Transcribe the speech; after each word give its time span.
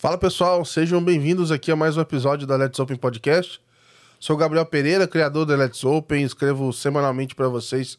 Fala 0.00 0.16
pessoal, 0.16 0.64
sejam 0.64 1.04
bem-vindos 1.04 1.52
aqui 1.52 1.70
a 1.70 1.76
mais 1.76 1.94
um 1.94 2.00
episódio 2.00 2.46
da 2.46 2.56
Let's 2.56 2.78
Open 2.78 2.96
Podcast. 2.96 3.60
Sou 4.18 4.34
Gabriel 4.34 4.64
Pereira, 4.64 5.06
criador 5.06 5.44
da 5.44 5.54
Let's 5.54 5.84
Open, 5.84 6.24
escrevo 6.24 6.72
semanalmente 6.72 7.34
para 7.34 7.48
vocês 7.48 7.98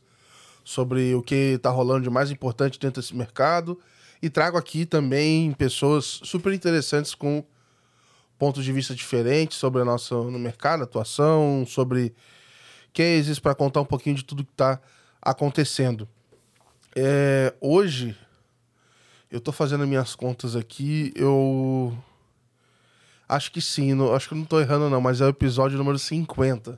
sobre 0.64 1.14
o 1.14 1.22
que 1.22 1.54
está 1.58 1.70
rolando 1.70 2.02
de 2.02 2.10
mais 2.10 2.32
importante 2.32 2.80
dentro 2.80 3.00
desse 3.00 3.16
mercado 3.16 3.80
e 4.20 4.32
trago 4.32 4.58
aqui 4.58 4.84
também 4.84 5.52
pessoas 5.52 6.22
super 6.24 6.52
interessantes 6.52 7.14
com 7.14 7.46
pontos 8.36 8.66
de 8.66 8.74
vista 8.74 8.96
diferentes 8.96 9.60
sobre 9.60 9.84
a 9.84 9.86
nossa 9.86 10.16
no 10.16 10.40
mercado, 10.40 10.82
atuação, 10.82 11.66
sobre 11.68 12.16
cases 12.96 13.38
para 13.38 13.54
contar 13.54 13.80
um 13.80 13.86
pouquinho 13.86 14.16
de 14.16 14.26
tudo 14.26 14.44
que 14.44 14.52
está 14.54 14.82
acontecendo. 15.22 16.10
É, 16.96 17.54
hoje 17.62 18.18
eu 19.32 19.40
tô 19.40 19.52
fazendo 19.52 19.88
minhas 19.88 20.14
contas 20.14 20.56
aqui, 20.56 21.14
eu. 21.16 21.98
Acho 23.28 23.50
que 23.52 23.62
sim, 23.62 23.94
não, 23.94 24.14
acho 24.14 24.28
que 24.28 24.36
não 24.36 24.44
tô 24.44 24.60
errando, 24.60 24.90
não, 24.90 25.00
mas 25.00 25.22
é 25.22 25.26
o 25.26 25.30
episódio 25.30 25.78
número 25.78 25.98
50. 25.98 26.78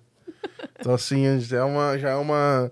Então, 0.80 0.94
assim, 0.94 1.24
é 1.26 1.64
uma, 1.64 1.98
já 1.98 2.10
é 2.10 2.16
uma 2.16 2.72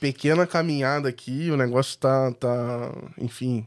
pequena 0.00 0.46
caminhada 0.46 1.08
aqui, 1.08 1.50
o 1.50 1.56
negócio 1.56 1.98
tá, 1.98 2.32
tá. 2.32 2.92
Enfim, 3.18 3.66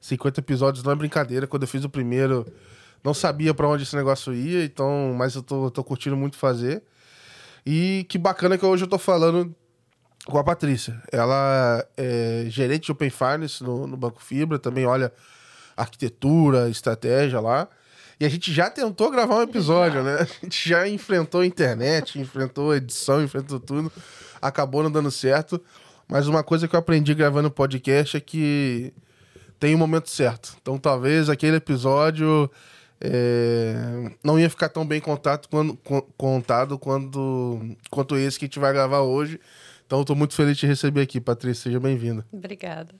50 0.00 0.40
episódios 0.40 0.82
não 0.82 0.92
é 0.92 0.94
brincadeira. 0.94 1.46
Quando 1.46 1.64
eu 1.64 1.68
fiz 1.68 1.84
o 1.84 1.90
primeiro, 1.90 2.46
não 3.04 3.12
sabia 3.12 3.52
para 3.52 3.68
onde 3.68 3.82
esse 3.82 3.94
negócio 3.94 4.32
ia, 4.32 4.64
então, 4.64 5.14
mas 5.16 5.34
eu 5.34 5.42
tô, 5.42 5.70
tô 5.70 5.84
curtindo 5.84 6.16
muito 6.16 6.36
fazer. 6.36 6.82
E 7.66 8.06
que 8.08 8.16
bacana 8.16 8.56
que 8.56 8.64
hoje 8.64 8.84
eu 8.84 8.88
tô 8.88 8.98
falando 8.98 9.54
com 10.26 10.38
a 10.38 10.44
Patrícia. 10.44 11.00
Ela 11.10 11.84
é 11.96 12.44
gerente 12.48 12.86
de 12.86 12.92
Open 12.92 13.10
Finance 13.10 13.62
no, 13.62 13.86
no 13.86 13.96
Banco 13.96 14.22
Fibra, 14.22 14.58
também 14.58 14.86
olha 14.86 15.12
arquitetura, 15.76 16.68
estratégia 16.68 17.40
lá. 17.40 17.68
E 18.20 18.24
a 18.24 18.28
gente 18.28 18.52
já 18.52 18.70
tentou 18.70 19.10
gravar 19.10 19.36
um 19.36 19.42
episódio, 19.42 20.02
né? 20.02 20.18
A 20.20 20.24
gente 20.24 20.68
já 20.68 20.88
enfrentou 20.88 21.40
a 21.40 21.46
internet, 21.46 22.18
enfrentou 22.20 22.70
a 22.70 22.76
edição, 22.76 23.22
enfrentou 23.22 23.58
tudo. 23.58 23.90
Acabou 24.40 24.82
não 24.82 24.90
dando 24.90 25.10
certo. 25.10 25.60
Mas 26.06 26.28
uma 26.28 26.42
coisa 26.42 26.68
que 26.68 26.76
eu 26.76 26.80
aprendi 26.80 27.14
gravando 27.14 27.50
podcast 27.50 28.16
é 28.16 28.20
que 28.20 28.92
tem 29.58 29.74
um 29.74 29.78
momento 29.78 30.10
certo. 30.10 30.56
Então 30.60 30.78
talvez 30.78 31.28
aquele 31.28 31.56
episódio 31.56 32.50
é, 33.00 34.12
não 34.22 34.38
ia 34.38 34.48
ficar 34.48 34.68
tão 34.68 34.86
bem 34.86 35.00
contado 35.00 35.48
quando, 35.48 35.76
contado 36.16 36.78
quando, 36.78 37.76
quanto 37.90 38.16
esse 38.16 38.38
que 38.38 38.44
a 38.44 38.46
gente 38.46 38.60
vai 38.60 38.72
gravar 38.72 39.00
hoje. 39.00 39.40
Então, 39.92 40.00
estou 40.00 40.16
muito 40.16 40.32
feliz 40.32 40.56
de 40.56 40.60
te 40.60 40.66
receber 40.66 41.02
aqui, 41.02 41.20
Patrícia. 41.20 41.64
Seja 41.64 41.78
bem-vinda. 41.78 42.24
Obrigada. 42.32 42.94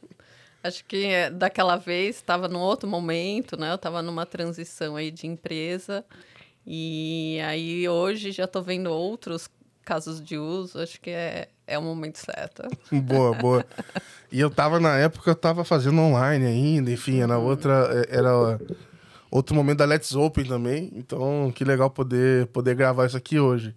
Acho 0.62 0.85
que 0.85 1.07
é, 1.07 1.31
daquela 1.31 1.77
vez 1.77 2.17
estava 2.17 2.49
num 2.49 2.59
outro 2.59 2.87
momento, 2.87 3.59
né? 3.59 3.71
Eu 3.71 3.77
estava 3.77 4.03
numa 4.03 4.27
transição 4.27 4.95
aí 4.95 5.11
de 5.11 5.27
empresa. 5.27 6.05
E 6.67 7.41
aí 7.47 7.89
hoje 7.89 8.31
já 8.31 8.45
estou 8.45 8.62
vendo 8.62 8.89
outros 8.89 9.49
casos 9.83 10.23
de 10.23 10.37
uso. 10.37 10.79
Acho 10.81 11.01
que 11.01 11.09
é, 11.09 11.49
é 11.67 11.79
o 11.79 11.83
momento 11.83 12.19
certo. 12.19 12.65
boa, 12.93 13.33
boa. 13.37 13.67
E 14.31 14.39
eu 14.39 14.49
estava 14.49 14.79
na 14.79 14.95
época, 14.99 15.31
eu 15.31 15.33
estava 15.33 15.65
fazendo 15.65 15.99
online 15.99 16.45
ainda, 16.45 16.91
enfim, 16.91 17.23
era 17.23 17.39
outra. 17.39 17.89
É, 18.11 18.19
era 18.19 18.61
outro 19.31 19.55
momento 19.55 19.79
da 19.79 19.87
Let's 19.87 20.15
Open 20.15 20.45
também. 20.45 20.93
Então, 20.95 21.51
que 21.56 21.65
legal 21.65 21.89
poder, 21.89 22.49
poder 22.49 22.75
gravar 22.75 23.06
isso 23.06 23.17
aqui 23.17 23.41
hoje. 23.41 23.75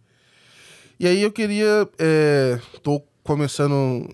E 0.99 1.07
aí 1.07 1.21
eu 1.21 1.31
queria. 1.31 1.87
É, 1.99 2.59
tô 2.81 3.01
começando. 3.23 4.07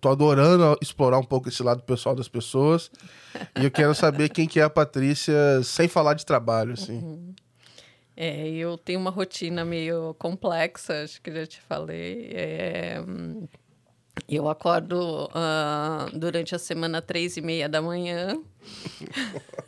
Tô 0.00 0.10
adorando 0.10 0.78
explorar 0.82 1.18
um 1.18 1.24
pouco 1.24 1.48
esse 1.48 1.62
lado 1.62 1.82
pessoal 1.82 2.14
das 2.14 2.28
pessoas. 2.28 2.90
e 3.58 3.64
eu 3.64 3.70
quero 3.70 3.94
saber 3.94 4.28
quem 4.28 4.46
que 4.46 4.60
é 4.60 4.62
a 4.62 4.70
Patrícia 4.70 5.34
sem 5.64 5.88
falar 5.88 6.14
de 6.14 6.26
trabalho, 6.26 6.74
assim. 6.74 6.98
Uhum. 6.98 7.34
É, 8.16 8.46
eu 8.50 8.76
tenho 8.76 9.00
uma 9.00 9.10
rotina 9.10 9.64
meio 9.64 10.14
complexa, 10.18 11.04
acho 11.04 11.22
que 11.22 11.32
já 11.32 11.46
te 11.46 11.60
falei. 11.62 12.30
É, 12.34 13.02
eu 14.28 14.48
acordo 14.48 15.24
uh, 15.26 16.18
durante 16.18 16.54
a 16.54 16.58
semana 16.58 17.00
três 17.00 17.36
e 17.36 17.40
meia 17.40 17.68
da 17.68 17.80
manhã. 17.80 18.38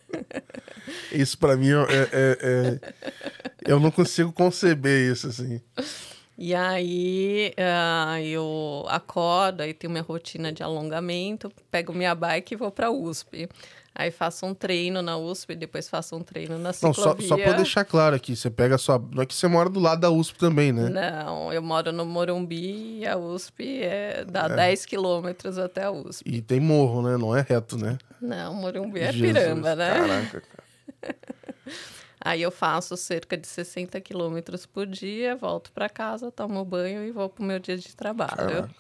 isso 1.11 1.39
para 1.39 1.57
mim 1.57 1.71
é, 1.71 2.09
é, 2.13 2.39
é, 2.43 2.93
eu 3.67 3.81
não 3.81 3.91
consigo 3.91 4.33
conceber 4.33 5.11
isso 5.11 5.29
assim. 5.29 5.61
E 6.45 6.57
aí 6.57 7.55
uh, 7.57 8.19
eu 8.19 8.85
acordo, 8.89 9.61
aí 9.61 9.73
tenho 9.73 9.93
minha 9.93 10.03
rotina 10.03 10.53
de 10.53 10.61
alongamento, 10.61 11.53
pego 11.71 11.93
minha 11.93 12.17
bike 12.17 12.55
e 12.55 12.57
vou 12.57 12.69
para 12.69 12.89
a 12.89 12.91
USP. 12.91 13.49
Aí 13.95 14.11
faço 14.11 14.45
um 14.45 14.53
treino 14.53 15.01
na 15.03 15.17
USP, 15.17 15.55
depois 15.55 15.89
faço 15.89 16.17
um 16.17 16.21
treino 16.21 16.59
na 16.59 16.73
ciclovia. 16.73 17.05
Não, 17.05 17.21
só, 17.21 17.29
só 17.29 17.37
pra 17.37 17.53
deixar 17.53 17.85
claro 17.85 18.17
aqui, 18.17 18.35
você 18.35 18.51
pega 18.51 18.75
a 18.75 18.79
sua... 18.79 19.01
Não 19.13 19.23
é 19.23 19.27
que 19.27 19.37
você 19.37 19.47
mora 19.47 19.69
do 19.69 19.79
lado 19.79 20.01
da 20.01 20.11
USP 20.11 20.37
também, 20.37 20.73
né? 20.73 20.89
Não, 20.89 21.53
eu 21.53 21.63
moro 21.63 21.93
no 21.93 22.05
Morumbi 22.05 22.99
e 22.99 23.07
a 23.07 23.17
USP 23.17 23.81
é, 23.81 24.25
dá 24.25 24.47
é. 24.47 24.57
10 24.57 24.87
quilômetros 24.87 25.59
até 25.59 25.85
a 25.85 25.93
USP. 25.93 26.29
E 26.29 26.43
tem 26.43 26.59
morro, 26.59 27.03
né? 27.03 27.17
Não 27.17 27.37
é 27.37 27.47
reto, 27.49 27.79
né? 27.79 27.99
Não, 28.21 28.53
Morumbi 28.53 28.99
é 28.99 29.13
Jesus, 29.13 29.33
piramba, 29.33 29.77
né? 29.77 29.95
Caraca, 29.95 30.43
cara. 30.43 31.17
Aí 32.25 32.41
eu 32.41 32.53
faço 32.53 32.97
cerca 32.97 33.37
de 33.37 33.49
60 33.49 34.01
quilômetros 34.01 34.65
por 34.65 34.87
dia, 34.87 35.35
volto 35.35 35.73
para 35.73 35.89
casa, 35.89 36.31
tomo 36.31 36.65
banho 36.65 37.05
e 37.05 37.11
vou 37.11 37.29
para 37.29 37.43
o 37.43 37.47
meu 37.47 37.59
dia 37.59 37.77
de 37.77 37.97
trabalho. 37.97 38.71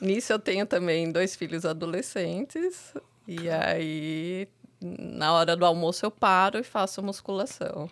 Nisso 0.00 0.32
eu 0.32 0.38
tenho 0.38 0.66
também 0.66 1.10
dois 1.10 1.36
filhos 1.36 1.64
adolescentes. 1.64 2.94
E 3.28 3.48
aí, 3.48 4.48
na 4.80 5.32
hora 5.32 5.54
do 5.54 5.64
almoço, 5.64 6.04
eu 6.04 6.10
paro 6.10 6.58
e 6.58 6.64
faço 6.64 7.02
musculação. 7.02 7.88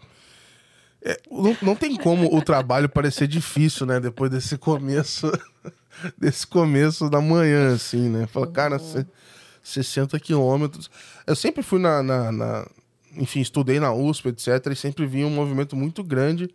É, 1.03 1.21
não, 1.31 1.57
não 1.63 1.77
tem 1.77 1.97
como 1.97 2.35
o 2.35 2.43
trabalho 2.43 2.89
parecer 2.89 3.29
difícil, 3.29 3.87
né? 3.87 4.01
Depois 4.01 4.31
desse 4.31 4.59
começo, 4.59 5.31
desse 6.19 6.45
começo 6.45 7.09
da 7.09 7.21
manhã, 7.21 7.75
assim, 7.75 8.09
né? 8.09 8.27
Fala, 8.27 8.49
cara, 8.49 8.79
uhum. 8.79 9.05
60 9.63 10.19
quilômetros. 10.19 10.91
Eu 11.25 11.37
sempre 11.37 11.63
fui 11.63 11.79
na, 11.79 12.03
na, 12.03 12.33
na 12.33 12.67
enfim, 13.17 13.41
estudei 13.41 13.81
na 13.81 13.93
USP, 13.93 14.29
etc., 14.29 14.67
e 14.73 14.77
sempre 14.77 15.07
vi 15.07 15.25
um 15.25 15.31
movimento 15.31 15.75
muito 15.75 16.03
grande, 16.03 16.49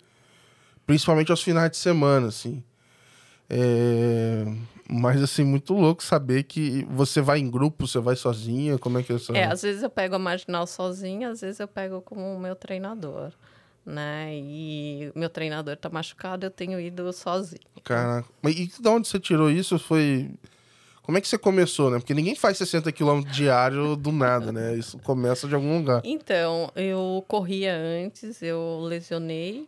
principalmente 0.86 1.32
aos 1.32 1.42
finais 1.42 1.72
de 1.72 1.78
semana, 1.78 2.28
assim. 2.28 2.64
É... 3.50 4.46
Mas, 4.90 5.22
assim, 5.22 5.44
muito 5.44 5.74
louco 5.74 6.04
saber 6.04 6.44
que 6.44 6.86
você 6.90 7.22
vai 7.22 7.40
em 7.40 7.50
grupo, 7.50 7.88
você 7.88 8.00
vai 8.00 8.16
sozinha, 8.16 8.78
como 8.78 9.00
é 9.00 9.04
que 9.04 9.14
é 9.14 9.16
isso? 9.16 9.34
É, 9.34 9.46
às 9.46 9.62
vezes 9.62 9.84
eu 9.84 9.90
pego 9.90 10.16
a 10.16 10.20
marginal 10.20 10.68
sozinha, 10.68 11.30
às 11.30 11.40
vezes 11.40 11.60
eu 11.62 11.68
pego 11.68 12.02
com 12.02 12.36
o 12.36 12.40
meu 12.40 12.56
treinador, 12.58 13.32
né? 13.86 14.36
E 14.36 15.10
meu 15.16 15.30
treinador 15.30 15.78
tá 15.78 15.90
machucado, 15.90 16.46
eu 16.46 16.52
tenho 16.52 16.78
ido 16.78 17.12
sozinho. 17.14 17.62
Caraca. 17.86 18.28
Mas 18.42 18.56
e 18.58 18.68
de 18.68 18.88
onde 18.90 19.08
você 19.08 19.18
tirou 19.18 19.50
isso? 19.50 19.80
Foi 19.80 20.30
como 21.02 21.18
é 21.18 21.22
que 21.22 21.28
você 21.28 21.38
começou, 21.38 21.90
né? 21.90 21.98
Porque 21.98 22.14
ninguém 22.14 22.36
faz 22.36 22.58
60 22.58 22.92
quilômetros 22.92 23.36
diário 23.36 23.96
do 23.96 24.12
nada, 24.12 24.52
né? 24.52 24.76
Isso 24.76 25.00
começa 25.00 25.48
de 25.48 25.56
algum 25.56 25.80
lugar. 25.80 26.02
Então, 26.04 26.72
eu 26.76 27.24
corria 27.28 27.76
antes, 27.76 28.42
eu 28.42 28.80
lesionei. 28.82 29.68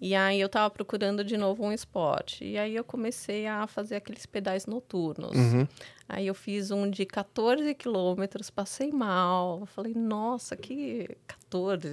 E 0.00 0.16
aí 0.16 0.40
eu 0.40 0.48
tava 0.48 0.68
procurando 0.68 1.22
de 1.22 1.36
novo 1.36 1.64
um 1.64 1.72
esporte. 1.72 2.44
E 2.44 2.58
aí 2.58 2.74
eu 2.74 2.82
comecei 2.82 3.46
a 3.46 3.68
fazer 3.68 3.96
aqueles 3.96 4.26
pedais 4.26 4.66
noturnos. 4.66 5.36
Uhum. 5.36 5.66
Aí 6.08 6.26
eu 6.26 6.34
fiz 6.34 6.72
um 6.72 6.90
de 6.90 7.06
14 7.06 7.72
quilômetros, 7.74 8.50
passei 8.50 8.90
mal. 8.90 9.64
Falei, 9.66 9.94
nossa, 9.94 10.56
que 10.56 11.08
14. 11.26 11.88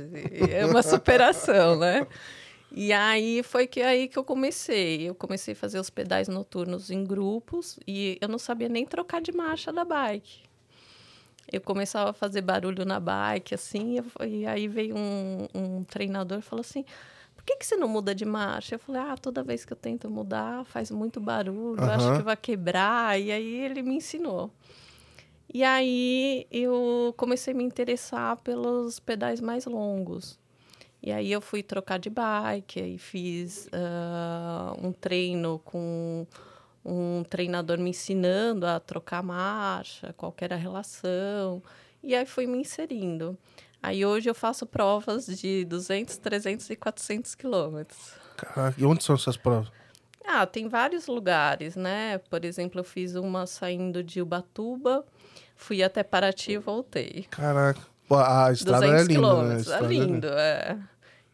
É 0.52 0.66
uma 0.66 0.82
superação, 0.84 1.78
né? 1.78 2.08
E 2.72 2.94
aí 2.94 3.42
foi 3.44 3.66
que 3.66 3.82
aí 3.82 4.08
que 4.08 4.18
eu 4.18 4.24
comecei. 4.24 5.10
Eu 5.10 5.16
comecei 5.16 5.54
a 5.54 5.58
fazer 5.58 5.80
os 5.80 5.90
pedais 5.90 6.28
noturnos 6.28 6.92
em 6.92 7.04
grupos 7.04 7.80
e 7.88 8.18
eu 8.22 8.28
não 8.28 8.38
sabia 8.38 8.70
nem 8.70 8.86
trocar 8.86 9.22
de 9.22 9.32
marcha 9.32 9.74
da 9.74 9.84
bike. 9.84 10.44
Eu 11.52 11.62
começava 11.62 12.12
a 12.12 12.14
fazer 12.14 12.42
barulho 12.42 12.86
na 12.86 13.00
bike, 13.00 13.56
assim, 13.56 13.98
e 14.28 14.46
aí 14.46 14.68
veio 14.68 14.96
um, 14.96 15.48
um 15.54 15.84
treinador 15.84 16.38
e 16.38 16.42
falou 16.44 16.62
assim: 16.62 16.86
por 17.36 17.44
que, 17.44 17.56
que 17.56 17.66
você 17.66 17.76
não 17.76 17.88
muda 17.88 18.14
de 18.14 18.24
marcha? 18.24 18.76
Eu 18.76 18.80
falei, 18.80 19.02
ah, 19.02 19.18
toda 19.18 19.42
vez 19.42 19.66
que 19.66 19.74
eu 19.74 19.78
tento 19.78 20.10
mudar, 20.10 20.64
faz 20.66 20.92
muito 20.92 21.20
barulho, 21.20 21.82
uhum. 21.82 21.90
acho 21.90 22.18
que 22.18 22.22
vai 22.22 22.38
quebrar. 22.38 23.20
E 23.20 23.32
aí 23.32 23.62
ele 23.62 23.82
me 23.82 23.96
ensinou. 23.96 24.52
E 25.52 25.64
aí 25.64 26.46
eu 26.52 27.14
comecei 27.18 27.54
a 27.54 27.58
me 27.58 27.64
interessar 27.64 28.38
pelos 28.38 29.00
pedais 29.00 29.42
mais 29.42 29.66
longos. 29.66 30.39
E 31.02 31.12
aí 31.12 31.32
eu 31.32 31.40
fui 31.40 31.64
trocar 31.64 31.98
de 31.98 32.10
bike, 32.10 32.82
aí 32.82 32.98
fiz 32.98 33.68
uh, 33.68 34.86
um 34.86 34.92
treino 34.92 35.60
com 35.60 36.28
um 36.84 37.24
treinador 37.24 37.78
me 37.78 37.92
ensinando 37.92 38.66
a 38.66 38.80
trocar 38.80 39.24
marcha, 39.24 40.14
qual 40.14 40.34
era 40.40 40.56
a 40.56 40.58
relação. 40.58 41.64
E 42.04 42.16
aí 42.16 42.26
fui 42.26 42.46
me 42.46 42.58
inserindo. 42.58 43.38
Aí 43.82 44.06
hoje 44.06 44.30
eu 44.30 44.36
faço 44.36 44.66
provas 44.66 45.26
de 45.26 45.64
200, 45.66 46.18
300 46.18 46.70
e 46.70 46.76
400 46.76 47.36
quilômetros. 47.36 48.14
Caraca, 48.36 48.80
e 48.80 48.86
onde 48.86 49.04
são 49.04 49.16
essas 49.16 49.38
provas? 49.38 49.72
Ah, 50.26 50.46
tem 50.46 50.68
vários 50.68 51.08
lugares, 51.08 51.76
né? 51.76 52.18
Por 52.30 52.44
exemplo, 52.44 52.82
eu 52.82 52.84
fiz 52.84 53.16
uma 53.16 53.48
saindo 53.48 54.04
de 54.04 54.22
Ubatuba, 54.22 55.06
fui 55.56 55.82
até 55.82 56.04
Paraty 56.04 56.54
e 56.54 56.58
voltei. 56.58 57.26
Caraca. 57.30 57.82
A 58.16 58.52
estrada 58.52 58.86
é 58.86 59.04
linda, 59.04 59.44
né? 59.44 59.62
É, 59.68 59.74
é 59.74 59.88
lindo, 59.88 60.28
é. 60.28 60.78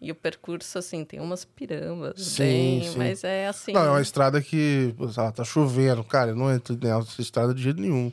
E 0.01 0.12
o 0.12 0.16
percurso, 0.16 0.77
assim, 0.77 1.04
tem 1.06 1.19
umas 1.19 1.45
pirambas, 1.45 2.22
sim, 2.22 2.44
bem, 2.44 2.83
sim. 2.83 2.98
mas 2.98 3.24
é 3.24 3.48
assim... 3.48 3.72
Não, 3.72 3.86
é 3.86 3.89
uma 3.89 4.01
estrada 4.01 4.42
que, 4.42 4.94
ah, 5.18 5.31
tá 5.31 5.44
chovendo, 5.44 6.04
cara, 6.04 6.31
eu 6.31 6.36
não 6.36 6.54
entro 6.54 6.77
nessa 6.80 7.22
estrada 7.22 7.54
de 7.54 7.63
jeito 7.63 7.81
nenhum. 7.81 8.12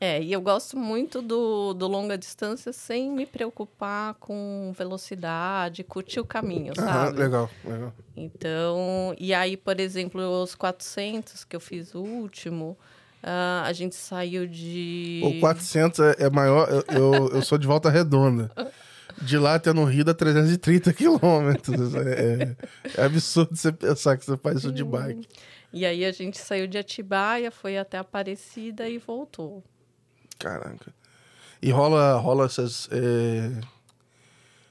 É, 0.00 0.20
e 0.20 0.32
eu 0.32 0.40
gosto 0.40 0.76
muito 0.76 1.22
do, 1.22 1.72
do 1.72 1.86
longa 1.86 2.18
distância 2.18 2.74
sem 2.74 3.10
me 3.10 3.24
preocupar 3.24 4.14
com 4.14 4.70
velocidade, 4.76 5.82
curtir 5.82 6.20
o 6.20 6.26
caminho, 6.26 6.74
sabe? 6.74 7.16
legal, 7.16 7.48
legal. 7.64 7.92
Então, 8.14 9.14
e 9.18 9.32
aí, 9.32 9.56
por 9.56 9.80
exemplo, 9.80 10.42
os 10.42 10.54
400 10.54 11.44
que 11.44 11.56
eu 11.56 11.60
fiz 11.60 11.94
o 11.94 12.00
último, 12.00 12.76
uh, 13.24 13.64
a 13.64 13.72
gente 13.72 13.94
saiu 13.94 14.46
de... 14.46 15.22
O 15.24 15.40
400 15.40 15.98
é, 16.00 16.16
é 16.20 16.30
maior, 16.30 16.68
eu, 16.68 16.84
eu, 16.88 17.28
eu 17.30 17.42
sou 17.42 17.58
de 17.58 17.66
Volta 17.66 17.90
Redonda. 17.90 18.50
De 19.20 19.38
lá 19.38 19.54
até 19.54 19.72
no 19.72 19.84
Rio 19.84 20.04
dá 20.04 20.12
330 20.12 20.92
quilômetros. 20.92 21.94
É, 21.94 22.56
é, 22.96 23.02
absurdo 23.04 23.56
você 23.56 23.72
pensar 23.72 24.16
que 24.16 24.24
você 24.24 24.36
faz 24.36 24.58
isso 24.58 24.72
de 24.72 24.84
bike. 24.84 25.26
E 25.72 25.86
aí 25.86 26.04
a 26.04 26.12
gente 26.12 26.38
saiu 26.38 26.66
de 26.66 26.78
Atibaia, 26.78 27.50
foi 27.50 27.78
até 27.78 27.98
Aparecida 27.98 28.88
e 28.88 28.98
voltou. 28.98 29.62
Caraca. 30.38 30.92
E 31.62 31.70
rola, 31.70 32.14
rola 32.16 32.44
essas 32.44 32.88
é, 32.92 33.50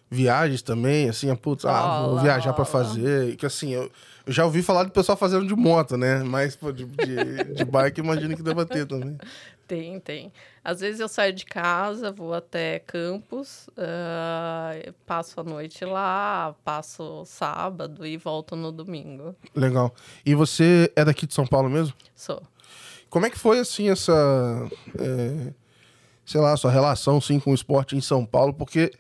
viagens 0.10 0.62
também, 0.62 1.10
assim, 1.10 1.30
a 1.30 1.36
putz, 1.36 1.66
ah, 1.66 2.08
vou 2.08 2.20
viajar 2.20 2.54
para 2.54 2.66
fazer. 2.66 3.36
Que 3.36 3.46
assim, 3.46 3.74
eu, 3.74 3.92
eu, 4.26 4.34
já 4.34 4.46
ouvi 4.46 4.62
falar 4.62 4.84
do 4.84 4.92
pessoal 4.92 5.18
fazendo 5.18 5.46
de 5.46 5.56
moto, 5.56 5.98
né? 5.98 6.24
Mas 6.24 6.56
pô, 6.56 6.72
de, 6.72 6.86
de, 6.86 7.54
de 7.56 7.66
bike, 7.66 8.00
imagino 8.00 8.36
que 8.36 8.44
deva 8.44 8.66
ter 8.66 8.86
também. 8.86 9.18
Tem, 9.66 10.00
tem. 10.00 10.32
Às 10.64 10.82
vezes 10.82 11.00
eu 11.00 11.08
saio 11.08 11.34
de 11.34 11.46
casa, 11.46 12.12
vou 12.12 12.34
até 12.34 12.80
Campos, 12.80 13.68
uh, 13.70 14.94
passo 15.06 15.40
a 15.40 15.44
noite 15.44 15.86
lá, 15.86 16.54
passo 16.64 17.24
sábado 17.26 18.06
e 18.06 18.18
volto 18.18 18.56
no 18.56 18.72
domingo. 18.72 19.36
Legal. 19.56 19.94
E 20.26 20.36
você 20.36 20.92
é 20.96 21.06
daqui 21.06 21.26
de 21.26 21.34
São 21.34 21.48
Paulo 21.48 21.70
mesmo? 21.70 21.96
Sou. 22.14 22.42
Como 23.10 23.26
é 23.26 23.30
que 23.30 23.40
foi, 23.40 23.60
assim, 23.60 23.90
essa... 23.90 24.12
É, 25.00 25.54
sei 26.26 26.42
lá, 26.42 26.56
sua 26.58 26.72
relação, 26.72 27.22
sim, 27.22 27.40
com 27.40 27.52
o 27.52 27.56
esporte 27.56 27.96
em 27.96 28.02
São 28.02 28.26
Paulo? 28.26 28.54
Porque... 28.54 28.92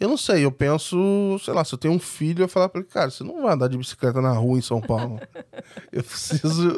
Eu 0.00 0.08
não 0.08 0.16
sei, 0.16 0.46
eu 0.46 0.50
penso, 0.50 1.38
sei 1.44 1.52
lá, 1.52 1.62
se 1.62 1.74
eu 1.74 1.78
tenho 1.78 1.92
um 1.92 1.98
filho, 1.98 2.42
eu 2.42 2.48
falar 2.48 2.70
para 2.70 2.80
ele, 2.80 2.88
cara, 2.88 3.10
você 3.10 3.22
não 3.22 3.42
vai 3.42 3.52
andar 3.52 3.68
de 3.68 3.76
bicicleta 3.76 4.22
na 4.22 4.32
rua 4.32 4.58
em 4.58 4.62
São 4.62 4.80
Paulo. 4.80 5.20
eu 5.92 6.02
preciso, 6.02 6.74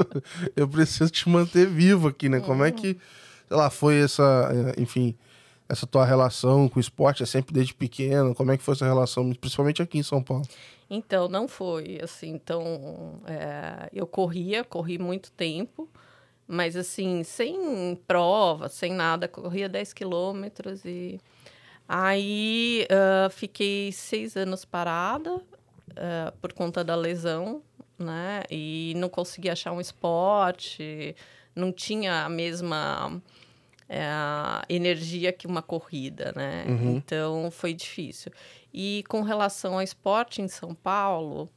eu 0.56 0.66
preciso 0.66 1.08
te 1.08 1.28
manter 1.28 1.69
vivo 1.69 2.08
aqui, 2.08 2.28
né? 2.28 2.40
Como 2.40 2.64
é 2.64 2.72
que, 2.72 2.98
sei 3.46 3.56
lá, 3.56 3.70
foi 3.70 4.00
essa, 4.00 4.50
enfim, 4.76 5.14
essa 5.69 5.86
tua 5.86 6.04
relação 6.04 6.69
com 6.69 6.78
o 6.78 6.80
esporte? 6.80 7.22
É 7.22 7.26
sempre 7.26 7.54
desde 7.54 7.72
pequeno? 7.72 8.34
Como 8.34 8.50
é 8.50 8.56
que 8.56 8.64
foi 8.64 8.74
essa 8.74 8.86
relação, 8.86 9.32
principalmente 9.34 9.80
aqui 9.80 9.98
em 9.98 10.02
São 10.02 10.20
Paulo? 10.20 10.42
Então, 10.90 11.28
não 11.28 11.46
foi 11.46 12.00
assim. 12.02 12.30
Então, 12.30 13.20
é, 13.25 13.88
eu 13.92 14.06
corria, 14.06 14.64
corri 14.64 14.98
muito 14.98 15.30
tempo, 15.30 15.88
mas 16.44 16.75
assim, 16.75 17.22
sem 17.22 17.96
prova, 18.04 18.68
sem 18.68 18.92
nada, 18.92 19.28
corria 19.28 19.68
10 19.68 19.92
quilômetros 19.92 20.84
e 20.84 21.20
Aí 21.94 22.86
uh, 22.90 23.28
fiquei 23.28 23.92
seis 23.92 24.34
anos 24.34 24.64
parada 24.64 25.34
uh, 25.34 26.32
por 26.40 26.54
conta 26.54 26.82
da 26.82 26.96
lesão, 26.96 27.62
né? 27.98 28.44
E 28.50 28.94
não 28.96 29.10
consegui 29.10 29.50
achar 29.50 29.72
um 29.72 29.80
esporte, 29.80 31.14
não 31.54 31.70
tinha 31.70 32.24
a 32.24 32.30
mesma 32.30 33.08
uh, 33.14 34.64
energia 34.70 35.34
que 35.34 35.46
uma 35.46 35.60
corrida, 35.60 36.32
né? 36.34 36.64
Uhum. 36.66 36.96
Então 36.96 37.50
foi 37.50 37.74
difícil. 37.74 38.32
E 38.72 39.04
com 39.06 39.20
relação 39.20 39.74
ao 39.74 39.82
esporte 39.82 40.40
em 40.40 40.48
São 40.48 40.74
Paulo, 40.74 41.50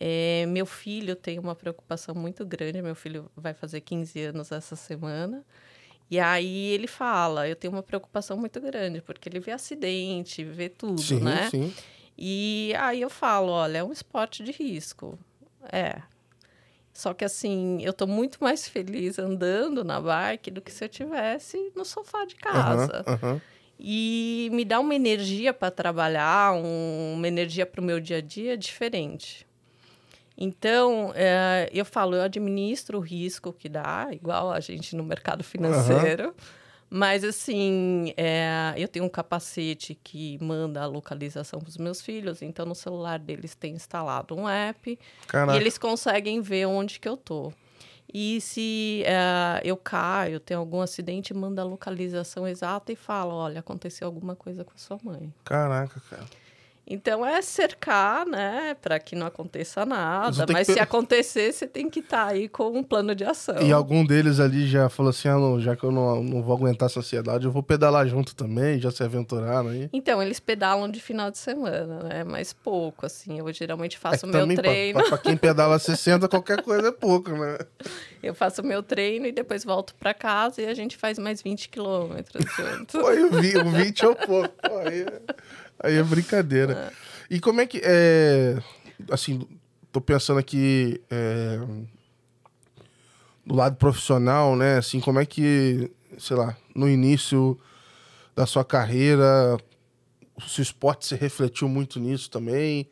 é, 0.00 0.46
meu 0.46 0.64
filho 0.64 1.14
tem 1.14 1.38
uma 1.38 1.54
preocupação 1.54 2.14
muito 2.14 2.46
grande. 2.46 2.80
Meu 2.80 2.94
filho 2.94 3.30
vai 3.36 3.52
fazer 3.52 3.82
15 3.82 4.18
anos 4.22 4.50
essa 4.50 4.76
semana. 4.76 5.44
E 6.10 6.20
aí 6.20 6.68
ele 6.68 6.86
fala, 6.86 7.48
eu 7.48 7.56
tenho 7.56 7.72
uma 7.72 7.82
preocupação 7.82 8.36
muito 8.36 8.60
grande, 8.60 9.00
porque 9.00 9.28
ele 9.28 9.40
vê 9.40 9.52
acidente, 9.52 10.44
vê 10.44 10.68
tudo, 10.68 11.00
sim, 11.00 11.20
né? 11.20 11.48
Sim. 11.50 11.72
E 12.16 12.72
aí 12.78 13.00
eu 13.00 13.10
falo, 13.10 13.50
olha, 13.50 13.78
é 13.78 13.84
um 13.84 13.92
esporte 13.92 14.44
de 14.44 14.52
risco. 14.52 15.18
É. 15.72 16.00
Só 16.92 17.12
que 17.12 17.24
assim, 17.24 17.78
eu 17.82 17.92
tô 17.92 18.06
muito 18.06 18.38
mais 18.40 18.68
feliz 18.68 19.18
andando 19.18 19.82
na 19.82 20.00
bike 20.00 20.50
do 20.50 20.60
que 20.60 20.70
se 20.70 20.84
eu 20.84 20.88
tivesse 20.88 21.72
no 21.74 21.84
sofá 21.84 22.24
de 22.24 22.36
casa. 22.36 23.04
Uhum, 23.06 23.30
uhum. 23.30 23.40
E 23.78 24.48
me 24.52 24.64
dá 24.64 24.78
uma 24.78 24.94
energia 24.94 25.52
para 25.52 25.72
trabalhar, 25.72 26.54
um, 26.54 27.14
uma 27.14 27.26
energia 27.26 27.66
para 27.66 27.80
o 27.80 27.84
meu 27.84 27.98
dia 27.98 28.18
a 28.18 28.20
dia 28.20 28.56
diferente. 28.56 29.44
Então, 30.36 31.12
é, 31.14 31.68
eu 31.72 31.84
falo, 31.84 32.16
eu 32.16 32.22
administro 32.22 32.98
o 32.98 33.00
risco 33.00 33.52
que 33.52 33.68
dá, 33.68 34.08
igual 34.10 34.50
a 34.50 34.60
gente 34.60 34.96
no 34.96 35.04
mercado 35.04 35.44
financeiro. 35.44 36.28
Uhum. 36.28 36.34
Mas, 36.90 37.24
assim, 37.24 38.12
é, 38.16 38.74
eu 38.76 38.86
tenho 38.86 39.04
um 39.04 39.08
capacete 39.08 39.98
que 40.02 40.38
manda 40.42 40.82
a 40.82 40.86
localização 40.86 41.60
para 41.60 41.68
os 41.68 41.76
meus 41.76 42.00
filhos. 42.00 42.42
Então, 42.42 42.64
no 42.66 42.74
celular 42.74 43.18
deles 43.18 43.54
tem 43.54 43.74
instalado 43.74 44.36
um 44.36 44.48
app. 44.48 44.98
Caraca. 45.26 45.58
E 45.58 45.60
eles 45.60 45.78
conseguem 45.78 46.40
ver 46.40 46.66
onde 46.66 47.00
que 47.00 47.08
eu 47.08 47.16
tô. 47.16 47.52
E 48.12 48.40
se 48.40 49.02
é, 49.06 49.60
eu 49.64 49.76
caio, 49.76 50.38
tem 50.38 50.56
algum 50.56 50.80
acidente, 50.80 51.34
manda 51.34 51.62
a 51.62 51.64
localização 51.64 52.46
exata 52.46 52.92
e 52.92 52.96
fala, 52.96 53.34
olha, 53.34 53.58
aconteceu 53.58 54.06
alguma 54.06 54.36
coisa 54.36 54.64
com 54.64 54.72
a 54.72 54.78
sua 54.78 54.98
mãe. 55.02 55.34
Caraca, 55.44 56.00
cara. 56.08 56.24
Então 56.86 57.24
é 57.24 57.40
cercar, 57.40 58.26
né, 58.26 58.76
para 58.80 58.98
que 58.98 59.16
não 59.16 59.26
aconteça 59.26 59.86
nada. 59.86 60.46
Mas 60.52 60.66
que... 60.66 60.74
se 60.74 60.80
acontecer, 60.80 61.52
você 61.52 61.66
tem 61.66 61.88
que 61.88 62.00
estar 62.00 62.26
tá 62.26 62.32
aí 62.32 62.48
com 62.48 62.78
um 62.78 62.82
plano 62.82 63.14
de 63.14 63.24
ação. 63.24 63.60
E 63.62 63.72
algum 63.72 64.04
deles 64.04 64.38
ali 64.38 64.66
já 64.66 64.88
falou 64.90 65.10
assim: 65.10 65.28
ah, 65.28 65.38
não, 65.38 65.58
já 65.58 65.74
que 65.74 65.84
eu 65.84 65.90
não, 65.90 66.22
não 66.22 66.42
vou 66.42 66.54
aguentar 66.54 66.86
a 66.86 66.90
sociedade, 66.90 67.46
eu 67.46 67.52
vou 67.52 67.62
pedalar 67.62 68.06
junto 68.06 68.34
também, 68.34 68.78
já 68.78 68.90
se 68.90 69.02
aventuraram 69.02 69.70
aí. 69.70 69.88
Então, 69.92 70.22
eles 70.22 70.38
pedalam 70.38 70.90
de 70.90 71.00
final 71.00 71.30
de 71.30 71.38
semana, 71.38 72.02
né? 72.02 72.24
Mas 72.24 72.52
pouco, 72.52 73.06
assim. 73.06 73.38
Eu 73.38 73.52
geralmente 73.52 73.96
faço 73.96 74.26
o 74.26 74.30
é 74.30 74.44
meu 74.44 74.56
treino. 74.56 75.02
Para 75.04 75.18
quem 75.18 75.36
pedala 75.36 75.78
60, 75.78 76.28
qualquer 76.28 76.62
coisa 76.62 76.88
é 76.88 76.92
pouco, 76.92 77.30
né? 77.30 77.58
Eu 78.22 78.34
faço 78.34 78.62
o 78.62 78.64
meu 78.64 78.82
treino 78.82 79.26
e 79.26 79.32
depois 79.32 79.64
volto 79.64 79.94
para 79.96 80.14
casa 80.14 80.62
e 80.62 80.66
a 80.66 80.72
gente 80.72 80.96
faz 80.96 81.18
mais 81.18 81.42
20 81.42 81.68
quilômetros 81.68 82.42
junto. 82.56 82.98
Pô, 82.98 83.10
o 83.10 83.70
20 83.70 84.02
é 84.02 84.08
o 84.08 84.16
pouco. 84.16 84.48
Pô, 84.48 84.78
aí... 84.78 85.04
Aí 85.82 85.96
é 85.96 86.02
brincadeira. 86.02 86.92
E 87.30 87.40
como 87.40 87.60
é 87.60 87.66
que. 87.66 87.80
É, 87.82 88.58
assim, 89.10 89.46
tô 89.92 90.00
pensando 90.00 90.38
aqui. 90.38 91.00
É, 91.10 91.58
do 93.46 93.54
lado 93.54 93.76
profissional, 93.76 94.56
né? 94.56 94.78
Assim, 94.78 95.00
como 95.00 95.20
é 95.20 95.26
que, 95.26 95.90
sei 96.18 96.36
lá, 96.36 96.56
no 96.74 96.88
início 96.88 97.58
da 98.34 98.46
sua 98.46 98.64
carreira, 98.64 99.56
o 100.36 100.40
seu 100.42 100.62
esporte 100.62 101.06
se 101.06 101.14
refletiu 101.14 101.68
muito 101.68 102.00
nisso 102.00 102.30
também? 102.30 102.88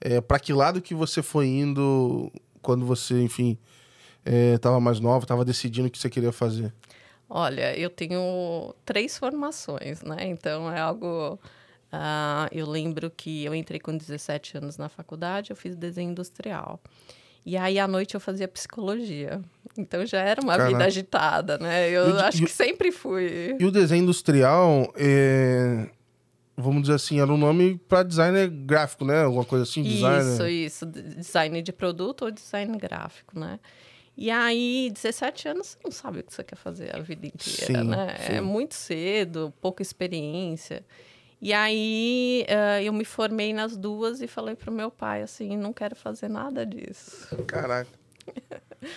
É, 0.00 0.20
para 0.20 0.38
que 0.38 0.52
lado 0.52 0.82
que 0.82 0.94
você 0.94 1.22
foi 1.22 1.46
indo 1.46 2.30
quando 2.60 2.84
você, 2.84 3.22
enfim, 3.22 3.56
estava 4.54 4.76
é, 4.76 4.80
mais 4.80 5.00
nova, 5.00 5.24
estava 5.24 5.44
decidindo 5.44 5.88
o 5.88 5.90
que 5.90 5.98
você 5.98 6.10
queria 6.10 6.32
fazer? 6.32 6.72
Olha, 7.28 7.76
eu 7.78 7.88
tenho 7.88 8.74
três 8.84 9.16
formações, 9.16 10.02
né? 10.02 10.26
Então 10.26 10.70
é 10.70 10.80
algo 10.80 11.38
Uh, 11.94 12.48
eu 12.50 12.68
lembro 12.68 13.08
que 13.08 13.44
eu 13.44 13.54
entrei 13.54 13.78
com 13.78 13.96
17 13.96 14.58
anos 14.58 14.76
na 14.76 14.88
faculdade, 14.88 15.50
eu 15.50 15.56
fiz 15.56 15.76
desenho 15.76 16.10
industrial. 16.10 16.80
E 17.46 17.56
aí, 17.56 17.78
à 17.78 17.86
noite, 17.86 18.14
eu 18.14 18.20
fazia 18.20 18.48
psicologia. 18.48 19.40
Então, 19.76 20.04
já 20.04 20.18
era 20.18 20.40
uma 20.40 20.56
Caraca. 20.56 20.72
vida 20.72 20.84
agitada, 20.84 21.58
né? 21.58 21.90
Eu 21.90 22.18
acho 22.20 22.42
que 22.42 22.50
sempre 22.50 22.90
fui. 22.90 23.54
E 23.60 23.64
o 23.64 23.70
desenho 23.70 24.02
industrial, 24.02 24.92
é... 24.96 25.88
vamos 26.56 26.82
dizer 26.82 26.94
assim, 26.94 27.20
era 27.20 27.30
um 27.30 27.36
nome 27.36 27.78
para 27.86 28.02
designer 28.02 28.48
gráfico, 28.48 29.04
né? 29.04 29.22
Alguma 29.22 29.44
coisa 29.44 29.64
assim, 29.64 29.82
designer. 29.82 30.32
Isso, 30.32 30.48
isso. 30.48 30.86
Design 30.86 31.60
de 31.60 31.72
produto 31.72 32.24
ou 32.24 32.30
design 32.30 32.76
gráfico, 32.78 33.38
né? 33.38 33.60
E 34.16 34.30
aí, 34.30 34.90
17 34.94 35.48
anos, 35.48 35.66
você 35.68 35.78
não 35.84 35.90
sabe 35.90 36.20
o 36.20 36.22
que 36.22 36.32
você 36.32 36.42
quer 36.42 36.56
fazer 36.56 36.96
a 36.96 37.00
vida 37.00 37.26
inteira, 37.26 37.82
sim, 37.82 37.88
né? 37.88 38.16
Sim. 38.26 38.32
É 38.34 38.40
muito 38.40 38.74
cedo, 38.74 39.52
pouca 39.60 39.82
experiência. 39.82 40.84
E 41.40 41.52
aí 41.52 42.46
uh, 42.48 42.82
eu 42.82 42.92
me 42.92 43.04
formei 43.04 43.52
nas 43.52 43.76
duas 43.76 44.20
e 44.20 44.26
falei 44.26 44.54
pro 44.54 44.72
meu 44.72 44.90
pai 44.90 45.22
assim, 45.22 45.56
não 45.56 45.72
quero 45.72 45.94
fazer 45.94 46.28
nada 46.28 46.64
disso. 46.64 47.36
Caraca. 47.44 47.90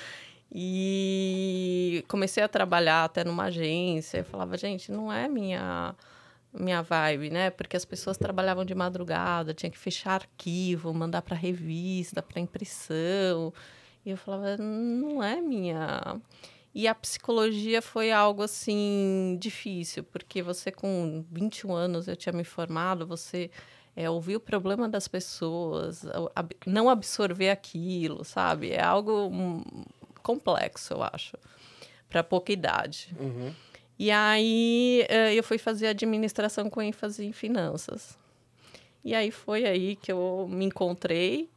e 0.51 2.03
comecei 2.07 2.41
a 2.43 2.47
trabalhar 2.47 3.03
até 3.03 3.23
numa 3.23 3.45
agência. 3.45 4.19
Eu 4.19 4.25
falava, 4.25 4.57
gente, 4.57 4.91
não 4.91 5.11
é 5.11 5.27
minha 5.27 5.95
minha 6.53 6.81
vibe, 6.81 7.29
né? 7.29 7.49
Porque 7.49 7.77
as 7.77 7.85
pessoas 7.85 8.17
trabalhavam 8.17 8.65
de 8.65 8.73
madrugada, 8.73 9.53
tinha 9.53 9.69
que 9.69 9.77
fechar 9.77 10.13
arquivo, 10.13 10.93
mandar 10.93 11.21
para 11.21 11.35
revista, 11.35 12.21
para 12.21 12.39
impressão. 12.39 13.53
E 14.05 14.09
eu 14.11 14.17
falava, 14.17 14.57
não 14.57 15.21
é 15.21 15.41
minha 15.41 16.19
E 16.77 16.87
a 16.87 16.93
psicologia 16.93 17.81
foi 17.81 18.11
algo 18.11 18.43
assim 18.43 19.35
difícil, 19.41 20.03
porque 20.03 20.43
você 20.43 20.71
com 20.71 21.25
21 21.31 21.73
anos 21.73 22.07
eu 22.07 22.15
tinha 22.15 22.31
me 22.31 22.43
formado, 22.43 23.07
você 23.07 23.49
é, 23.95 24.07
ouvir 24.07 24.35
o 24.35 24.39
problema 24.39 24.87
das 24.87 25.07
pessoas, 25.07 26.05
ab 26.35 26.55
não 26.67 26.87
absorver 26.87 27.49
aquilo, 27.49 28.23
sabe? 28.23 28.73
É 28.73 28.83
algo 28.83 29.25
hum, 29.25 29.63
complexo, 30.21 30.93
eu 30.93 31.01
acho, 31.01 31.35
para 32.07 32.23
pouca 32.23 32.53
idade. 32.53 33.09
Uhum. 33.19 33.51
E 33.97 34.11
aí 34.11 35.03
eh, 35.09 35.33
eu 35.33 35.41
fui 35.41 35.57
fazer 35.57 35.87
administração 35.87 36.69
com 36.69 36.79
ênfase 36.79 37.25
em 37.25 37.33
finanças. 37.33 38.15
E 39.03 39.15
aí 39.15 39.31
foi 39.31 39.65
aí 39.65 39.95
que 39.95 40.11
eu 40.11 40.47
me 40.47 40.65
encontrei 40.65 41.49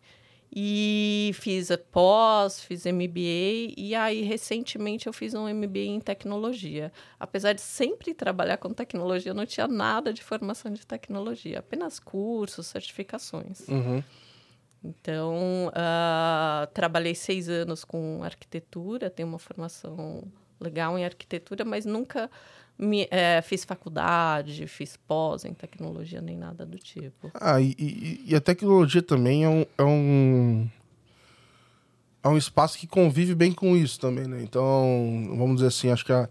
e 0.52 1.30
fiz 1.34 1.68
pós, 1.92 2.60
fiz 2.60 2.84
MBA 2.84 3.74
e 3.76 3.94
aí 3.94 4.22
recentemente 4.22 5.06
eu 5.06 5.12
fiz 5.12 5.32
um 5.32 5.48
MBA 5.48 5.78
em 5.78 6.00
tecnologia. 6.00 6.92
Apesar 7.18 7.52
de 7.52 7.60
sempre 7.60 8.12
trabalhar 8.12 8.56
com 8.56 8.72
tecnologia, 8.72 9.30
eu 9.30 9.34
não 9.34 9.46
tinha 9.46 9.68
nada 9.68 10.12
de 10.12 10.22
formação 10.22 10.72
de 10.72 10.84
tecnologia, 10.84 11.60
apenas 11.60 12.00
cursos, 12.00 12.66
certificações. 12.66 13.68
Uhum. 13.68 14.02
Então, 14.82 15.68
uh, 15.68 16.66
trabalhei 16.72 17.14
seis 17.14 17.48
anos 17.48 17.84
com 17.84 18.22
arquitetura, 18.24 19.10
tenho 19.10 19.28
uma 19.28 19.38
formação 19.38 20.24
legal 20.58 20.98
em 20.98 21.04
arquitetura, 21.04 21.64
mas 21.64 21.84
nunca 21.84 22.30
me, 22.80 23.06
é, 23.10 23.42
fiz 23.42 23.64
faculdade, 23.64 24.66
fiz 24.66 24.96
pós 24.96 25.44
em 25.44 25.52
tecnologia, 25.52 26.20
nem 26.20 26.36
nada 26.36 26.64
do 26.64 26.78
tipo. 26.78 27.30
Ah, 27.34 27.60
e, 27.60 27.76
e, 27.78 28.24
e 28.26 28.34
a 28.34 28.40
tecnologia 28.40 29.02
também 29.02 29.44
é 29.44 29.48
um, 29.48 29.66
é 29.76 29.84
um. 29.84 30.68
É 32.22 32.28
um 32.28 32.36
espaço 32.36 32.78
que 32.78 32.86
convive 32.86 33.34
bem 33.34 33.52
com 33.52 33.76
isso 33.76 33.98
também, 33.98 34.26
né? 34.26 34.42
Então, 34.42 35.26
vamos 35.36 35.56
dizer 35.56 35.68
assim, 35.68 35.90
acho 35.90 36.04
que 36.04 36.12
a, 36.12 36.28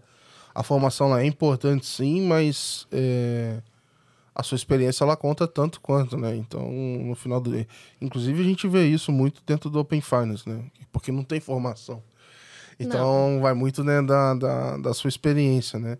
a 0.54 0.62
formação 0.62 1.08
lá 1.08 1.22
é 1.22 1.26
importante 1.26 1.84
sim, 1.84 2.26
mas 2.26 2.86
é, 2.92 3.60
a 4.34 4.42
sua 4.42 4.54
experiência 4.56 5.02
ela 5.02 5.16
conta 5.16 5.48
tanto 5.48 5.80
quanto, 5.80 6.16
né? 6.16 6.36
Então, 6.36 6.70
no 6.70 7.14
final 7.14 7.40
do. 7.40 7.66
Inclusive, 8.00 8.40
a 8.40 8.44
gente 8.44 8.68
vê 8.68 8.86
isso 8.86 9.10
muito 9.10 9.42
dentro 9.44 9.68
do 9.68 9.80
Open 9.80 10.00
Finance, 10.00 10.48
né? 10.48 10.62
Porque 10.92 11.10
não 11.10 11.24
tem 11.24 11.40
formação. 11.40 12.02
Então, 12.78 13.32
não. 13.32 13.40
vai 13.40 13.52
muito 13.52 13.84
né, 13.84 14.00
da, 14.00 14.34
da, 14.34 14.76
da 14.78 14.94
sua 14.94 15.08
experiência, 15.08 15.78
né? 15.78 15.98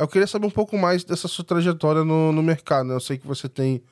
Eu 0.00 0.08
queria 0.08 0.26
saber 0.26 0.46
um 0.46 0.50
pouco 0.50 0.78
mais 0.78 1.04
dessa 1.04 1.28
sua 1.28 1.44
trajetória 1.44 2.02
no, 2.02 2.32
no 2.32 2.42
mercado. 2.42 2.88
Né? 2.88 2.94
Eu 2.94 3.00
sei 3.00 3.18
que 3.18 3.26
você 3.26 3.48
tem 3.48 3.82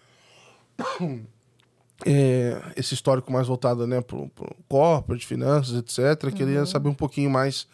é, 2.07 2.61
esse 2.77 2.95
histórico 2.95 3.31
mais 3.31 3.47
voltado 3.47 3.87
né, 3.87 4.01
para 4.01 4.17
o 4.17 4.31
corporate, 4.67 5.27
finanças, 5.27 5.75
etc. 5.77 6.25
Eu 6.25 6.33
queria 6.33 6.61
uhum. 6.61 6.67
saber 6.67 6.89
um 6.89 6.95
pouquinho 6.95 7.29
mais 7.29 7.67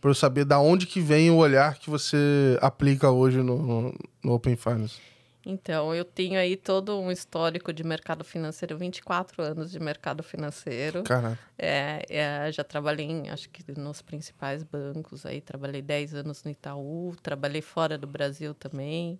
para 0.00 0.10
eu 0.10 0.14
saber 0.14 0.44
da 0.44 0.60
onde 0.60 0.86
que 0.86 1.00
vem 1.00 1.30
o 1.30 1.36
olhar 1.36 1.74
que 1.74 1.90
você 1.90 2.56
aplica 2.60 3.10
hoje 3.10 3.38
no, 3.42 3.92
no 4.22 4.32
Open 4.32 4.56
Finance. 4.56 5.00
Então, 5.44 5.92
eu 5.94 6.04
tenho 6.04 6.38
aí 6.38 6.56
todo 6.56 6.98
um 6.98 7.10
histórico 7.10 7.72
de 7.72 7.82
mercado 7.82 8.22
financeiro, 8.22 8.78
24 8.78 9.42
anos 9.42 9.72
de 9.72 9.80
mercado 9.80 10.22
financeiro. 10.22 11.02
Caraca. 11.02 11.38
É, 11.58 12.06
é, 12.08 12.52
já 12.52 12.62
trabalhei, 12.62 13.06
em, 13.06 13.28
acho 13.28 13.50
que 13.50 13.64
nos 13.78 14.00
principais 14.00 14.62
bancos 14.62 15.26
aí, 15.26 15.40
trabalhei 15.40 15.82
10 15.82 16.14
anos 16.14 16.44
no 16.44 16.50
Itaú, 16.50 17.14
trabalhei 17.22 17.60
fora 17.60 17.98
do 17.98 18.06
Brasil 18.06 18.54
também, 18.54 19.18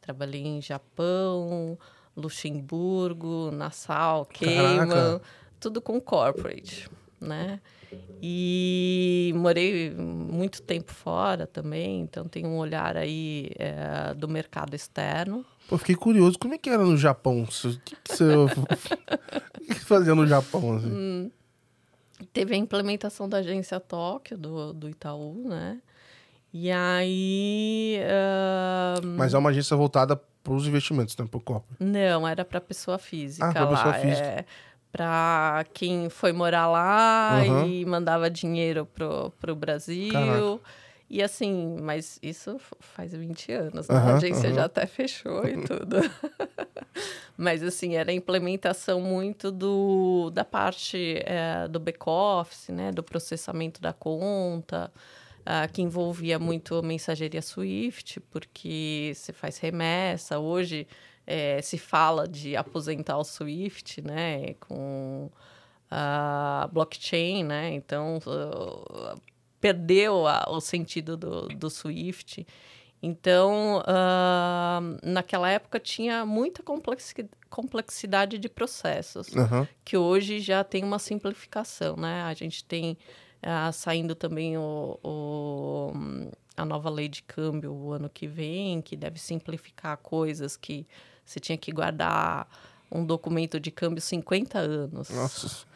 trabalhei 0.00 0.44
em 0.44 0.60
Japão, 0.60 1.78
Luxemburgo, 2.16 3.50
Nassau, 3.52 4.26
Cayman, 4.26 5.20
tudo 5.60 5.80
com 5.80 6.00
corporate, 6.00 6.90
né? 7.20 7.60
E 8.22 9.32
morei 9.34 9.90
muito 9.90 10.60
tempo 10.60 10.92
fora 10.92 11.46
também, 11.46 12.02
então 12.02 12.28
tenho 12.28 12.48
um 12.48 12.58
olhar 12.58 12.96
aí 12.96 13.50
é, 13.58 14.12
do 14.14 14.28
mercado 14.28 14.74
externo. 14.74 15.44
Pô, 15.68 15.78
fiquei 15.78 15.94
curioso, 15.94 16.38
como 16.38 16.54
é 16.54 16.58
que 16.58 16.68
era 16.68 16.84
no 16.84 16.96
Japão? 16.96 17.42
O 17.42 17.46
que, 17.46 17.96
que 17.96 18.14
você, 18.14 18.24
que 19.66 19.80
fazia 19.80 20.14
no 20.14 20.26
Japão? 20.26 20.76
Assim? 20.76 20.88
Hum, 20.88 21.30
teve 22.32 22.54
a 22.54 22.58
implementação 22.58 23.28
da 23.28 23.38
agência 23.38 23.80
Tóquio, 23.80 24.36
do, 24.36 24.72
do 24.72 24.88
Itaú, 24.88 25.48
né? 25.48 25.80
E 26.52 26.70
aí. 26.70 28.00
Uh... 28.02 29.06
Mas 29.16 29.32
é 29.32 29.38
uma 29.38 29.50
agência 29.50 29.76
voltada 29.76 30.16
para 30.16 30.52
os 30.52 30.66
investimentos, 30.66 31.16
né? 31.16 31.24
Para 31.30 31.38
o 31.38 31.40
corpo? 31.40 31.68
Não, 31.78 32.26
era 32.26 32.44
para 32.44 32.60
pessoa 32.60 32.98
física. 32.98 33.48
Ah, 33.48 33.52
para 33.52 33.66
pessoa 33.68 33.94
física. 33.94 34.26
É 34.26 34.44
para 34.92 35.64
quem 35.72 36.08
foi 36.08 36.32
morar 36.32 36.66
lá 36.68 37.42
uhum. 37.46 37.66
e 37.66 37.84
mandava 37.84 38.28
dinheiro 38.28 38.86
pro, 38.86 39.30
pro 39.38 39.54
Brasil. 39.54 40.12
Caraca. 40.12 40.60
E 41.08 41.20
assim, 41.20 41.76
mas 41.82 42.20
isso 42.22 42.56
faz 42.78 43.12
20 43.12 43.52
anos, 43.52 43.88
né? 43.88 43.96
Uhum, 43.96 44.08
a 44.10 44.14
agência 44.14 44.48
uhum. 44.48 44.54
já 44.54 44.64
até 44.66 44.86
fechou 44.86 45.44
e 45.44 45.60
tudo. 45.64 45.96
mas 47.36 47.64
assim, 47.64 47.96
era 47.96 48.12
a 48.12 48.14
implementação 48.14 49.00
muito 49.00 49.50
do, 49.50 50.30
da 50.30 50.44
parte 50.44 51.20
é, 51.26 51.66
do 51.66 51.80
back-office, 51.80 52.68
né? 52.68 52.92
Do 52.92 53.02
processamento 53.02 53.80
da 53.80 53.92
conta, 53.92 54.92
uh, 55.40 55.72
que 55.72 55.82
envolvia 55.82 56.38
muito 56.38 56.80
mensageria 56.80 57.42
Swift, 57.42 58.20
porque 58.30 59.10
você 59.12 59.32
faz 59.32 59.58
remessa. 59.58 60.38
Hoje 60.38 60.86
é, 61.26 61.60
se 61.62 61.78
fala 61.78 62.26
de 62.26 62.56
aposentar 62.56 63.16
o 63.18 63.24
Swift, 63.24 64.02
né, 64.02 64.54
com 64.54 65.30
a 65.90 66.68
blockchain, 66.72 67.44
né, 67.44 67.72
então 67.72 68.18
uh, 68.18 69.20
perdeu 69.60 70.26
a, 70.26 70.46
o 70.48 70.60
sentido 70.60 71.16
do, 71.16 71.48
do 71.48 71.70
Swift. 71.70 72.46
Então, 73.02 73.78
uh, 73.78 74.98
naquela 75.02 75.48
época 75.48 75.80
tinha 75.80 76.26
muita 76.26 76.62
complexidade 77.48 78.38
de 78.38 78.48
processos, 78.48 79.28
uhum. 79.28 79.66
que 79.82 79.96
hoje 79.96 80.38
já 80.38 80.62
tem 80.62 80.84
uma 80.84 80.98
simplificação, 80.98 81.96
né? 81.96 82.22
A 82.24 82.34
gente 82.34 82.62
tem 82.62 82.98
uh, 83.42 83.72
saindo 83.72 84.14
também 84.14 84.58
o, 84.58 84.98
o, 85.02 85.92
a 86.60 86.64
nova 86.64 86.90
lei 86.90 87.08
de 87.08 87.22
câmbio 87.22 87.72
o 87.72 87.92
ano 87.92 88.08
que 88.08 88.26
vem, 88.26 88.82
que 88.82 88.96
deve 88.96 89.18
simplificar 89.18 89.96
coisas 89.96 90.56
que 90.56 90.86
você 91.24 91.40
tinha 91.40 91.56
que 91.56 91.72
guardar 91.72 92.48
um 92.90 93.04
documento 93.04 93.58
de 93.58 93.70
câmbio 93.70 94.00
50 94.00 94.58
anos. 94.58 95.10
Nossa. 95.10 95.66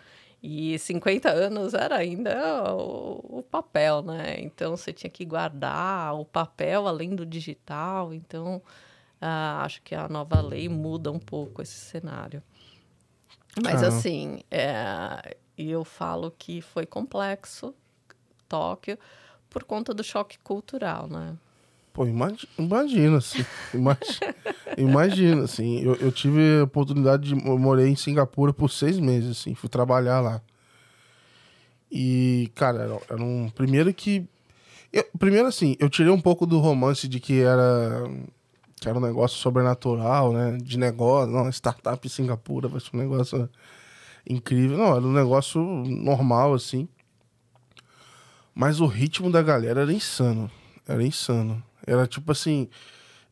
E 0.43 0.79
50 0.79 1.31
anos 1.31 1.73
era 1.73 1.97
ainda 1.97 2.75
o, 2.75 3.39
o, 3.39 3.43
papel, 3.43 4.03
né? 4.03 4.37
Então 4.41 4.77
você 4.77 4.93
tinha 4.93 5.09
que 5.09 5.25
guardar 5.25 6.15
o 6.15 6.25
papel 6.25 6.87
além 6.87 7.15
do 7.15 7.25
digital. 7.25 8.13
Então 8.13 8.57
uh, 9.23 9.63
acho 9.63 9.81
que 9.83 9.95
a 9.95 10.07
nova 10.09 10.41
lei 10.43 10.69
muda 10.69 11.11
um 11.11 11.19
pouco 11.19 11.63
esse 11.63 11.79
cenário. 11.79 12.43
Mas 13.63 13.83
ah. 13.83 13.89
assim, 13.89 14.43
é, 14.51 15.37
eu 15.57 15.83
falo 15.85 16.31
que 16.37 16.61
foi 16.61 16.85
complexo 16.85 17.75
Tóquio 18.49 18.99
por 19.55 19.63
conta 19.63 19.95
do 19.95 20.03
choque 20.03 20.37
cultural, 20.41 21.07
né? 21.07 21.37
Pô, 21.93 22.05
imagina, 22.05 22.49
imagina 22.59 23.19
assim. 23.19 23.47
Imagina, 23.73 24.35
imagina, 24.77 25.45
assim. 25.45 25.81
Eu, 25.81 25.95
eu 25.95 26.11
tive 26.11 26.59
a 26.59 26.65
oportunidade 26.65 27.33
de. 27.33 27.49
Eu 27.49 27.57
morei 27.57 27.87
em 27.87 27.95
Singapura 27.95 28.53
por 28.53 28.69
seis 28.69 28.99
meses, 28.99 29.39
assim. 29.39 29.55
Fui 29.55 29.69
trabalhar 29.69 30.21
lá. 30.21 30.43
E, 31.89 32.51
cara, 32.57 32.83
era, 32.83 33.01
era 33.09 33.23
um. 33.23 33.49
Primeiro 33.49 33.95
que. 33.95 34.27
Eu, 34.93 35.05
primeiro, 35.17 35.47
assim, 35.47 35.77
eu 35.79 35.89
tirei 35.89 36.11
um 36.11 36.21
pouco 36.21 36.47
do 36.47 36.59
romance 36.59 37.07
de 37.07 37.21
que 37.21 37.41
era. 37.41 38.11
Que 38.81 38.89
era 38.89 38.99
um 38.99 39.01
negócio 39.01 39.39
sobrenatural, 39.39 40.33
né? 40.33 40.59
De 40.61 40.77
negócio. 40.77 41.31
Não, 41.31 41.49
startup 41.49 42.05
em 42.05 42.11
Singapura 42.11 42.67
vai 42.67 42.81
ser 42.81 42.91
um 42.93 42.99
negócio 42.99 43.49
incrível. 44.29 44.77
Não, 44.77 44.97
era 44.97 45.07
um 45.07 45.13
negócio 45.13 45.61
normal, 45.61 46.55
assim. 46.55 46.89
Mas 48.55 48.81
o 48.81 48.87
ritmo 48.87 49.31
da 49.31 49.43
galera 49.43 49.83
era 49.83 49.93
insano. 49.93 50.51
Era 50.87 51.03
insano. 51.03 51.63
Era 51.87 52.07
tipo 52.07 52.31
assim, 52.33 52.69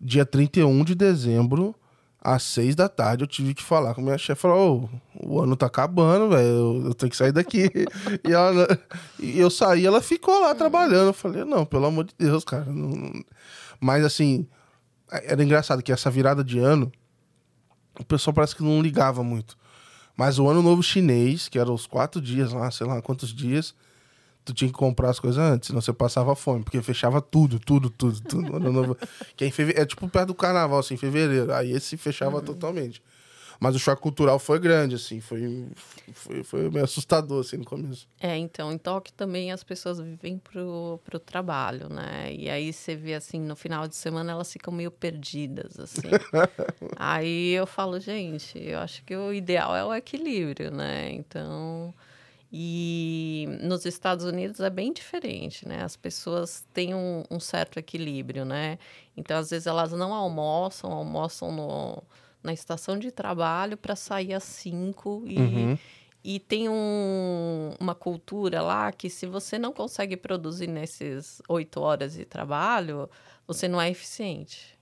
dia 0.00 0.26
31 0.26 0.84
de 0.84 0.94
dezembro, 0.94 1.74
às 2.20 2.42
seis 2.42 2.74
da 2.74 2.88
tarde, 2.88 3.24
eu 3.24 3.26
tive 3.26 3.52
que 3.54 3.62
falar 3.62 3.94
com 3.94 4.02
minha 4.02 4.18
chefe. 4.18 4.42
Falou, 4.42 4.90
oh, 5.14 5.26
o 5.26 5.40
ano 5.40 5.56
tá 5.56 5.66
acabando, 5.66 6.28
velho, 6.28 6.86
eu, 6.86 6.94
tenho 6.94 7.10
que 7.10 7.16
sair 7.16 7.32
daqui. 7.32 7.70
e, 8.26 8.32
ela, 8.32 8.66
e 9.18 9.38
eu 9.38 9.50
saí, 9.50 9.86
ela 9.86 10.00
ficou 10.00 10.40
lá 10.40 10.54
trabalhando. 10.54 11.08
Eu 11.08 11.12
falei, 11.12 11.44
não, 11.44 11.64
pelo 11.64 11.86
amor 11.86 12.04
de 12.04 12.14
Deus, 12.18 12.44
cara. 12.44 12.64
Não... 12.64 13.12
Mas 13.80 14.04
assim, 14.04 14.46
era 15.10 15.42
engraçado 15.42 15.82
que 15.82 15.92
essa 15.92 16.10
virada 16.10 16.44
de 16.44 16.58
ano, 16.58 16.92
o 17.98 18.04
pessoal 18.04 18.32
parece 18.32 18.54
que 18.54 18.62
não 18.62 18.80
ligava 18.80 19.22
muito. 19.24 19.56
Mas 20.16 20.38
o 20.38 20.48
ano 20.48 20.62
novo 20.62 20.82
chinês, 20.82 21.48
que 21.48 21.58
era 21.58 21.72
os 21.72 21.86
quatro 21.86 22.20
dias 22.20 22.52
lá, 22.52 22.70
sei 22.70 22.86
lá 22.86 23.02
quantos 23.02 23.34
dias, 23.34 23.74
tu 24.44 24.52
tinha 24.52 24.68
que 24.68 24.76
comprar 24.76 25.10
as 25.10 25.20
coisas 25.20 25.38
antes, 25.38 25.68
senão 25.68 25.80
você 25.80 25.92
passava 25.92 26.34
fome, 26.34 26.64
porque 26.64 26.80
fechava 26.82 27.20
tudo, 27.20 27.58
tudo, 27.58 27.90
tudo, 27.90 28.20
tudo. 28.20 28.56
Ano 28.56 28.72
novo. 28.72 28.96
que 29.36 29.44
é, 29.44 29.46
em 29.46 29.50
feve... 29.50 29.72
é 29.76 29.84
tipo 29.86 30.08
perto 30.08 30.28
do 30.28 30.34
carnaval, 30.34 30.78
assim, 30.78 30.94
em 30.94 30.96
fevereiro. 30.96 31.52
Aí 31.52 31.72
esse 31.72 31.96
fechava 31.96 32.36
uhum. 32.36 32.44
totalmente. 32.44 33.02
Mas 33.60 33.76
o 33.76 33.78
choque 33.78 34.02
cultural 34.02 34.40
foi 34.40 34.58
grande, 34.58 34.96
assim, 34.96 35.20
foi, 35.20 35.68
foi, 36.12 36.42
foi 36.42 36.68
meio 36.68 36.84
assustador, 36.84 37.42
assim, 37.42 37.58
no 37.58 37.64
começo. 37.64 38.08
É, 38.20 38.36
então, 38.36 38.72
em 38.72 38.76
Tóquio 38.76 39.14
também 39.14 39.52
as 39.52 39.62
pessoas 39.62 40.00
vivem 40.00 40.36
pro, 40.36 40.98
pro 41.04 41.20
trabalho, 41.20 41.88
né? 41.88 42.34
E 42.34 42.50
aí 42.50 42.72
você 42.72 42.96
vê, 42.96 43.14
assim, 43.14 43.38
no 43.38 43.54
final 43.54 43.86
de 43.86 43.94
semana 43.94 44.32
elas 44.32 44.52
ficam 44.52 44.74
meio 44.74 44.90
perdidas, 44.90 45.78
assim. 45.78 46.08
aí 46.98 47.52
eu 47.52 47.64
falo, 47.64 48.00
gente, 48.00 48.58
eu 48.58 48.80
acho 48.80 49.04
que 49.04 49.14
o 49.14 49.32
ideal 49.32 49.76
é 49.76 49.84
o 49.84 49.94
equilíbrio, 49.94 50.72
né? 50.72 51.12
Então... 51.12 51.94
E 52.54 53.46
nos 53.62 53.86
Estados 53.86 54.26
Unidos 54.26 54.60
é 54.60 54.68
bem 54.68 54.92
diferente, 54.92 55.66
né? 55.66 55.82
As 55.82 55.96
pessoas 55.96 56.66
têm 56.74 56.94
um, 56.94 57.24
um 57.30 57.40
certo 57.40 57.78
equilíbrio, 57.78 58.44
né? 58.44 58.78
Então, 59.16 59.38
às 59.38 59.48
vezes, 59.48 59.66
elas 59.66 59.92
não 59.92 60.12
almoçam, 60.12 60.92
almoçam 60.92 61.50
no, 61.50 62.02
na 62.42 62.52
estação 62.52 62.98
de 62.98 63.10
trabalho 63.10 63.78
para 63.78 63.96
sair 63.96 64.34
às 64.34 64.42
cinco 64.42 65.22
e, 65.26 65.38
uhum. 65.38 65.78
e 66.22 66.38
tem 66.38 66.68
um, 66.68 67.74
uma 67.80 67.94
cultura 67.94 68.60
lá 68.60 68.92
que 68.92 69.08
se 69.08 69.24
você 69.24 69.58
não 69.58 69.72
consegue 69.72 70.14
produzir 70.14 70.66
nesses 70.66 71.40
oito 71.48 71.80
horas 71.80 72.12
de 72.12 72.26
trabalho, 72.26 73.08
você 73.46 73.66
não 73.66 73.80
é 73.80 73.88
eficiente. 73.88 74.78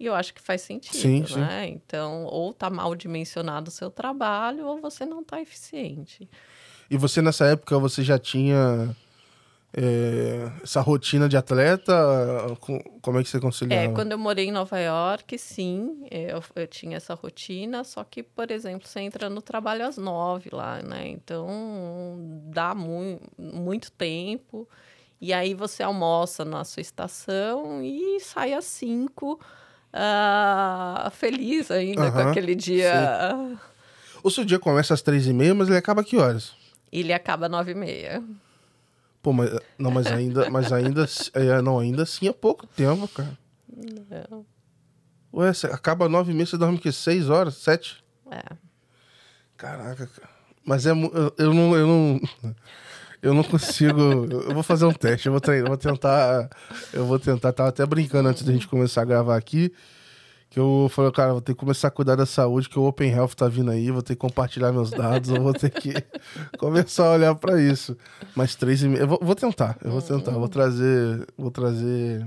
E 0.00 0.06
eu 0.06 0.14
acho 0.14 0.34
que 0.34 0.40
faz 0.40 0.62
sentido, 0.62 1.28
sim, 1.28 1.38
né? 1.38 1.66
Sim. 1.66 1.72
Então, 1.74 2.24
ou 2.24 2.52
tá 2.52 2.68
mal 2.68 2.94
dimensionado 2.96 3.68
o 3.68 3.72
seu 3.72 3.90
trabalho, 3.90 4.66
ou 4.66 4.80
você 4.80 5.04
não 5.04 5.20
está 5.20 5.40
eficiente. 5.40 6.28
E 6.90 6.96
você, 6.96 7.20
nessa 7.20 7.44
época, 7.46 7.78
você 7.78 8.02
já 8.02 8.18
tinha 8.18 8.96
é, 9.74 10.50
essa 10.62 10.80
rotina 10.80 11.28
de 11.28 11.36
atleta? 11.36 11.92
Como 13.02 13.18
é 13.18 13.22
que 13.22 13.28
você 13.28 13.38
conciliava? 13.38 13.84
É, 13.84 13.94
quando 13.94 14.12
eu 14.12 14.18
morei 14.18 14.46
em 14.46 14.52
Nova 14.52 14.78
York, 14.78 15.38
sim, 15.38 16.06
eu, 16.10 16.42
eu 16.56 16.66
tinha 16.66 16.96
essa 16.96 17.14
rotina, 17.14 17.84
só 17.84 18.02
que, 18.04 18.22
por 18.22 18.50
exemplo, 18.50 18.88
você 18.88 19.00
entra 19.00 19.28
no 19.28 19.42
trabalho 19.42 19.86
às 19.86 19.98
nove 19.98 20.48
lá, 20.50 20.80
né? 20.82 21.08
Então, 21.08 22.16
dá 22.46 22.74
mu 22.74 23.20
muito 23.36 23.92
tempo. 23.92 24.66
E 25.20 25.32
aí 25.32 25.52
você 25.52 25.82
almoça 25.82 26.44
na 26.44 26.64
sua 26.64 26.80
estação 26.80 27.82
e 27.82 28.20
sai 28.20 28.54
às 28.54 28.64
cinco, 28.64 29.38
uh, 29.92 31.10
feliz 31.10 31.70
ainda 31.70 32.10
com 32.10 32.18
aquele 32.18 32.54
dia. 32.54 33.30
Sim. 33.36 33.58
O 34.22 34.30
seu 34.30 34.44
dia 34.44 34.58
começa 34.58 34.94
às 34.94 35.02
três 35.02 35.26
e 35.26 35.32
meia, 35.32 35.54
mas 35.54 35.68
ele 35.68 35.76
acaba 35.76 36.04
que 36.04 36.16
horas? 36.16 36.57
Ele 36.92 37.12
acaba 37.12 37.48
nove 37.48 37.72
e 37.72 37.74
meia. 37.74 38.22
Pô, 39.22 39.32
mas, 39.32 39.50
não, 39.78 39.90
mas 39.90 40.06
ainda, 40.06 40.48
mas 40.50 40.72
ainda, 40.72 41.06
é, 41.34 41.60
não, 41.60 41.78
ainda 41.78 42.02
assim 42.02 42.28
é 42.28 42.32
pouco 42.32 42.66
tempo, 42.66 43.06
cara. 43.08 43.36
Não. 44.30 44.46
Ué, 45.34 45.52
você 45.52 45.66
acaba 45.66 46.08
nove 46.08 46.32
e 46.32 46.34
meia, 46.34 46.46
você 46.46 46.56
dorme 46.56 46.78
que 46.78 46.90
seis 46.90 47.28
horas, 47.28 47.54
sete? 47.54 48.02
É. 48.30 48.56
Caraca, 49.56 50.06
cara. 50.06 50.30
Mas 50.64 50.86
é, 50.86 50.92
eu, 50.92 51.34
eu 51.36 51.54
não, 51.54 51.76
eu 51.76 51.86
não, 51.86 52.20
eu 53.22 53.34
não 53.34 53.42
consigo. 53.42 54.00
Eu 54.00 54.54
vou 54.54 54.62
fazer 54.62 54.84
um 54.84 54.92
teste, 54.92 55.26
eu 55.26 55.32
vou 55.32 55.40
treinar, 55.40 55.66
eu 55.66 55.68
vou 55.68 55.76
tentar, 55.76 56.50
eu 56.92 57.06
vou 57.06 57.18
tentar. 57.18 57.52
Tava 57.52 57.68
até 57.70 57.84
brincando 57.84 58.28
antes 58.28 58.42
da 58.42 58.52
gente 58.52 58.68
começar 58.68 59.02
a 59.02 59.06
gravar 59.06 59.36
aqui 59.36 59.72
que 60.50 60.58
eu 60.58 60.88
falei, 60.90 61.12
cara, 61.12 61.32
vou 61.32 61.40
ter 61.42 61.52
que 61.52 61.60
começar 61.60 61.88
a 61.88 61.90
cuidar 61.90 62.16
da 62.16 62.24
saúde, 62.24 62.68
que 62.68 62.78
o 62.78 62.84
Open 62.84 63.10
Health 63.10 63.34
tá 63.36 63.48
vindo 63.48 63.70
aí, 63.70 63.90
vou 63.90 64.02
ter 64.02 64.14
que 64.14 64.20
compartilhar 64.20 64.72
meus 64.72 64.90
dados, 64.90 65.28
eu 65.28 65.42
vou 65.42 65.52
ter 65.52 65.70
que 65.70 65.92
começar 66.58 67.06
a 67.06 67.12
olhar 67.12 67.34
para 67.34 67.60
isso. 67.60 67.96
Mas 68.34 68.54
três 68.54 68.82
e 68.82 68.88
meia, 68.88 69.02
eu 69.02 69.08
vou, 69.08 69.18
vou 69.20 69.34
tentar, 69.34 69.76
eu 69.84 69.90
vou 69.90 70.00
tentar, 70.00 70.32
vou 70.32 70.48
trazer, 70.48 71.26
vou 71.36 71.50
trazer 71.50 72.26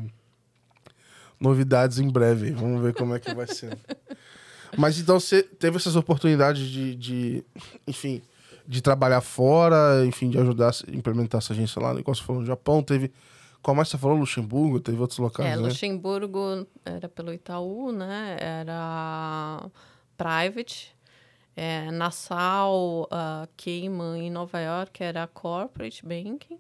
novidades 1.40 1.98
em 1.98 2.08
breve, 2.08 2.52
vamos 2.52 2.82
ver 2.82 2.94
como 2.94 3.16
é 3.16 3.20
que 3.20 3.34
vai 3.34 3.48
ser. 3.48 3.76
Mas 4.78 5.00
então 5.00 5.20
você 5.20 5.42
teve 5.42 5.78
essas 5.78 5.96
oportunidades 5.96 6.68
de, 6.68 6.96
de 6.96 7.44
enfim, 7.88 8.22
de 8.68 8.82
trabalhar 8.82 9.22
fora, 9.22 10.06
enfim, 10.06 10.30
de 10.30 10.38
ajudar 10.38 10.70
a 10.70 10.96
implementar 10.96 11.40
essa 11.40 11.54
agência 11.54 11.82
lá, 11.82 11.94
você 11.94 12.22
falou 12.22 12.42
no 12.42 12.48
Japão, 12.48 12.84
teve 12.84 13.12
qual 13.62 13.76
mais 13.76 13.90
você 13.90 13.98
falou? 13.98 14.18
Luxemburgo? 14.18 14.80
Teve 14.80 15.00
outros 15.00 15.20
locais, 15.20 15.54
é, 15.54 15.56
né? 15.56 15.62
Luxemburgo 15.62 16.68
era 16.84 17.08
pelo 17.08 17.34
Itaú, 17.34 17.92
né? 17.92 18.38
Era 18.40 19.70
private. 20.18 20.96
É, 21.56 21.92
Nassau, 21.92 23.04
uh, 23.04 23.48
Cayman 23.58 24.26
em 24.26 24.32
Nova 24.32 24.60
York 24.60 25.04
era 25.04 25.28
corporate 25.28 26.06
banking. 26.06 26.60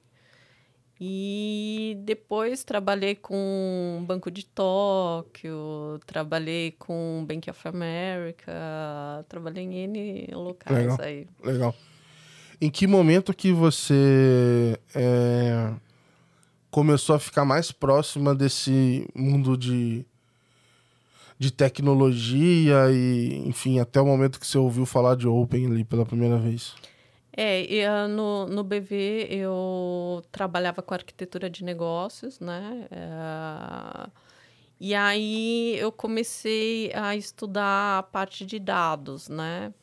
E 1.03 1.97
depois 2.03 2.63
trabalhei 2.63 3.15
com 3.15 4.03
Banco 4.05 4.29
de 4.29 4.45
Tóquio, 4.45 5.99
trabalhei 6.05 6.75
com 6.77 7.25
Bank 7.27 7.49
of 7.49 7.67
America, 7.67 9.25
trabalhei 9.27 9.63
em 9.63 9.73
N 9.85 10.27
locais 10.33 10.77
legal, 10.77 10.97
aí. 11.01 11.27
Legal. 11.43 11.75
Em 12.61 12.69
que 12.69 12.85
momento 12.85 13.33
que 13.33 13.51
você 13.51 14.79
é, 14.93 15.73
começou 16.71 17.15
a 17.15 17.19
ficar 17.19 17.45
mais 17.45 17.71
próxima 17.71 18.33
desse 18.33 19.05
mundo 19.13 19.57
de, 19.57 20.05
de 21.37 21.51
tecnologia 21.51 22.89
e, 22.91 23.43
enfim, 23.45 23.79
até 23.79 23.99
o 23.99 24.05
momento 24.05 24.39
que 24.39 24.47
você 24.47 24.57
ouviu 24.57 24.85
falar 24.85 25.15
de 25.15 25.27
Open 25.27 25.67
ali 25.67 25.83
pela 25.83 26.05
primeira 26.05 26.37
vez? 26.37 26.73
É, 27.35 27.63
uh, 27.87 28.07
no, 28.07 28.47
no 28.47 28.63
BV 28.63 29.27
eu 29.29 30.21
trabalhava 30.31 30.81
com 30.81 30.93
arquitetura 30.93 31.49
de 31.49 31.63
negócios, 31.63 32.39
né? 32.39 32.87
Uh, 32.91 34.11
e 34.79 34.95
aí 34.95 35.77
eu 35.77 35.91
comecei 35.91 36.91
a 36.93 37.15
estudar 37.15 37.99
a 37.99 38.03
parte 38.03 38.45
de 38.45 38.59
dados, 38.59 39.29
né? 39.29 39.73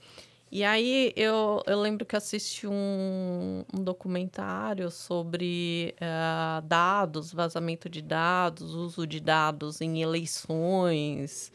E 0.50 0.64
aí 0.64 1.12
eu, 1.14 1.62
eu 1.66 1.78
lembro 1.78 2.06
que 2.06 2.16
assisti 2.16 2.66
um, 2.66 3.64
um 3.72 3.82
documentário 3.82 4.90
sobre 4.90 5.94
uh, 6.00 6.62
dados, 6.62 7.32
vazamento 7.32 7.88
de 7.88 8.00
dados, 8.00 8.74
uso 8.74 9.06
de 9.06 9.20
dados 9.20 9.82
em 9.82 10.00
eleições. 10.00 11.52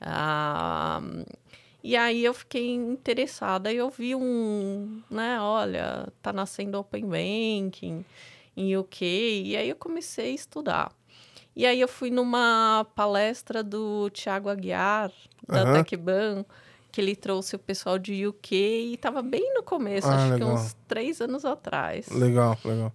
Uh, 0.00 1.24
e 1.84 1.96
aí 1.96 2.24
eu 2.24 2.34
fiquei 2.34 2.70
interessada 2.74 3.72
e 3.72 3.76
eu 3.76 3.90
vi 3.90 4.14
um, 4.14 5.02
né, 5.08 5.40
olha, 5.40 6.08
tá 6.20 6.32
nascendo 6.32 6.78
Open 6.78 7.06
Banking 7.06 8.04
em 8.56 8.76
UK, 8.76 9.42
e 9.46 9.56
aí 9.56 9.68
eu 9.68 9.76
comecei 9.76 10.32
a 10.32 10.34
estudar. 10.34 10.92
E 11.54 11.66
aí 11.66 11.80
eu 11.80 11.88
fui 11.88 12.10
numa 12.10 12.86
palestra 12.94 13.62
do 13.62 14.08
Tiago 14.10 14.48
Aguiar, 14.48 15.12
da 15.46 15.64
uhum. 15.64 15.72
TecBan, 15.74 16.44
que 16.92 17.00
ele 17.00 17.16
trouxe 17.16 17.56
o 17.56 17.58
pessoal 17.58 17.98
de 17.98 18.26
UK 18.26 18.54
e 18.54 18.94
estava 18.94 19.22
bem 19.22 19.54
no 19.54 19.62
começo, 19.62 20.06
ah, 20.06 20.14
acho 20.14 20.32
legal. 20.34 20.48
que 20.50 20.54
uns 20.54 20.76
três 20.86 21.20
anos 21.22 21.44
atrás. 21.44 22.08
Legal, 22.10 22.56
legal. 22.62 22.92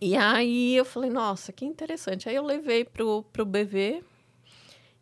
E 0.00 0.16
aí 0.16 0.74
eu 0.74 0.84
falei, 0.86 1.10
nossa, 1.10 1.52
que 1.52 1.66
interessante. 1.66 2.26
Aí 2.26 2.34
eu 2.34 2.44
levei 2.44 2.86
pro, 2.86 3.22
pro 3.30 3.44
BV. 3.44 4.02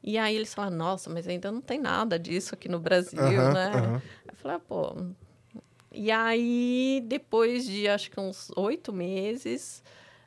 E 0.03 0.19
aí 0.19 0.35
eles 0.35 0.53
falaram, 0.53 0.77
nossa, 0.77 1.09
mas 1.09 1.29
ainda 1.29 1.53
não 1.53 1.61
tem 1.61 1.79
nada 1.81 2.19
disso 2.19 2.55
aqui 2.55 2.69
no 2.69 2.81
Brasil, 2.81 3.23
né? 3.23 4.03
Eu 4.27 4.35
falei, 4.35 4.57
ah, 4.57 4.61
pô. 4.61 4.97
E 5.93 6.11
aí, 6.11 7.03
depois 7.07 7.65
de 7.65 7.89
acho 7.89 8.11
que 8.11 8.19
uns 8.19 8.51
oito 8.57 8.93
meses, 8.93 9.83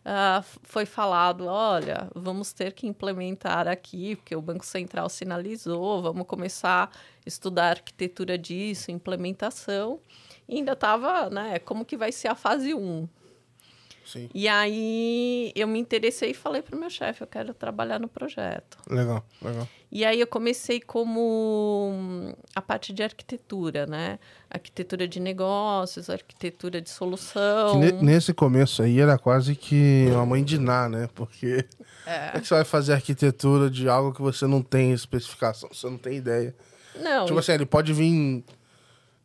uh, 0.06 0.44
foi 0.64 0.86
falado: 0.86 1.46
olha, 1.46 2.10
vamos 2.16 2.54
ter 2.54 2.74
que 2.74 2.88
implementar 2.88 3.68
aqui, 3.68 4.16
porque 4.16 4.36
o 4.36 4.42
Banco 4.42 4.66
Central 4.66 5.10
sinalizou, 5.10 6.02
vamos 6.02 6.28
começar 6.28 6.92
a 6.94 6.98
estudar 7.26 7.70
arquitetura 7.72 8.38
disso, 8.38 8.92
implementação. 8.92 10.00
E 10.48 10.58
ainda 10.58 10.74
estava, 10.74 11.30
né, 11.30 11.60
como 11.60 11.86
que 11.86 11.96
vai 11.96 12.12
ser 12.12 12.28
a 12.28 12.36
fase 12.36 12.74
1. 12.74 13.08
Sim. 14.06 14.30
E 14.34 14.48
aí 14.48 15.54
eu 15.56 15.68
me 15.68 15.80
interessei 15.80 16.32
e 16.32 16.34
falei 16.34 16.62
para 16.62 16.76
o 16.76 16.80
meu 16.80 16.90
chefe, 16.90 17.24
eu 17.24 17.28
quero 17.28 17.54
trabalhar 17.54 18.00
no 18.00 18.10
projeto. 18.10 18.78
Legal, 18.90 19.26
legal. 19.42 19.68
E 19.92 20.06
aí 20.06 20.22
eu 20.22 20.28
comecei 20.28 20.80
como 20.80 21.92
hum, 21.94 22.34
a 22.56 22.62
parte 22.62 22.94
de 22.94 23.04
arquitetura, 23.04 23.86
né? 23.86 24.20
Arquitetura 24.50 25.06
de 25.06 25.20
negócios, 25.20 26.10
arquitetura 26.10 26.80
de 26.80 26.90
solução. 26.90 27.78
nesse 28.02 28.34
começo 28.34 28.82
aí 28.82 29.02
era 29.02 29.18
quase 29.18 29.54
que 29.54 30.06
uma 30.12 30.26
mãe 30.26 30.46
de 30.46 30.58
Ná, 30.58 30.88
né? 30.88 31.10
Porque 31.14 31.66
é. 32.06 32.28
como 32.32 32.38
é 32.38 32.40
que 32.40 32.48
você 32.48 32.54
vai 32.54 32.64
fazer 32.64 32.94
arquitetura 32.94 33.70
de 33.70 33.90
algo 33.90 34.14
que 34.14 34.22
você 34.22 34.48
não 34.48 34.62
tem 34.62 34.94
especificação, 34.94 35.70
você 35.74 35.90
não 35.90 35.98
tem 35.98 36.16
ideia. 36.16 36.56
Não. 36.96 37.26
Tipo 37.26 37.40
assim, 37.40 37.52
ele 37.52 37.66
pode 37.66 37.92
vir 37.92 38.46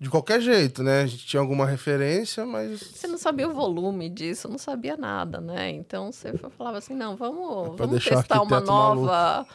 de 0.00 0.10
qualquer 0.10 0.40
jeito, 0.40 0.82
né? 0.82 1.02
A 1.02 1.06
gente 1.06 1.26
tinha 1.26 1.40
alguma 1.40 1.64
referência, 1.64 2.44
mas. 2.44 2.80
Você 2.80 3.06
não 3.06 3.18
sabia 3.18 3.48
o 3.48 3.54
volume 3.54 4.10
disso, 4.10 4.48
não 4.48 4.58
sabia 4.58 4.96
nada, 4.96 5.40
né? 5.40 5.70
Então 5.70 6.12
você 6.12 6.36
falava 6.56 6.78
assim: 6.78 6.94
não, 6.94 7.16
vamos, 7.16 7.74
é 7.74 7.76
vamos 7.76 8.04
testar 8.04 8.42
uma 8.42 8.60
nova. 8.60 9.46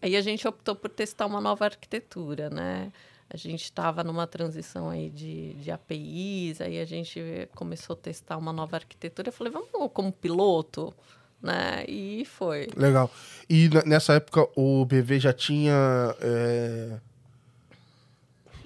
Aí 0.00 0.16
a 0.16 0.20
gente 0.20 0.46
optou 0.46 0.74
por 0.74 0.90
testar 0.90 1.26
uma 1.26 1.40
nova 1.40 1.64
arquitetura, 1.64 2.50
né? 2.50 2.92
A 3.30 3.36
gente 3.36 3.64
estava 3.64 4.02
numa 4.02 4.26
transição 4.26 4.88
aí 4.88 5.10
de, 5.10 5.52
de 5.54 5.70
APIs, 5.70 6.60
aí 6.60 6.80
a 6.80 6.84
gente 6.84 7.20
começou 7.54 7.94
a 7.94 7.96
testar 7.96 8.38
uma 8.38 8.52
nova 8.52 8.76
arquitetura. 8.76 9.28
Eu 9.28 9.32
falei, 9.32 9.52
vamos 9.52 9.90
como 9.92 10.10
piloto, 10.10 10.94
né? 11.42 11.84
E 11.86 12.24
foi. 12.24 12.68
Legal. 12.74 13.10
E 13.48 13.68
nessa 13.84 14.14
época 14.14 14.48
o 14.56 14.84
BV 14.86 15.20
já 15.20 15.32
tinha. 15.32 15.74
É 16.20 16.98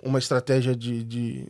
uma 0.03 0.19
estratégia 0.19 0.75
de, 0.75 1.03
de, 1.05 1.47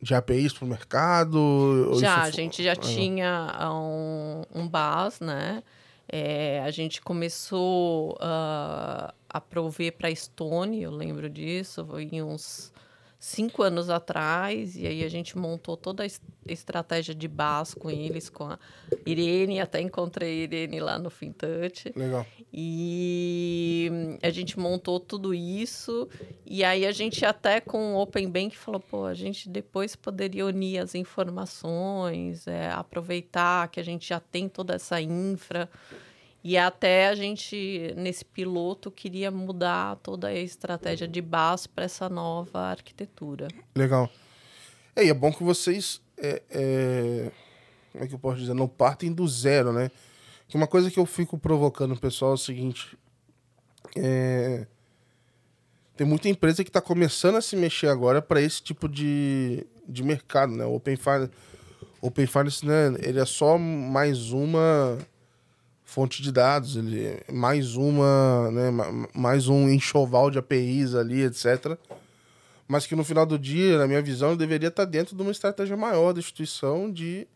de 0.00 0.14
APIs 0.14 0.52
para 0.52 0.64
o 0.64 0.68
mercado? 0.68 1.98
Já, 2.00 2.22
a 2.22 2.30
gente 2.30 2.62
já 2.62 2.72
ah. 2.72 2.76
tinha 2.76 3.70
um, 3.72 4.42
um 4.54 4.68
BAS, 4.68 5.20
né? 5.20 5.62
É, 6.08 6.60
a 6.64 6.70
gente 6.70 7.00
começou 7.00 8.14
uh, 8.14 9.12
a 9.32 9.40
prover 9.40 9.96
para 9.96 10.08
a 10.08 10.10
Estônia, 10.10 10.84
eu 10.84 10.90
lembro 10.90 11.30
disso, 11.30 11.86
em 11.98 12.22
uns 12.22 12.72
cinco 13.20 13.62
anos 13.62 13.90
atrás, 13.90 14.74
e 14.76 14.86
aí 14.86 15.04
a 15.04 15.08
gente 15.08 15.36
montou 15.36 15.76
toda 15.76 16.02
a 16.02 16.06
estratégia 16.50 17.14
de 17.14 17.28
base 17.28 17.76
com 17.76 17.90
eles, 17.90 18.30
com 18.30 18.44
a 18.44 18.58
Irene, 19.04 19.60
até 19.60 19.78
encontrei 19.78 20.40
a 20.40 20.44
Irene 20.44 20.80
lá 20.80 20.98
no 20.98 21.10
FinTouch. 21.10 21.92
Legal. 21.94 22.26
E 22.50 24.18
a 24.22 24.30
gente 24.30 24.58
montou 24.58 24.98
tudo 24.98 25.34
isso, 25.34 26.08
e 26.46 26.64
aí 26.64 26.86
a 26.86 26.92
gente 26.92 27.22
até 27.26 27.60
com 27.60 27.94
o 27.94 28.00
Open 28.00 28.26
Bank 28.26 28.56
falou, 28.56 28.80
pô, 28.80 29.04
a 29.04 29.14
gente 29.14 29.50
depois 29.50 29.94
poderia 29.94 30.46
unir 30.46 30.78
as 30.78 30.94
informações, 30.94 32.46
é, 32.46 32.70
aproveitar 32.70 33.68
que 33.68 33.78
a 33.78 33.84
gente 33.84 34.08
já 34.08 34.18
tem 34.18 34.48
toda 34.48 34.74
essa 34.74 34.98
infra, 34.98 35.68
e 36.42 36.56
até 36.56 37.08
a 37.08 37.14
gente, 37.14 37.94
nesse 37.96 38.24
piloto, 38.24 38.90
queria 38.90 39.30
mudar 39.30 39.96
toda 39.96 40.28
a 40.28 40.34
estratégia 40.34 41.06
de 41.06 41.20
base 41.20 41.68
para 41.68 41.84
essa 41.84 42.08
nova 42.08 42.60
arquitetura. 42.60 43.48
Legal. 43.76 44.08
É, 44.96 45.04
e 45.04 45.10
é 45.10 45.14
bom 45.14 45.32
que 45.32 45.42
vocês. 45.42 46.00
É, 46.16 46.42
é... 46.50 47.30
Como 47.92 48.04
é 48.04 48.08
que 48.08 48.14
eu 48.14 48.18
posso 48.18 48.38
dizer? 48.38 48.54
Não 48.54 48.68
partem 48.68 49.12
do 49.12 49.26
zero, 49.28 49.72
né? 49.72 49.90
Que 50.48 50.56
uma 50.56 50.66
coisa 50.66 50.90
que 50.90 50.98
eu 50.98 51.04
fico 51.04 51.36
provocando 51.36 51.92
o 51.92 52.00
pessoal 52.00 52.32
é 52.32 52.34
o 52.34 52.38
seguinte. 52.38 52.96
É... 53.94 54.66
Tem 55.94 56.06
muita 56.06 56.30
empresa 56.30 56.64
que 56.64 56.70
está 56.70 56.80
começando 56.80 57.36
a 57.36 57.42
se 57.42 57.54
mexer 57.54 57.88
agora 57.88 58.22
para 58.22 58.40
esse 58.40 58.62
tipo 58.62 58.88
de, 58.88 59.66
de 59.86 60.02
mercado, 60.02 60.54
né? 60.54 60.64
O 60.64 60.76
Open 60.76 60.96
Finance, 60.96 61.30
Open 62.00 62.26
Finance 62.26 62.64
né? 62.64 62.94
ele 63.00 63.20
é 63.20 63.26
só 63.26 63.58
mais 63.58 64.32
uma 64.32 64.96
fonte 65.90 66.22
de 66.22 66.30
dados, 66.30 66.76
ele 66.76 67.04
é 67.04 67.32
mais 67.32 67.74
uma, 67.74 68.48
né, 68.52 68.70
mais 69.12 69.48
um 69.48 69.68
enxoval 69.68 70.30
de 70.30 70.38
APIs 70.38 70.94
ali, 70.94 71.22
etc. 71.24 71.76
Mas 72.68 72.86
que 72.86 72.94
no 72.94 73.02
final 73.02 73.26
do 73.26 73.36
dia, 73.36 73.76
na 73.76 73.88
minha 73.88 74.00
visão, 74.00 74.36
deveria 74.36 74.68
estar 74.68 74.84
dentro 74.84 75.16
de 75.16 75.22
uma 75.22 75.32
estratégia 75.32 75.76
maior 75.76 76.12
da 76.12 76.20
instituição 76.20 76.88
de 76.88 77.26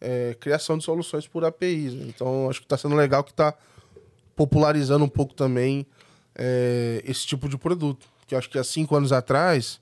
é, 0.00 0.34
criação 0.40 0.78
de 0.78 0.84
soluções 0.84 1.28
por 1.28 1.44
APIs. 1.44 1.92
Então, 1.92 2.48
acho 2.48 2.60
que 2.60 2.64
está 2.64 2.78
sendo 2.78 2.96
legal 2.96 3.22
que 3.22 3.32
está 3.32 3.52
popularizando 4.34 5.04
um 5.04 5.08
pouco 5.08 5.34
também 5.34 5.86
é, 6.34 7.02
esse 7.04 7.26
tipo 7.26 7.50
de 7.50 7.58
produto. 7.58 8.08
Que 8.26 8.34
acho 8.34 8.48
que 8.48 8.58
há 8.58 8.64
cinco 8.64 8.96
anos 8.96 9.12
atrás 9.12 9.78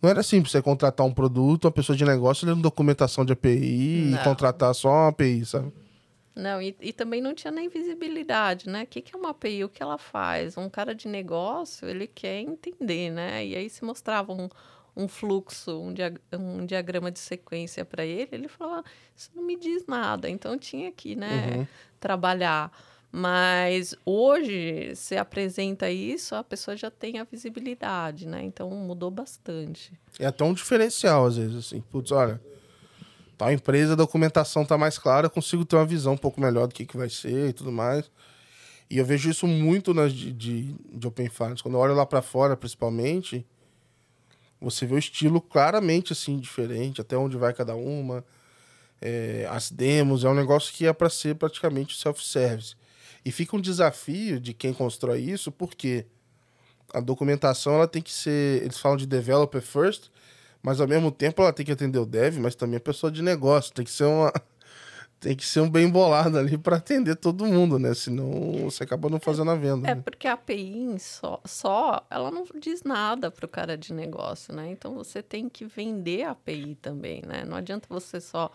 não 0.00 0.08
era 0.08 0.22
simples 0.22 0.52
você 0.52 0.62
contratar 0.62 1.04
um 1.04 1.12
produto, 1.12 1.64
uma 1.64 1.72
pessoa 1.72 1.96
de 1.96 2.04
negócio 2.04 2.46
lendo 2.46 2.62
documentação 2.62 3.24
de 3.24 3.32
API 3.32 4.10
não. 4.12 4.20
e 4.20 4.22
contratar 4.22 4.72
só 4.72 4.88
uma 4.88 5.08
API, 5.08 5.44
sabe? 5.44 5.72
Não, 6.38 6.62
e, 6.62 6.76
e 6.80 6.92
também 6.92 7.20
não 7.20 7.34
tinha 7.34 7.50
nem 7.50 7.68
visibilidade, 7.68 8.68
né? 8.68 8.84
O 8.84 8.86
que, 8.86 9.02
que 9.02 9.12
é 9.12 9.18
uma 9.18 9.30
API? 9.30 9.64
O 9.64 9.68
que 9.68 9.82
ela 9.82 9.98
faz? 9.98 10.56
Um 10.56 10.70
cara 10.70 10.94
de 10.94 11.08
negócio, 11.08 11.88
ele 11.88 12.06
quer 12.06 12.38
entender, 12.38 13.10
né? 13.10 13.44
E 13.44 13.56
aí 13.56 13.68
se 13.68 13.84
mostrava 13.84 14.32
um, 14.32 14.48
um 14.96 15.08
fluxo, 15.08 15.76
um, 15.80 15.92
diag 15.92 16.16
um 16.32 16.64
diagrama 16.64 17.10
de 17.10 17.18
sequência 17.18 17.84
para 17.84 18.06
ele, 18.06 18.28
ele 18.30 18.46
falava, 18.46 18.84
isso 19.16 19.32
não 19.34 19.42
me 19.42 19.56
diz 19.56 19.84
nada. 19.88 20.30
Então 20.30 20.56
tinha 20.56 20.92
que, 20.92 21.16
né, 21.16 21.56
uhum. 21.56 21.66
trabalhar. 21.98 22.70
Mas 23.10 23.96
hoje, 24.06 24.94
se 24.94 25.16
apresenta 25.16 25.90
isso, 25.90 26.36
a 26.36 26.44
pessoa 26.44 26.76
já 26.76 26.88
tem 26.88 27.18
a 27.18 27.24
visibilidade, 27.24 28.28
né? 28.28 28.44
Então 28.44 28.70
mudou 28.70 29.10
bastante. 29.10 29.92
É 30.20 30.26
até 30.26 30.44
um 30.44 30.54
diferencial, 30.54 31.26
às 31.26 31.36
vezes, 31.36 31.56
assim. 31.56 31.80
Putz, 31.80 32.12
olha, 32.12 32.40
tal 33.38 33.52
empresa, 33.52 33.92
a 33.92 33.96
documentação 33.96 34.64
tá 34.64 34.76
mais 34.76 34.98
clara, 34.98 35.26
eu 35.26 35.30
consigo 35.30 35.64
ter 35.64 35.76
uma 35.76 35.86
visão 35.86 36.14
um 36.14 36.18
pouco 36.18 36.40
melhor 36.40 36.66
do 36.66 36.74
que, 36.74 36.84
que 36.84 36.96
vai 36.96 37.08
ser 37.08 37.50
e 37.50 37.52
tudo 37.52 37.70
mais. 37.70 38.10
E 38.90 38.98
eu 38.98 39.04
vejo 39.04 39.30
isso 39.30 39.46
muito 39.46 39.94
nas 39.94 40.12
de, 40.12 40.32
de, 40.32 40.74
de 40.92 41.06
Open 41.06 41.28
Finance. 41.28 41.62
Quando 41.62 41.74
eu 41.74 41.80
olho 41.80 41.94
lá 41.94 42.04
para 42.04 42.20
fora, 42.20 42.56
principalmente, 42.56 43.46
você 44.60 44.84
vê 44.84 44.94
o 44.94 44.98
estilo 44.98 45.40
claramente 45.40 46.12
assim, 46.12 46.38
diferente, 46.38 47.00
até 47.00 47.16
onde 47.16 47.36
vai 47.36 47.54
cada 47.54 47.76
uma. 47.76 48.24
É, 49.00 49.46
as 49.50 49.70
demos, 49.70 50.24
é 50.24 50.28
um 50.28 50.34
negócio 50.34 50.74
que 50.74 50.86
é 50.86 50.92
para 50.92 51.08
ser 51.08 51.36
praticamente 51.36 51.96
self-service. 51.96 52.74
E 53.24 53.30
fica 53.30 53.56
um 53.56 53.60
desafio 53.60 54.40
de 54.40 54.52
quem 54.52 54.72
constrói 54.72 55.20
isso, 55.20 55.52
porque 55.52 56.06
a 56.92 56.98
documentação 56.98 57.74
ela 57.74 57.86
tem 57.86 58.02
que 58.02 58.12
ser. 58.12 58.62
Eles 58.62 58.78
falam 58.78 58.96
de 58.96 59.06
developer 59.06 59.60
first, 59.60 60.10
mas 60.62 60.80
ao 60.80 60.88
mesmo 60.88 61.10
tempo 61.10 61.42
ela 61.42 61.52
tem 61.52 61.64
que 61.64 61.72
atender 61.72 61.98
o 61.98 62.06
dev, 62.06 62.38
mas 62.38 62.54
também 62.54 62.76
a 62.76 62.80
pessoa 62.80 63.10
de 63.10 63.22
negócio. 63.22 63.72
Tem 63.72 63.84
que 63.84 63.90
ser 63.90 64.04
uma. 64.04 64.32
Tem 65.20 65.34
que 65.34 65.44
ser 65.44 65.58
um 65.58 65.68
bem 65.68 65.90
bolado 65.90 66.38
ali 66.38 66.56
para 66.56 66.76
atender 66.76 67.16
todo 67.16 67.44
mundo, 67.44 67.76
né? 67.76 67.92
Senão 67.92 68.30
você 68.62 68.84
acaba 68.84 69.10
não 69.10 69.18
fazendo 69.18 69.50
a 69.50 69.56
venda. 69.56 69.90
É, 69.90 69.96
né? 69.96 70.00
porque 70.00 70.28
a 70.28 70.34
API 70.34 70.96
só, 71.00 71.40
só, 71.44 72.06
ela 72.08 72.30
não 72.30 72.44
diz 72.54 72.84
nada 72.84 73.28
para 73.28 73.44
o 73.44 73.48
cara 73.48 73.76
de 73.76 73.92
negócio, 73.92 74.54
né? 74.54 74.70
Então 74.70 74.94
você 74.94 75.20
tem 75.20 75.48
que 75.48 75.64
vender 75.64 76.22
a 76.22 76.30
API 76.30 76.76
também, 76.76 77.20
né? 77.26 77.44
Não 77.44 77.56
adianta 77.56 77.88
você 77.90 78.20
só 78.20 78.48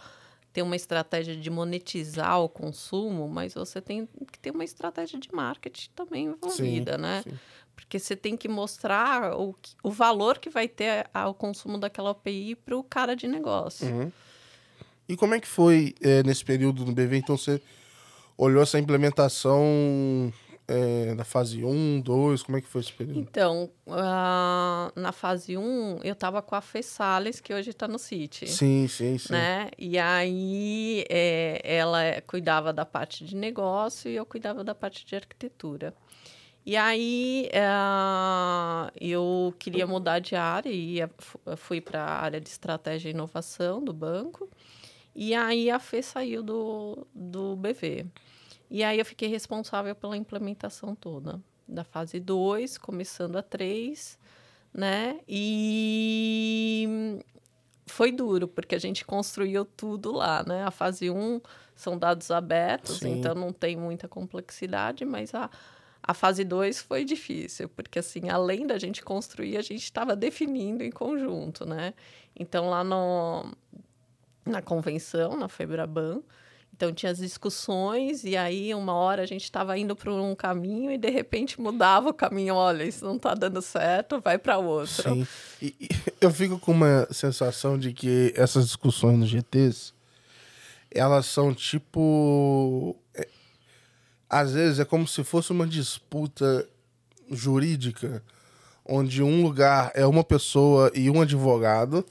ter 0.54 0.62
uma 0.62 0.76
estratégia 0.76 1.36
de 1.36 1.50
monetizar 1.50 2.40
o 2.40 2.48
consumo, 2.48 3.28
mas 3.28 3.56
você 3.56 3.82
tem 3.82 4.08
que 4.32 4.38
ter 4.38 4.52
uma 4.52 4.64
estratégia 4.64 5.20
de 5.20 5.34
marketing 5.34 5.90
também 5.96 6.26
envolvida, 6.28 6.96
sim, 6.96 7.02
né? 7.02 7.24
Sim. 7.24 7.40
Porque 7.76 8.00
você 8.00 8.16
tem 8.16 8.38
que 8.38 8.48
mostrar 8.48 9.38
o, 9.38 9.56
o 9.84 9.92
valor 9.92 10.38
que 10.38 10.50
vai 10.50 10.68
ter 10.68 11.10
ao 11.14 11.34
consumo 11.34 11.78
daquela 11.78 12.12
API 12.12 12.56
para 12.56 12.78
o 12.78 12.84
cara 12.84 13.16
de 13.16 13.28
negócio. 13.28 13.88
Uhum. 13.88 14.12
E 15.08 15.16
como 15.18 15.36
é 15.36 15.40
que 15.40 15.48
foi 15.48 15.96
é, 16.02 16.24
nesse 16.24 16.44
período 16.46 16.86
no 16.86 16.94
BV? 16.94 17.18
Então 17.18 17.38
você 17.38 17.62
olhou 18.38 18.64
essa 18.64 18.80
implementação 18.80 20.32
é, 20.68 21.14
na 21.14 21.24
fase 21.24 21.64
1, 21.64 22.02
2, 22.02 22.44
como 22.44 22.58
é 22.58 22.62
que 22.62 22.68
foi 22.68 22.82
esse 22.82 22.94
período? 22.94 23.20
Então, 23.20 23.70
uh, 23.86 25.00
na 25.00 25.12
fase 25.12 25.58
1, 25.58 26.00
eu 26.04 26.14
estava 26.14 26.42
com 26.42 26.56
a 26.56 26.62
Fê 26.62 26.82
Salles, 26.82 27.40
que 27.40 27.54
hoje 27.54 27.72
está 27.72 27.88
no 27.88 28.00
City. 28.00 28.48
Sim, 28.48 28.88
sim, 28.88 29.18
sim. 29.18 29.34
Né? 29.34 29.70
E 29.78 30.00
aí, 30.00 31.06
é, 31.10 31.62
ela 31.64 32.00
cuidava 32.26 32.72
da 32.72 32.86
parte 32.86 33.26
de 33.26 33.36
negócio 33.36 34.10
e 34.10 34.16
eu 34.16 34.26
cuidava 34.26 34.64
da 34.64 34.74
parte 34.74 35.06
de 35.06 35.16
arquitetura. 35.16 35.94
E 36.66 36.78
aí 36.78 37.50
uh, 37.54 38.92
eu 39.00 39.54
queria 39.60 39.86
mudar 39.86 40.20
de 40.20 40.36
área 40.36 40.70
e 40.70 41.00
fui 41.58 41.82
para 41.82 42.02
a 42.02 42.22
área 42.22 42.40
de 42.40 42.48
estratégia 42.50 43.10
e 43.10 43.12
inovação 43.12 43.84
do 43.84 43.92
banco. 43.92 44.50
E 45.16 45.36
aí 45.36 45.70
a 45.70 45.78
Fê 45.78 46.02
saiu 46.02 46.42
do, 46.42 47.06
do 47.14 47.56
BV. 47.58 48.06
E 48.70 48.84
aí 48.84 48.98
eu 48.98 49.06
fiquei 49.06 49.28
responsável 49.28 49.94
pela 49.94 50.18
implementação 50.18 50.96
toda, 50.96 51.40
da 51.68 51.84
fase 51.84 52.20
2, 52.20 52.78
começando 52.78 53.36
a 53.36 53.44
3, 53.44 54.18
né? 54.74 55.20
E 55.28 57.20
foi 57.86 58.12
duro, 58.12 58.48
porque 58.48 58.74
a 58.74 58.80
gente 58.80 59.06
construiu 59.06 59.66
tudo 59.66 60.12
lá, 60.12 60.44
né? 60.48 60.64
A 60.64 60.72
fase 60.72 61.10
1 61.10 61.16
um 61.16 61.42
são 61.76 61.98
dados 61.98 62.32
abertos, 62.32 63.00
Sim. 63.00 63.20
então 63.20 63.36
não 63.36 63.52
tem 63.52 63.76
muita 63.76 64.08
complexidade, 64.08 65.06
mas 65.06 65.36
a, 65.36 65.50
a 66.06 66.14
fase 66.14 66.44
2 66.44 66.82
foi 66.82 67.06
difícil, 67.06 67.70
porque 67.70 68.00
assim, 68.00 68.30
além 68.30 68.68
da 68.68 68.78
gente 68.78 69.02
construir, 69.02 69.58
a 69.58 69.62
gente 69.62 69.84
estava 69.84 70.16
definindo 70.16 70.84
em 70.84 70.92
conjunto, 70.92 71.66
né? 71.66 71.94
Então 72.38 72.70
lá 72.70 72.84
no, 72.84 73.50
na 74.46 74.62
convenção, 74.62 75.38
na 75.38 75.48
Febraban, 75.48 76.22
então 76.76 76.92
tinha 76.92 77.12
as 77.12 77.20
discussões 77.20 78.26
e 78.26 78.36
aí 78.36 78.74
uma 78.74 78.94
hora 78.94 79.22
a 79.22 79.26
gente 79.26 79.44
estava 79.44 79.78
indo 79.78 79.96
para 79.96 80.12
um 80.12 80.36
caminho 80.36 80.92
e 80.92 80.98
de 80.98 81.10
repente 81.10 81.62
mudava 81.62 82.10
o 82.10 82.14
caminho, 82.14 82.56
olha, 82.56 82.84
isso 82.84 83.06
não 83.06 83.16
está 83.16 83.34
dando 83.34 83.62
certo, 83.62 84.20
vai 84.20 84.38
para 84.38 84.58
outro. 84.58 85.04
Sim. 85.04 85.28
E, 85.62 85.76
e, 85.80 85.90
eu 86.20 86.32
fico 86.32 86.60
com 86.60 86.74
uma 86.74 87.08
sensação 87.12 87.78
de 87.78 87.94
que 87.94 88.34
essas 88.36 88.66
discussões 88.66 89.18
no 89.18 89.26
GTs 89.26 89.94
elas 90.92 91.26
são 91.26 91.54
tipo 91.54 92.96
às 94.34 94.54
vezes 94.54 94.80
é 94.80 94.86
como 94.86 95.08
se 95.08 95.24
fosse 95.24 95.52
uma 95.52 95.68
disputa 95.68 96.68
jurídica, 97.30 98.24
onde 98.84 99.22
um 99.22 99.44
lugar 99.44 99.92
é 99.94 100.08
uma 100.08 100.24
pessoa 100.24 100.92
e 100.96 101.08
um 101.08 101.22
advogado, 101.22 102.04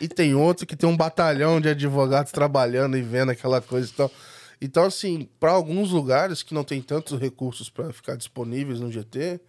e 0.00 0.06
tem 0.06 0.32
outro 0.32 0.64
que 0.64 0.76
tem 0.76 0.88
um 0.88 0.96
batalhão 0.96 1.60
de 1.60 1.68
advogados 1.68 2.30
trabalhando 2.30 2.96
e 2.96 3.02
vendo 3.02 3.32
aquela 3.32 3.60
coisa 3.60 3.90
e 3.90 3.94
tal. 3.94 4.12
Então, 4.60 4.84
assim, 4.84 5.28
para 5.40 5.50
alguns 5.50 5.90
lugares 5.90 6.40
que 6.40 6.54
não 6.54 6.62
tem 6.62 6.80
tantos 6.80 7.18
recursos 7.18 7.68
para 7.68 7.92
ficar 7.92 8.16
disponíveis 8.16 8.78
no 8.78 8.90
GT, 8.90 9.40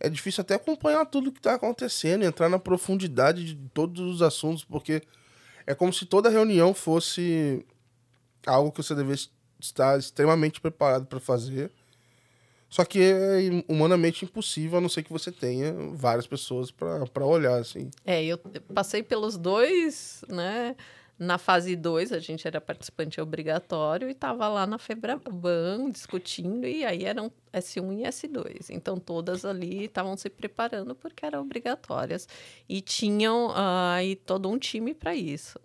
é 0.00 0.08
difícil 0.08 0.42
até 0.42 0.54
acompanhar 0.54 1.06
tudo 1.06 1.30
que 1.30 1.38
está 1.38 1.54
acontecendo, 1.54 2.24
entrar 2.24 2.48
na 2.48 2.58
profundidade 2.58 3.44
de 3.44 3.68
todos 3.68 4.00
os 4.00 4.20
assuntos, 4.20 4.64
porque 4.64 5.00
é 5.64 5.76
como 5.76 5.92
se 5.92 6.06
toda 6.06 6.28
reunião 6.28 6.74
fosse 6.74 7.64
algo 8.44 8.72
que 8.72 8.82
você 8.82 8.96
devesse 8.96 9.28
estar 9.64 9.98
extremamente 9.98 10.60
preparado 10.60 11.06
para 11.06 11.20
fazer. 11.20 11.70
Só 12.68 12.84
que 12.84 13.00
é 13.02 13.64
humanamente 13.68 14.24
impossível, 14.24 14.78
a 14.78 14.80
não 14.80 14.88
ser 14.88 15.02
que 15.02 15.12
você 15.12 15.32
tenha 15.32 15.74
várias 15.92 16.26
pessoas 16.26 16.70
para 16.70 17.26
olhar, 17.26 17.58
assim. 17.58 17.90
É, 18.06 18.24
eu 18.24 18.38
passei 18.72 19.02
pelos 19.02 19.36
dois, 19.36 20.24
né? 20.28 20.76
Na 21.18 21.36
fase 21.36 21.76
2, 21.76 22.12
a 22.12 22.18
gente 22.18 22.46
era 22.46 22.62
participante 22.62 23.20
obrigatório 23.20 24.08
e 24.08 24.12
estava 24.12 24.48
lá 24.48 24.66
na 24.66 24.78
Febraban 24.78 25.90
discutindo, 25.90 26.66
e 26.66 26.82
aí 26.82 27.04
eram 27.04 27.30
S1 27.52 27.98
e 27.98 28.02
S2. 28.04 28.70
Então, 28.70 28.96
todas 28.96 29.44
ali 29.44 29.84
estavam 29.84 30.16
se 30.16 30.30
preparando 30.30 30.94
porque 30.94 31.26
eram 31.26 31.42
obrigatórias. 31.42 32.26
E 32.66 32.80
tinham 32.80 33.48
uh, 33.48 33.92
aí 33.96 34.16
todo 34.16 34.48
um 34.48 34.56
time 34.56 34.94
para 34.94 35.14
isso. 35.14 35.60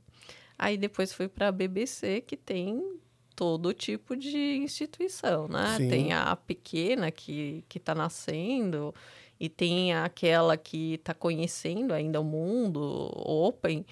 Aí 0.59 0.75
depois 0.75 1.13
fui 1.13 1.29
para 1.29 1.47
a 1.47 1.51
BBC, 1.53 2.19
que 2.21 2.35
tem 2.35 2.99
todo 3.35 3.73
tipo 3.73 4.15
de 4.15 4.57
instituição, 4.57 5.47
né? 5.47 5.75
Sim. 5.77 5.89
Tem 5.89 6.13
a 6.13 6.35
pequena 6.35 7.11
que 7.11 7.63
está 7.73 7.93
nascendo 7.93 8.93
e 9.39 9.49
tem 9.49 9.93
aquela 9.93 10.55
que 10.55 10.95
está 10.95 11.13
conhecendo 11.13 11.93
ainda 11.93 12.21
o 12.21 12.23
mundo 12.23 13.11
open 13.15 13.85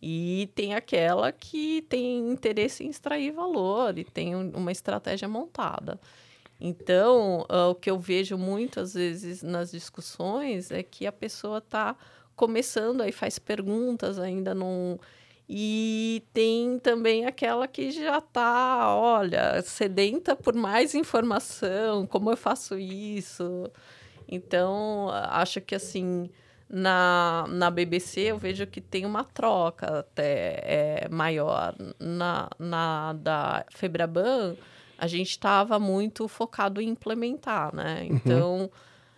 e 0.00 0.50
tem 0.54 0.74
aquela 0.74 1.32
que 1.32 1.82
tem 1.88 2.30
interesse 2.30 2.84
em 2.84 2.90
extrair 2.90 3.32
valor 3.32 3.98
e 3.98 4.04
tem 4.04 4.34
uma 4.34 4.72
estratégia 4.72 5.28
montada. 5.28 6.00
Então, 6.60 7.46
uh, 7.50 7.70
o 7.70 7.74
que 7.74 7.90
eu 7.90 7.98
vejo 7.98 8.38
muitas 8.38 8.94
vezes 8.94 9.42
nas 9.42 9.70
discussões 9.70 10.70
é 10.70 10.82
que 10.82 11.06
a 11.06 11.12
pessoa 11.12 11.58
está 11.58 11.96
começando, 12.34 13.02
aí 13.02 13.12
faz 13.12 13.38
perguntas, 13.38 14.18
ainda 14.18 14.54
não 14.54 14.98
e 15.48 16.24
tem 16.32 16.78
também 16.78 17.24
aquela 17.24 17.68
que 17.68 17.92
já 17.92 18.18
está, 18.18 18.94
olha, 18.96 19.62
sedenta 19.62 20.34
por 20.34 20.54
mais 20.54 20.94
informação, 20.94 22.06
como 22.06 22.30
eu 22.30 22.36
faço 22.36 22.76
isso. 22.76 23.70
Então, 24.28 25.08
acho 25.30 25.60
que 25.60 25.74
assim, 25.74 26.28
na, 26.68 27.46
na 27.48 27.70
BBC 27.70 28.22
eu 28.22 28.38
vejo 28.38 28.66
que 28.66 28.80
tem 28.80 29.06
uma 29.06 29.22
troca 29.22 30.00
até 30.00 30.60
é, 30.64 31.08
maior. 31.08 31.76
Na, 32.00 32.48
na 32.58 33.12
da 33.12 33.64
Febraban, 33.70 34.56
a 34.98 35.06
gente 35.06 35.30
estava 35.30 35.78
muito 35.78 36.26
focado 36.26 36.80
em 36.80 36.88
implementar, 36.88 37.74
né? 37.74 38.00
Uhum. 38.00 38.16
Então. 38.16 38.56
Uhum 38.62 38.70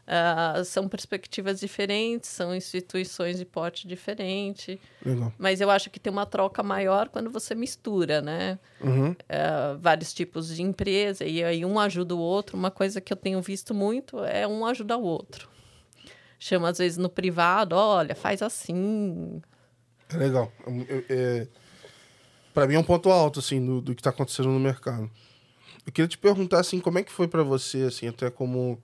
Uh, 0.08 0.64
são 0.64 0.88
perspectivas 0.88 1.60
diferentes, 1.60 2.30
são 2.30 2.54
instituições 2.54 3.36
de 3.36 3.44
porte 3.44 3.86
diferente. 3.86 4.80
Legal. 5.04 5.30
Mas 5.36 5.60
eu 5.60 5.70
acho 5.70 5.90
que 5.90 6.00
tem 6.00 6.10
uma 6.10 6.24
troca 6.24 6.62
maior 6.62 7.10
quando 7.10 7.28
você 7.28 7.54
mistura, 7.54 8.22
né? 8.22 8.58
Uhum. 8.80 9.10
Uh, 9.10 9.78
vários 9.78 10.14
tipos 10.14 10.48
de 10.48 10.62
empresa, 10.62 11.26
e 11.26 11.44
aí 11.44 11.62
um 11.62 11.78
ajuda 11.78 12.14
o 12.14 12.18
outro. 12.18 12.56
Uma 12.56 12.70
coisa 12.70 13.02
que 13.02 13.12
eu 13.12 13.16
tenho 13.18 13.42
visto 13.42 13.74
muito 13.74 14.24
é 14.24 14.46
um 14.46 14.64
ajudar 14.64 14.96
o 14.96 15.02
outro. 15.02 15.46
Chama, 16.38 16.70
às 16.70 16.78
vezes, 16.78 16.96
no 16.96 17.10
privado, 17.10 17.76
olha, 17.76 18.14
faz 18.14 18.40
assim. 18.40 19.42
É 20.08 20.16
legal. 20.16 20.50
É, 21.10 21.46
para 22.54 22.66
mim 22.66 22.76
é 22.76 22.78
um 22.78 22.84
ponto 22.84 23.10
alto, 23.10 23.40
assim, 23.40 23.62
do, 23.64 23.82
do 23.82 23.94
que 23.94 24.00
está 24.00 24.08
acontecendo 24.08 24.48
no 24.48 24.58
mercado. 24.58 25.10
Eu 25.84 25.92
queria 25.92 26.08
te 26.08 26.16
perguntar, 26.16 26.60
assim, 26.60 26.80
como 26.80 26.98
é 26.98 27.02
que 27.02 27.12
foi 27.12 27.28
para 27.28 27.42
você, 27.42 27.82
assim, 27.82 28.08
até 28.08 28.30
como 28.30 28.82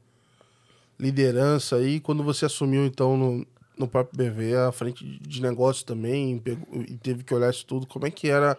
liderança 0.98 1.76
aí, 1.76 2.00
quando 2.00 2.22
você 2.22 2.46
assumiu, 2.46 2.84
então, 2.84 3.16
no, 3.16 3.46
no 3.76 3.88
próprio 3.88 4.30
BV, 4.30 4.56
a 4.56 4.72
frente 4.72 5.04
de 5.04 5.42
negócio 5.42 5.84
também, 5.84 6.42
e 6.88 6.96
teve 6.96 7.24
que 7.24 7.34
olhar 7.34 7.50
isso 7.50 7.66
tudo, 7.66 7.86
como 7.86 8.06
é 8.06 8.10
que 8.10 8.28
era 8.28 8.56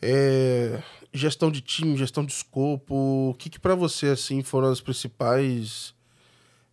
é, 0.00 0.82
gestão 1.12 1.50
de 1.50 1.60
time, 1.60 1.96
gestão 1.96 2.24
de 2.24 2.32
escopo, 2.32 3.30
o 3.30 3.34
que 3.34 3.48
que 3.48 3.58
para 3.58 3.74
você, 3.74 4.08
assim, 4.08 4.42
foram 4.42 4.68
as 4.68 4.80
principais 4.80 5.94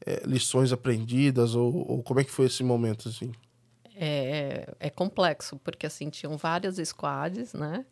é, 0.05 0.23
lições 0.25 0.71
aprendidas, 0.71 1.55
ou, 1.55 1.89
ou, 1.89 2.03
como 2.03 2.19
é 2.19 2.23
que 2.23 2.31
foi 2.31 2.47
esse 2.47 2.63
momento, 2.63 3.07
assim? 3.07 3.31
É, 3.95 4.73
é 4.79 4.89
complexo, 4.89 5.57
porque, 5.63 5.85
assim, 5.85 6.09
tinham 6.09 6.37
várias 6.37 6.75
squads, 6.87 7.53
né? 7.53 7.85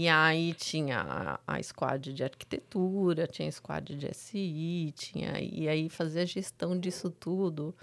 E 0.00 0.08
aí 0.08 0.54
tinha 0.54 1.00
a, 1.44 1.56
a 1.56 1.60
squad 1.60 2.12
de 2.14 2.22
arquitetura, 2.22 3.26
tinha 3.26 3.48
a 3.48 3.50
squad 3.50 3.96
de 3.96 4.06
SI, 4.06 4.94
tinha, 4.96 5.40
e 5.40 5.68
aí 5.68 5.88
fazer 5.88 6.20
a 6.20 6.24
gestão 6.24 6.78
disso 6.78 7.10
tudo. 7.10 7.74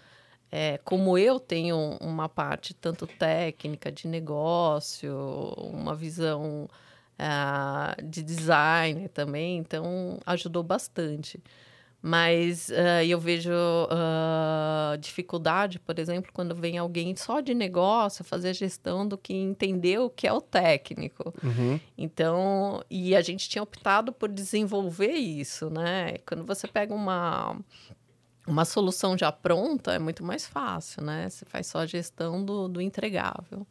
É, 0.50 0.78
como 0.78 1.18
eu 1.18 1.42
tenho 1.42 1.98
uma 2.00 2.30
parte 2.30 2.74
tanto 2.74 3.06
técnica 3.06 3.92
de 3.92 4.08
negócio, 4.08 5.14
uma 5.58 5.94
visão 5.94 6.70
uh, 7.20 8.02
de 8.02 8.24
design 8.24 9.10
também, 9.10 9.58
então 9.58 10.18
ajudou 10.26 10.64
bastante. 10.64 11.44
Mas 12.08 12.70
uh, 12.70 13.04
eu 13.04 13.20
vejo 13.20 13.50
uh, 13.50 14.96
dificuldade, 15.00 15.80
por 15.80 15.98
exemplo, 15.98 16.32
quando 16.32 16.54
vem 16.54 16.78
alguém 16.78 17.16
só 17.16 17.40
de 17.40 17.56
negócio 17.56 18.24
fazer 18.24 18.50
a 18.50 18.54
gestão 18.54 19.08
do 19.08 19.18
que 19.18 19.34
entender 19.34 19.98
o 19.98 20.08
que 20.08 20.28
é 20.28 20.32
o 20.32 20.40
técnico. 20.40 21.34
Uhum. 21.44 21.80
Então, 21.98 22.84
e 22.92 23.16
a 23.16 23.22
gente 23.22 23.50
tinha 23.50 23.64
optado 23.64 24.14
por 24.14 24.30
desenvolver 24.30 25.14
isso, 25.14 25.68
né? 25.72 26.20
Quando 26.28 26.46
você 26.46 26.68
pega 26.68 26.94
uma, 26.94 27.58
uma 28.46 28.66
solução 28.66 29.18
já 29.18 29.32
pronta, 29.32 29.92
é 29.92 29.98
muito 29.98 30.24
mais 30.24 30.46
fácil, 30.46 31.04
né? 31.04 31.28
Você 31.28 31.44
faz 31.44 31.66
só 31.66 31.80
a 31.80 31.86
gestão 31.88 32.46
do, 32.46 32.68
do 32.68 32.80
entregável. 32.80 33.66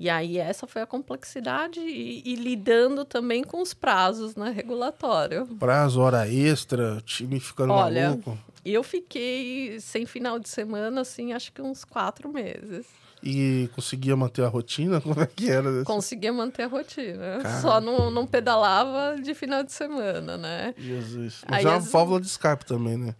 E 0.00 0.08
aí 0.08 0.38
essa 0.38 0.66
foi 0.66 0.80
a 0.80 0.86
complexidade 0.86 1.78
e, 1.78 2.22
e, 2.24 2.34
lidando 2.34 3.04
também 3.04 3.44
com 3.44 3.60
os 3.60 3.74
prazos, 3.74 4.34
né, 4.34 4.50
regulatório. 4.50 5.46
Prazo, 5.58 6.00
hora 6.00 6.26
extra, 6.26 7.02
time 7.04 7.38
ficando 7.38 7.74
Olha, 7.74 8.08
maluco. 8.08 8.38
eu 8.64 8.82
fiquei 8.82 9.78
sem 9.78 10.06
final 10.06 10.38
de 10.38 10.48
semana, 10.48 11.02
assim, 11.02 11.34
acho 11.34 11.52
que 11.52 11.60
uns 11.60 11.84
quatro 11.84 12.32
meses. 12.32 12.86
E 13.22 13.68
conseguia 13.74 14.16
manter 14.16 14.42
a 14.42 14.48
rotina? 14.48 15.00
Como 15.02 15.20
é 15.20 15.26
que 15.26 15.50
era? 15.50 15.84
Conseguia 15.84 16.32
manter 16.32 16.62
a 16.62 16.68
rotina. 16.68 17.40
Cara. 17.42 17.60
Só 17.60 17.78
não, 17.78 18.10
não 18.10 18.26
pedalava 18.26 19.20
de 19.20 19.34
final 19.34 19.62
de 19.62 19.72
semana, 19.72 20.38
né? 20.38 20.74
Jesus. 20.78 21.42
Mas 21.46 21.58
Aí, 21.58 21.66
é 21.66 21.68
uma 21.68 21.76
as... 21.76 21.92
válvula 21.92 22.18
de 22.18 22.26
escape 22.26 22.64
também, 22.64 22.96
né? 22.96 23.14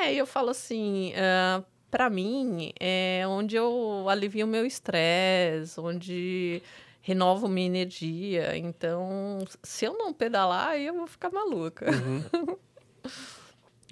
É, 0.00 0.14
eu 0.14 0.26
falo 0.26 0.48
assim, 0.48 1.12
uh, 1.12 1.64
para 1.94 2.10
mim, 2.10 2.72
é 2.80 3.24
onde 3.28 3.54
eu 3.54 4.08
alivio 4.08 4.46
o 4.46 4.48
meu 4.48 4.66
estresse, 4.66 5.78
onde 5.78 6.60
renovo 7.00 7.46
minha 7.46 7.68
energia. 7.68 8.58
Então, 8.58 9.38
se 9.62 9.84
eu 9.84 9.96
não 9.96 10.12
pedalar, 10.12 10.76
eu 10.76 10.92
vou 10.92 11.06
ficar 11.06 11.30
maluca. 11.30 11.86
Uhum. 11.88 12.56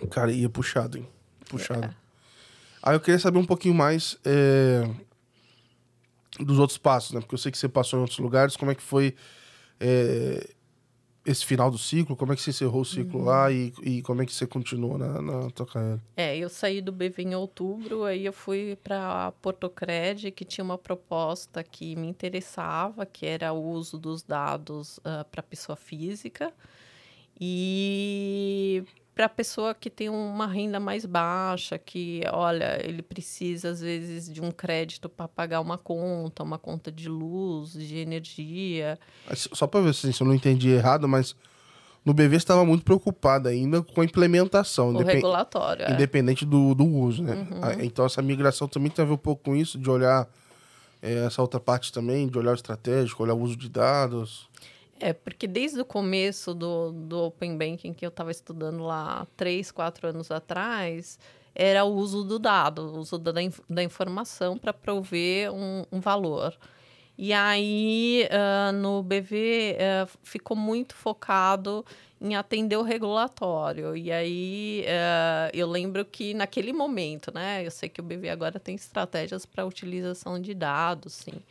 Cara, 0.11 0.33
ia 0.33 0.49
puxado, 0.49 0.99
hein? 0.99 1.09
Puxado. 1.49 1.85
É. 1.85 1.95
Aí 2.83 2.97
eu 2.97 3.01
queria 3.01 3.21
saber 3.21 3.39
um 3.39 3.47
pouquinho 3.47 3.75
mais 3.75 4.19
é, 4.25 4.83
dos 6.41 6.59
outros 6.59 6.79
passos, 6.79 7.13
né? 7.13 7.21
Porque 7.21 7.37
eu 7.37 7.39
sei 7.39 7.53
que 7.53 7.59
você 7.59 7.69
passou 7.69 8.01
em 8.01 8.03
outros 8.03 8.19
lugares. 8.19 8.57
Como 8.57 8.73
é 8.73 8.75
que 8.75 8.83
foi 8.83 9.15
é, 9.79 10.45
esse 11.25 11.45
final 11.45 11.71
do 11.71 11.79
ciclo? 11.79 12.17
Como 12.17 12.33
é 12.33 12.37
que 12.37 12.43
você 12.43 12.51
encerrou 12.51 12.83
o 12.83 12.85
ciclo 12.85 13.21
uhum. 13.21 13.27
lá 13.27 13.51
e, 13.51 13.73
e 13.83 14.03
como 14.03 14.23
é 14.23 14.27
que 14.27 14.33
você 14.33 14.47
continuou 14.47 14.99
na, 14.99 15.23
na 15.23 15.51
tua 15.51 15.67
carreira? 15.67 16.03
É, 16.17 16.37
eu 16.37 16.49
saí 16.49 16.81
do 16.81 16.91
BV 16.91 17.23
em 17.23 17.35
outubro, 17.35 18.05
aí 18.05 18.25
eu 18.25 18.33
fui 18.33 18.77
para 18.83 19.33
Portocred, 19.41 20.31
que 20.33 20.45
tinha 20.45 20.65
uma 20.65 20.79
proposta 20.79 21.63
que 21.63 21.95
me 21.97 22.09
interessava, 22.09 23.07
que 23.07 23.25
era 23.25 23.53
o 23.53 23.63
uso 23.63 23.99
dos 23.99 24.23
dados 24.23 24.99
uh, 24.99 25.03
ah, 25.05 25.27
para 25.31 25.43
pessoa 25.43 25.77
física. 25.77 26.53
E 27.41 28.85
para 29.15 29.27
a 29.27 29.29
pessoa 29.29 29.75
que 29.75 29.91
tem 29.91 30.09
uma 30.09 30.47
renda 30.47 30.81
mais 30.81 31.05
baixa, 31.05 31.79
que, 31.79 32.23
olha, 32.33 32.81
ele 32.83 33.03
precisa, 33.03 33.71
às 33.71 33.81
vezes, 33.81 34.33
de 34.33 34.41
um 34.41 34.51
crédito 34.51 35.09
para 35.09 35.29
pagar 35.29 35.61
uma 35.61 35.77
conta, 35.77 36.43
uma 36.43 36.59
conta 36.59 36.91
de 36.91 37.09
luz, 37.09 37.73
de 37.73 37.99
energia. 37.99 38.99
Só 39.35 39.67
para 39.67 39.81
ver 39.83 39.95
se 39.95 40.19
eu 40.19 40.27
não 40.27 40.35
entendi 40.35 40.71
errado, 40.71 41.07
mas 41.07 41.37
no 42.05 42.15
BV 42.15 42.37
estava 42.37 42.65
muito 42.65 42.85
preocupado 42.85 43.49
ainda 43.49 43.83
com 43.83 44.01
a 44.01 44.05
implementação. 44.05 44.89
O 44.89 44.95
independ... 44.95 45.15
regulatório. 45.17 45.85
É. 45.85 45.93
Independente 45.93 46.47
do, 46.47 46.75
do 46.75 46.85
uso, 46.85 47.23
né? 47.23 47.35
Uhum. 47.35 47.85
Então, 47.85 48.07
essa 48.07 48.23
migração 48.23 48.67
também 48.67 48.91
tem 48.91 49.05
a 49.05 49.07
ver 49.07 49.15
um 49.15 49.19
pouco 49.19 49.45
com 49.45 49.55
isso, 49.55 49.79
de 49.79 49.91
olhar 49.91 50.27
é, 51.03 51.27
essa 51.27 51.43
outra 51.43 51.61
parte 51.61 51.93
também, 51.93 52.29
de 52.29 52.39
olhar 52.39 52.53
o 52.53 52.55
estratégico, 52.55 53.23
olhar 53.23 53.35
o 53.35 53.41
uso 53.41 53.57
de 53.57 53.69
dados. 53.69 54.49
É, 55.03 55.13
porque 55.13 55.49
desde 55.49 55.81
o 55.81 55.85
começo 55.85 56.55
do, 56.55 56.93
do 56.93 57.25
Open 57.25 57.59
Banking, 57.59 57.93
que 57.93 58.07
eu 58.07 58.09
estava 58.09 58.31
estudando 58.31 58.85
lá 58.85 59.27
três, 59.37 59.73
quatro 59.73 60.07
anos 60.07 60.31
atrás, 60.31 61.19
era 61.53 61.85
o 61.85 61.93
uso 61.93 62.23
do 62.23 62.39
dado, 62.39 62.83
o 62.83 62.99
uso 63.01 63.19
da, 63.19 63.33
da 63.69 63.83
informação 63.83 64.57
para 64.57 64.73
prover 64.73 65.53
um, 65.53 65.85
um, 65.91 65.99
valor. 65.99 66.57
E 67.19 67.33
aí, 67.33 68.29
uh, 68.31 68.73
no 68.73 69.03
BV, 69.03 69.77
uh, 69.77 70.19
ficou 70.23 70.57
muito 70.57 70.95
focado 70.95 71.85
em 72.21 72.37
atender 72.37 72.77
o 72.77 72.83
regulatório. 72.83 73.97
E 73.97 74.13
aí, 74.13 74.85
uh, 74.87 75.51
eu 75.53 75.69
lembro 75.69 76.05
que 76.05 76.33
naquele 76.33 76.73
momento, 76.73 77.35
né? 77.35 77.67
Eu 77.67 77.73
sei 77.73 77.89
que 77.89 78.01
o 78.01 78.05
BV 78.05 78.29
agora 78.31 78.61
tem 78.61 78.77
estratégias 78.77 79.45
para 79.45 79.67
utilização 79.67 80.41
de 80.41 80.55
dados, 80.55 81.15
sim. 81.15 81.43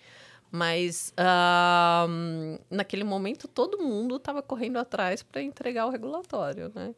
Mas 0.51 1.13
uh, 1.17 2.59
naquele 2.69 3.05
momento 3.05 3.47
todo 3.47 3.77
mundo 3.77 4.17
estava 4.17 4.41
correndo 4.41 4.77
atrás 4.77 5.23
para 5.23 5.41
entregar 5.41 5.85
o 5.85 5.89
regulatório, 5.89 6.71
né? 6.75 6.93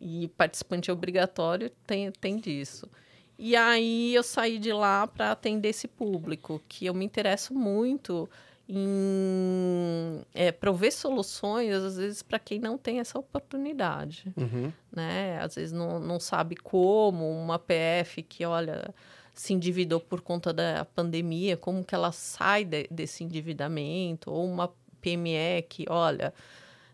E 0.00 0.28
participante 0.28 0.90
obrigatório 0.90 1.70
tem, 1.86 2.10
tem 2.12 2.36
disso. 2.36 2.88
E 3.38 3.54
aí 3.54 4.14
eu 4.14 4.22
saí 4.22 4.58
de 4.58 4.72
lá 4.72 5.06
para 5.06 5.32
atender 5.32 5.68
esse 5.68 5.86
público, 5.86 6.60
que 6.66 6.86
eu 6.86 6.94
me 6.94 7.04
interesso 7.04 7.54
muito 7.54 8.28
em 8.68 10.20
é, 10.34 10.52
prover 10.52 10.92
soluções, 10.92 11.72
às 11.72 11.96
vezes, 11.96 12.22
para 12.22 12.38
quem 12.38 12.58
não 12.58 12.76
tem 12.76 13.00
essa 13.00 13.18
oportunidade. 13.18 14.30
Uhum. 14.36 14.72
Né? 14.92 15.40
Às 15.40 15.54
vezes 15.54 15.72
não, 15.72 15.98
não 15.98 16.20
sabe 16.20 16.54
como, 16.56 17.30
uma 17.30 17.58
PF 17.58 18.22
que, 18.22 18.44
olha, 18.44 18.94
se 19.38 19.52
endividou 19.52 20.00
por 20.00 20.20
conta 20.20 20.52
da 20.52 20.84
pandemia, 20.84 21.56
como 21.56 21.84
que 21.84 21.94
ela 21.94 22.10
sai 22.10 22.64
de, 22.64 22.88
desse 22.90 23.22
endividamento, 23.22 24.32
ou 24.32 24.44
uma 24.44 24.74
PME 25.00 25.62
que, 25.68 25.86
olha, 25.88 26.34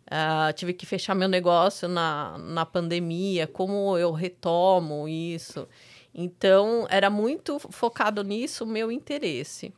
uh, 0.06 0.52
tive 0.52 0.74
que 0.74 0.84
fechar 0.84 1.14
meu 1.14 1.26
negócio 1.26 1.88
na, 1.88 2.36
na 2.36 2.66
pandemia, 2.66 3.46
como 3.46 3.96
eu 3.96 4.12
retomo 4.12 5.08
isso. 5.08 5.66
Então, 6.14 6.86
era 6.90 7.08
muito 7.08 7.58
focado 7.58 8.22
nisso 8.22 8.64
o 8.64 8.66
meu 8.66 8.92
interesse. 8.92 9.72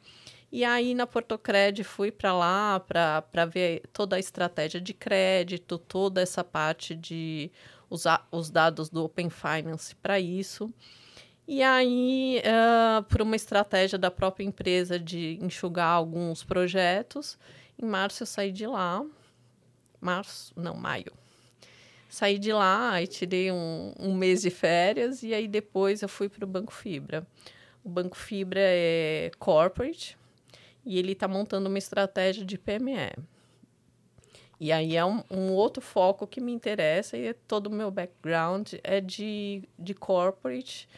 E 0.50 0.64
aí, 0.64 0.92
na 0.92 1.07
Portocred, 1.07 1.85
fui 1.85 2.11
para 2.11 2.33
lá 2.33 2.81
para 2.81 3.44
ver 3.46 3.83
toda 3.92 4.16
a 4.16 4.18
estratégia 4.18 4.81
de 4.81 4.92
crédito, 4.92 5.79
toda 5.79 6.20
essa 6.20 6.42
parte 6.42 6.96
de 6.96 7.48
usar 7.88 8.26
os 8.33 8.50
dados 8.50 8.88
do 8.88 9.05
Open 9.05 9.31
Finance 9.31 9.94
para 9.94 10.18
isso. 10.18 10.68
E 11.48 11.62
aí, 11.62 12.40
uh, 12.40 13.02
por 13.04 13.22
uma 13.22 13.37
estratégia 13.37 13.96
da 13.96 14.11
própria 14.11 14.44
empresa 14.44 14.98
de 14.98 15.38
enxugar 15.40 15.90
alguns 15.90 16.42
projetos, 16.42 17.38
em 17.80 17.87
março 17.87 18.22
eu 18.22 18.26
saí 18.26 18.50
de 18.50 18.66
lá. 18.66 19.04
Março, 20.00 20.52
não, 20.56 20.74
maio. 20.74 21.12
Saí 22.09 22.38
de 22.38 22.52
lá 22.52 23.00
e 23.00 23.06
tirei 23.06 23.52
um, 23.52 23.92
um 23.98 24.14
mês 24.14 24.42
de 24.42 24.50
férias 24.50 25.22
e 25.22 25.32
aí 25.35 25.46
depois 25.46 26.02
eu 26.02 26.09
fui 26.09 26.28
para 26.28 26.44
o 26.44 26.48
Banco 26.48 26.72
Fibra. 26.72 27.26
O 27.85 27.88
Banco 27.88 28.16
Fibra 28.16 28.61
é 28.61 29.30
corporate, 29.38 30.18
e 30.87 30.98
ele 30.98 31.12
está 31.12 31.26
montando 31.26 31.68
uma 31.68 31.78
estratégia 31.78 32.44
de 32.44 32.56
PME. 32.56 33.12
E 34.59 34.72
aí 34.72 34.96
é 34.96 35.04
um, 35.04 35.22
um, 35.30 35.52
outro 35.52 35.82
foco 35.82 36.26
que 36.26 36.40
me 36.40 36.52
interessa 36.52 37.16
e 37.18 37.35
todo 37.35 37.66
o 37.66 37.70
meu 37.70 37.90
background 37.90 38.74
é 38.82 39.00
de, 39.00 39.62
de 39.78 39.92
corporate 39.92 40.88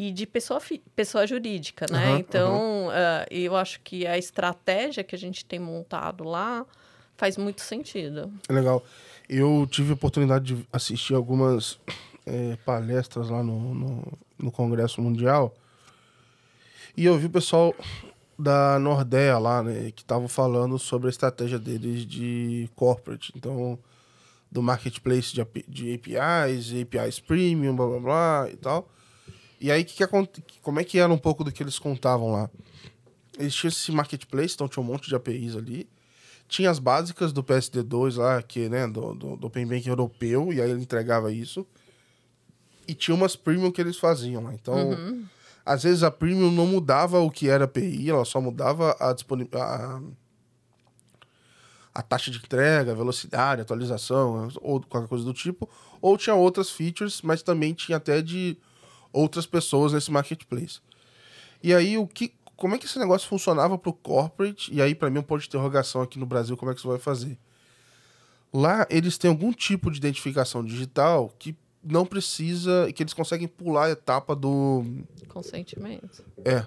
e 0.00 0.12
de 0.12 0.26
pessoa, 0.26 0.62
pessoa 0.94 1.26
jurídica, 1.26 1.84
né? 1.90 2.12
Uhum, 2.12 2.18
então, 2.18 2.54
uhum. 2.84 2.86
Uh, 2.86 3.26
eu 3.32 3.56
acho 3.56 3.80
que 3.80 4.06
a 4.06 4.16
estratégia 4.16 5.02
que 5.02 5.12
a 5.12 5.18
gente 5.18 5.44
tem 5.44 5.58
montado 5.58 6.22
lá 6.22 6.64
faz 7.16 7.36
muito 7.36 7.62
sentido. 7.62 8.32
É 8.48 8.52
legal. 8.52 8.80
Eu 9.28 9.66
tive 9.68 9.90
a 9.90 9.94
oportunidade 9.94 10.54
de 10.54 10.68
assistir 10.72 11.14
algumas 11.14 11.80
é, 12.24 12.56
palestras 12.64 13.28
lá 13.28 13.42
no, 13.42 13.74
no, 13.74 14.18
no 14.38 14.52
Congresso 14.52 15.02
Mundial 15.02 15.52
e 16.96 17.04
eu 17.04 17.18
vi 17.18 17.26
o 17.26 17.30
pessoal 17.30 17.74
da 18.38 18.78
Nordea 18.78 19.36
lá, 19.36 19.64
né, 19.64 19.90
que 19.90 20.02
estavam 20.02 20.28
falando 20.28 20.78
sobre 20.78 21.08
a 21.08 21.10
estratégia 21.10 21.58
deles 21.58 22.06
de 22.06 22.70
corporate. 22.76 23.32
Então, 23.34 23.76
do 24.48 24.62
marketplace 24.62 25.34
de, 25.34 25.44
de 25.66 25.94
APIs, 25.94 26.72
APIs 26.72 27.18
premium, 27.18 27.74
blá 27.74 27.86
blá 27.86 27.98
blá 27.98 28.48
e 28.52 28.56
tal. 28.56 28.88
E 29.60 29.70
aí, 29.70 29.84
que 29.84 29.94
que, 29.94 30.60
como 30.62 30.80
é 30.80 30.84
que 30.84 30.98
era 30.98 31.12
um 31.12 31.18
pouco 31.18 31.42
do 31.42 31.50
que 31.50 31.62
eles 31.62 31.78
contavam 31.78 32.32
lá? 32.32 32.50
Eles 33.38 33.54
tinham 33.54 33.68
esse 33.68 33.90
marketplace, 33.92 34.54
então 34.54 34.68
tinha 34.68 34.82
um 34.82 34.86
monte 34.86 35.08
de 35.08 35.14
APIs 35.14 35.56
ali. 35.56 35.88
Tinha 36.48 36.70
as 36.70 36.78
básicas 36.78 37.32
do 37.32 37.42
PSD2 37.42 38.16
lá, 38.16 38.42
que, 38.42 38.68
né, 38.68 38.86
do, 38.86 39.14
do, 39.14 39.36
do 39.36 39.46
Open 39.46 39.66
Bank 39.66 39.86
europeu, 39.86 40.52
e 40.52 40.60
aí 40.60 40.70
ele 40.70 40.80
entregava 40.80 41.32
isso. 41.32 41.66
E 42.86 42.94
tinha 42.94 43.14
umas 43.14 43.36
premium 43.36 43.70
que 43.70 43.80
eles 43.80 43.98
faziam 43.98 44.44
lá. 44.44 44.54
Então, 44.54 44.90
uhum 44.90 45.26
às 45.68 45.82
vezes 45.82 46.02
a 46.02 46.10
Premium 46.10 46.50
não 46.50 46.66
mudava 46.66 47.20
o 47.20 47.30
que 47.30 47.50
era 47.50 47.66
API, 47.66 48.08
ela 48.08 48.24
só 48.24 48.40
mudava 48.40 48.96
a, 48.98 49.10
a, 49.10 50.00
a 51.94 52.02
taxa 52.02 52.30
de 52.30 52.38
entrega, 52.38 52.94
velocidade, 52.94 53.60
atualização, 53.60 54.48
ou 54.62 54.80
qualquer 54.80 55.08
coisa 55.08 55.26
do 55.26 55.34
tipo. 55.34 55.68
Ou 56.00 56.16
tinha 56.16 56.34
outras 56.34 56.70
features, 56.70 57.20
mas 57.20 57.42
também 57.42 57.74
tinha 57.74 57.98
até 57.98 58.22
de 58.22 58.56
outras 59.18 59.46
pessoas 59.46 59.92
nesse 59.92 60.10
marketplace. 60.10 60.80
E 61.62 61.74
aí, 61.74 61.98
o 61.98 62.06
que, 62.06 62.32
como 62.56 62.74
é 62.74 62.78
que 62.78 62.86
esse 62.86 62.98
negócio 62.98 63.28
funcionava 63.28 63.76
para 63.76 63.90
o 63.90 63.92
corporate? 63.92 64.72
E 64.72 64.80
aí, 64.80 64.94
para 64.94 65.10
mim, 65.10 65.18
um 65.18 65.22
ponto 65.22 65.40
de 65.40 65.48
interrogação 65.48 66.02
aqui 66.02 66.18
no 66.18 66.26
Brasil, 66.26 66.56
como 66.56 66.70
é 66.70 66.74
que 66.74 66.80
você 66.80 66.88
vai 66.88 66.98
fazer? 66.98 67.36
Lá, 68.52 68.86
eles 68.88 69.18
têm 69.18 69.28
algum 69.28 69.52
tipo 69.52 69.90
de 69.90 69.98
identificação 69.98 70.64
digital 70.64 71.32
que 71.38 71.56
não 71.82 72.06
precisa, 72.06 72.90
que 72.92 73.02
eles 73.02 73.12
conseguem 73.12 73.48
pular 73.48 73.86
a 73.86 73.90
etapa 73.90 74.34
do 74.34 74.84
consentimento. 75.28 76.24
É, 76.44 76.64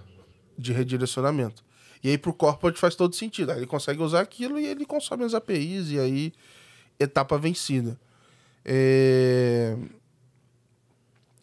de 0.57 0.73
redirecionamento. 0.73 1.63
E 2.03 2.09
aí 2.09 2.17
pro 2.17 2.33
corporate 2.33 2.79
faz 2.79 2.95
todo 2.95 3.15
sentido. 3.15 3.51
Aí 3.51 3.59
ele 3.59 3.67
consegue 3.67 4.01
usar 4.01 4.21
aquilo 4.21 4.59
e 4.59 4.65
ele 4.65 4.85
consome 4.85 5.23
as 5.23 5.33
APIs 5.33 5.91
e 5.91 5.99
aí 5.99 6.33
etapa 6.99 7.37
vencida. 7.37 7.99
É... 8.65 9.75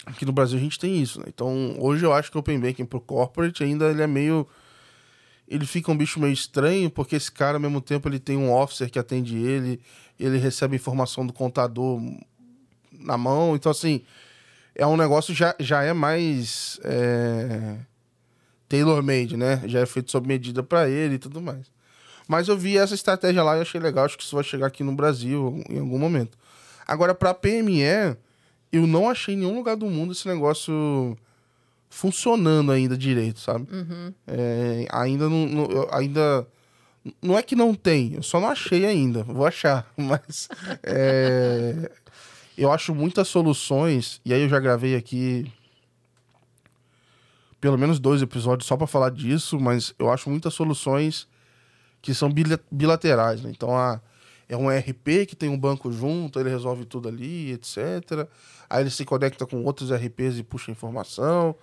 Aqui 0.09 0.25
no 0.25 0.33
Brasil 0.33 0.59
a 0.59 0.61
gente 0.61 0.79
tem 0.79 1.01
isso, 1.01 1.21
né? 1.21 1.27
Então, 1.29 1.77
hoje 1.79 2.05
eu 2.05 2.13
acho 2.13 2.31
que 2.31 2.37
o 2.37 2.41
Open 2.41 2.59
Banking 2.59 2.87
pro 2.87 3.01
corporate 3.01 3.63
ainda 3.63 3.87
ele 3.91 4.03
é 4.03 4.07
meio 4.07 4.47
ele 5.47 5.65
fica 5.65 5.91
um 5.91 5.97
bicho 5.97 6.21
meio 6.21 6.33
estranho, 6.33 6.91
porque 6.91 7.17
esse 7.17 7.33
cara, 7.33 7.57
ao 7.57 7.61
mesmo 7.61 7.81
tempo, 7.81 8.09
ele 8.09 8.19
tem 8.19 8.37
um 8.37 8.53
officer 8.53 8.91
que 8.91 8.99
atende 8.99 9.37
ele, 9.37 9.81
ele 10.21 10.37
recebe 10.37 10.77
informação 10.77 11.27
do 11.27 11.33
contador 11.33 12.01
na 12.93 13.17
mão. 13.17 13.57
Então, 13.57 13.73
assim, 13.73 14.03
é 14.75 14.87
um 14.87 14.97
negócio 14.97 15.35
já, 15.35 15.55
já 15.59 15.83
é 15.83 15.95
mais 15.95 16.79
é, 16.85 17.79
tailor-made, 18.69 19.37
né? 19.37 19.63
Já 19.67 19.81
é 19.81 19.87
feito 19.87 20.11
sob 20.11 20.29
medida 20.29 20.63
para 20.63 20.89
ele 20.89 21.15
e 21.15 21.19
tudo 21.19 21.41
mais. 21.41 21.71
Mas 22.27 22.49
eu 22.49 22.59
vi 22.59 22.77
essa 22.77 22.95
estratégia 22.95 23.43
lá 23.43 23.57
e 23.57 23.63
achei 23.63 23.81
legal. 23.81 24.05
Acho 24.05 24.19
que 24.19 24.25
isso 24.25 24.35
vai 24.35 24.45
chegar 24.45 24.67
aqui 24.67 24.85
no 24.85 24.93
Brasil 24.93 25.63
em 25.71 25.79
algum 25.79 25.99
momento. 25.99 26.37
Agora, 26.87 27.15
para 27.15 27.33
PME, 27.33 28.17
eu 28.73 28.87
não 28.87 29.09
achei 29.09 29.35
em 29.35 29.39
nenhum 29.39 29.57
lugar 29.57 29.77
do 29.77 29.87
mundo 29.87 30.13
esse 30.13 30.27
negócio 30.27 31.17
funcionando 31.91 32.73
ainda 32.73 32.97
direito, 32.97 33.41
sabe? 33.41 33.67
Uhum. 33.73 34.13
É, 34.27 34.87
ainda 34.91 35.29
não, 35.29 35.47
não, 35.47 35.89
ainda 35.91 36.47
não 37.23 37.39
é 37.39 37.43
que 37.43 37.57
não 37.57 37.75
tem, 37.75 38.15
eu 38.15 38.23
só 38.23 38.41
não 38.41 38.49
achei 38.49 38.85
ainda. 38.85 39.23
Vou 39.25 39.47
achar, 39.47 39.91
mas 39.97 40.49
é, 40.83 41.91
eu 42.57 42.71
acho 42.71 42.95
muitas 42.95 43.29
soluções, 43.29 44.21
e 44.25 44.33
aí 44.33 44.43
eu 44.43 44.49
já 44.49 44.61
gravei 44.61 44.95
aqui 44.95 45.51
pelo 47.61 47.79
menos 47.79 47.99
dois 47.99 48.23
episódios 48.23 48.67
só 48.69 48.77
para 48.77 48.87
falar 48.87 49.11
disso, 49.11 49.59
mas 49.59 49.95
eu 49.99 50.11
acho 50.11 50.31
muitas 50.31 50.55
soluções 50.55 51.27
que 52.01 52.15
são 52.15 52.31
bilaterais, 52.71 53.43
né? 53.43 53.51
Então, 53.51 53.77
ah, 53.77 54.01
é 54.49 54.57
um 54.57 54.71
ERP 54.71 55.27
que 55.29 55.37
tem 55.37 55.49
um 55.49 55.59
banco 55.59 55.93
junto, 55.93 56.41
ele 56.41 56.49
resolve 56.49 56.85
tudo 56.85 57.09
ali, 57.09 57.53
etc. 57.53 58.27
Aí 58.69 58.83
ele 58.83 58.91
se 58.91 59.05
conecta 59.05 59.47
com 59.47 59.63
outros 59.65 59.91
ERPs 59.91 60.39
e 60.39 60.43
puxa 60.43 60.71
informação. 60.71 61.55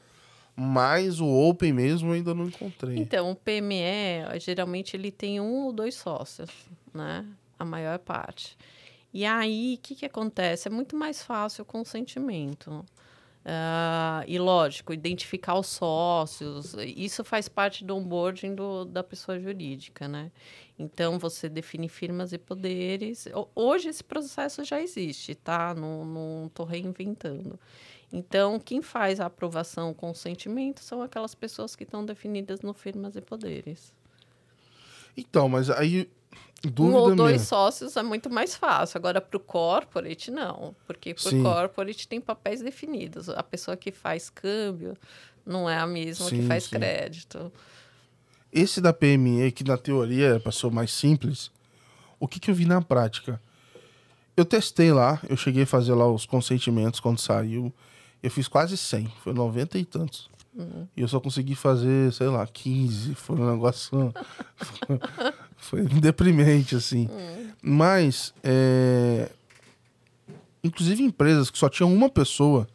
Mas 0.55 1.19
o 1.19 1.27
Open 1.27 1.73
mesmo 1.73 2.09
eu 2.09 2.13
ainda 2.13 2.33
não 2.33 2.45
encontrei. 2.45 2.97
Então, 2.97 3.31
o 3.31 3.35
PME, 3.35 4.39
geralmente 4.39 4.95
ele 4.95 5.11
tem 5.11 5.41
um 5.41 5.65
ou 5.65 5.73
dois 5.73 5.95
sócios, 5.95 6.49
né? 6.93 7.25
A 7.59 7.65
maior 7.65 7.99
parte. 7.99 8.57
E 9.13 9.25
aí, 9.25 9.75
o 9.77 9.81
que, 9.81 9.95
que 9.95 10.05
acontece? 10.05 10.67
É 10.67 10.71
muito 10.71 10.95
mais 10.95 11.21
fácil 11.21 11.63
o 11.63 11.65
consentimento. 11.65 12.85
Uh, 13.45 14.25
e 14.25 14.39
lógico, 14.39 14.91
identificar 14.91 15.53
os 15.59 15.67
sócios, 15.67 16.73
isso 16.83 17.23
faz 17.23 17.47
parte 17.47 17.85
do 17.85 17.95
onboarding 17.95 18.55
do, 18.55 18.85
da 18.85 19.03
pessoa 19.03 19.39
jurídica, 19.39 20.07
né? 20.07 20.31
Então, 20.79 21.19
você 21.19 21.47
define 21.47 21.87
firmas 21.87 22.33
e 22.33 22.39
poderes. 22.39 23.27
Hoje, 23.53 23.89
esse 23.89 24.03
processo 24.03 24.63
já 24.63 24.81
existe, 24.81 25.35
tá? 25.35 25.75
Não 25.75 26.47
estou 26.47 26.65
reinventando. 26.65 27.59
Então, 28.11 28.59
quem 28.59 28.81
faz 28.81 29.19
a 29.19 29.27
aprovação, 29.27 29.91
o 29.91 29.95
consentimento, 29.95 30.79
são 30.81 31.03
aquelas 31.03 31.35
pessoas 31.35 31.75
que 31.75 31.83
estão 31.83 32.03
definidas 32.03 32.61
no 32.61 32.73
firmas 32.73 33.15
e 33.15 33.21
poderes. 33.21 33.93
Então, 35.15 35.47
mas 35.47 35.69
aí 35.69 36.09
Dúvida 36.63 36.97
um 36.97 36.99
ou 36.99 37.15
dois 37.15 37.33
minha. 37.33 37.45
sócios 37.45 37.95
é 37.95 38.03
muito 38.03 38.29
mais 38.29 38.55
fácil. 38.55 38.97
Agora, 38.97 39.21
para 39.21 39.37
o 39.37 39.39
corporate, 39.39 40.31
não. 40.31 40.75
Porque 40.87 41.13
para 41.13 41.35
o 41.35 41.43
corporate 41.43 42.07
tem 42.07 42.19
papéis 42.19 42.61
definidos. 42.61 43.29
A 43.29 43.43
pessoa 43.43 43.77
que 43.77 43.91
faz 43.91 44.29
câmbio 44.29 44.97
não 45.45 45.69
é 45.69 45.77
a 45.77 45.85
mesma 45.85 46.27
sim, 46.27 46.41
que 46.41 46.47
faz 46.47 46.63
sim. 46.63 46.75
crédito. 46.75 47.51
Esse 48.51 48.81
da 48.81 48.93
PME, 48.93 49.51
que 49.51 49.63
na 49.63 49.77
teoria 49.77 50.39
passou 50.39 50.71
mais 50.71 50.91
simples, 50.91 51.51
o 52.19 52.27
que, 52.27 52.39
que 52.39 52.49
eu 52.49 52.55
vi 52.55 52.65
na 52.65 52.81
prática? 52.81 53.39
Eu 54.35 54.45
testei 54.45 54.91
lá, 54.91 55.21
eu 55.29 55.37
cheguei 55.37 55.63
a 55.63 55.67
fazer 55.67 55.93
lá 55.93 56.09
os 56.09 56.25
consentimentos 56.25 56.99
quando 56.99 57.19
saiu. 57.19 57.71
Eu 58.23 58.31
fiz 58.31 58.47
quase 58.47 58.75
100, 58.75 59.07
foi 59.23 59.33
90 59.33 59.77
e 59.77 59.85
tantos. 59.85 60.29
Uhum. 60.55 60.87
E 60.95 61.01
eu 61.01 61.07
só 61.07 61.19
consegui 61.19 61.53
fazer, 61.53 62.11
sei 62.13 62.27
lá, 62.27 62.47
15. 62.47 63.13
Foi 63.15 63.35
um 63.37 63.51
negócio. 63.51 64.13
foi 65.55 65.83
deprimente, 65.99 66.75
assim. 66.75 67.07
Uhum. 67.07 67.51
Mas, 67.61 68.33
é... 68.43 69.29
inclusive 70.63 71.03
empresas 71.03 71.49
que 71.49 71.57
só 71.57 71.69
tinham 71.69 71.93
uma 71.93 72.09
pessoa, 72.09 72.67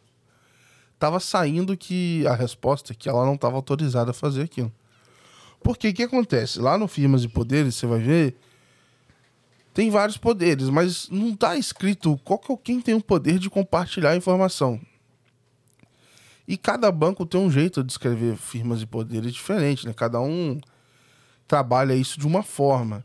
tava 0.99 1.19
saindo 1.19 1.75
que 1.77 2.25
a 2.27 2.35
resposta 2.35 2.93
é 2.93 2.95
que 2.95 3.09
ela 3.09 3.25
não 3.25 3.35
estava 3.35 3.55
autorizada 3.55 4.11
a 4.11 4.13
fazer 4.13 4.43
aquilo. 4.43 4.71
Porque 5.63 5.89
o 5.89 5.93
que 5.93 6.03
acontece? 6.03 6.59
Lá 6.59 6.77
no 6.77 6.87
Firmas 6.87 7.23
e 7.23 7.27
Poderes, 7.27 7.75
você 7.75 7.85
vai 7.85 7.99
ver, 7.99 8.35
tem 9.73 9.89
vários 9.89 10.17
poderes, 10.17 10.69
mas 10.69 11.07
não 11.09 11.29
está 11.29 11.55
escrito 11.55 12.19
qual 12.23 12.39
que 12.39 12.51
é 12.51 12.57
quem 12.57 12.81
tem 12.81 12.93
o 12.93 13.01
poder 13.01 13.39
de 13.39 13.49
compartilhar 13.49 14.11
a 14.11 14.15
informação. 14.15 14.79
E 16.47 16.57
cada 16.57 16.91
banco 16.91 17.25
tem 17.25 17.39
um 17.39 17.49
jeito 17.49 17.83
de 17.83 17.91
escrever 17.91 18.35
firmas 18.35 18.81
e 18.81 18.85
poderes 18.85 19.31
diferente, 19.31 19.87
né? 19.87 19.93
Cada 19.93 20.19
um 20.19 20.59
trabalha 21.51 21.93
isso 21.93 22.17
de 22.17 22.25
uma 22.25 22.41
forma. 22.43 23.03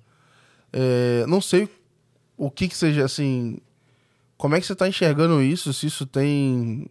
É, 0.72 1.26
não 1.26 1.40
sei 1.40 1.68
o 2.36 2.48
que 2.48 2.68
que 2.68 2.76
seja 2.76 3.04
assim. 3.04 3.58
Como 4.38 4.54
é 4.54 4.60
que 4.60 4.66
você 4.66 4.72
está 4.72 4.86
enxergando 4.86 5.42
isso? 5.42 5.72
Se 5.72 5.88
isso 5.88 6.06
tem 6.06 6.86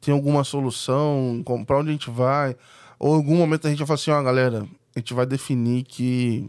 tem 0.00 0.14
alguma 0.14 0.44
solução? 0.44 1.44
Para 1.66 1.78
onde 1.78 1.90
a 1.90 1.92
gente 1.92 2.08
vai? 2.08 2.56
Ou 2.98 3.12
em 3.12 3.16
algum 3.16 3.36
momento 3.36 3.66
a 3.66 3.70
gente 3.70 3.80
vai 3.80 3.86
falar 3.86 3.96
assim, 3.96 4.10
ó, 4.10 4.22
galera, 4.22 4.66
a 4.96 4.98
gente 4.98 5.12
vai 5.12 5.26
definir 5.26 5.84
que 5.84 6.48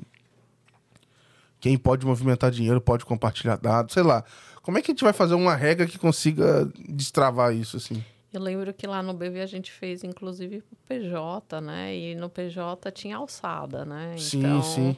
quem 1.59 1.77
pode 1.77 2.05
movimentar 2.05 2.49
dinheiro 2.49 2.79
pode 2.79 3.03
compartilhar 3.03 3.57
dados, 3.57 3.93
sei 3.93 4.03
lá. 4.03 4.23
Como 4.61 4.77
é 4.77 4.81
que 4.81 4.89
a 4.89 4.93
gente 4.93 5.03
vai 5.03 5.11
fazer 5.11 5.33
uma 5.33 5.53
regra 5.53 5.85
que 5.85 5.99
consiga 5.99 6.65
destravar 6.87 7.53
isso, 7.53 7.75
assim? 7.75 8.01
Eu 8.31 8.41
lembro 8.41 8.73
que 8.73 8.85
lá 8.85 9.01
no 9.01 9.13
BV 9.13 9.41
a 9.41 9.45
gente 9.45 9.71
fez, 9.71 10.03
inclusive, 10.03 10.63
o 10.71 10.75
PJ, 10.87 11.59
né? 11.61 11.95
E 11.95 12.15
no 12.15 12.29
PJ 12.29 12.91
tinha 12.91 13.17
alçada, 13.17 13.83
né? 13.83 14.15
Sim, 14.17 14.39
então, 14.39 14.61
sim. 14.61 14.97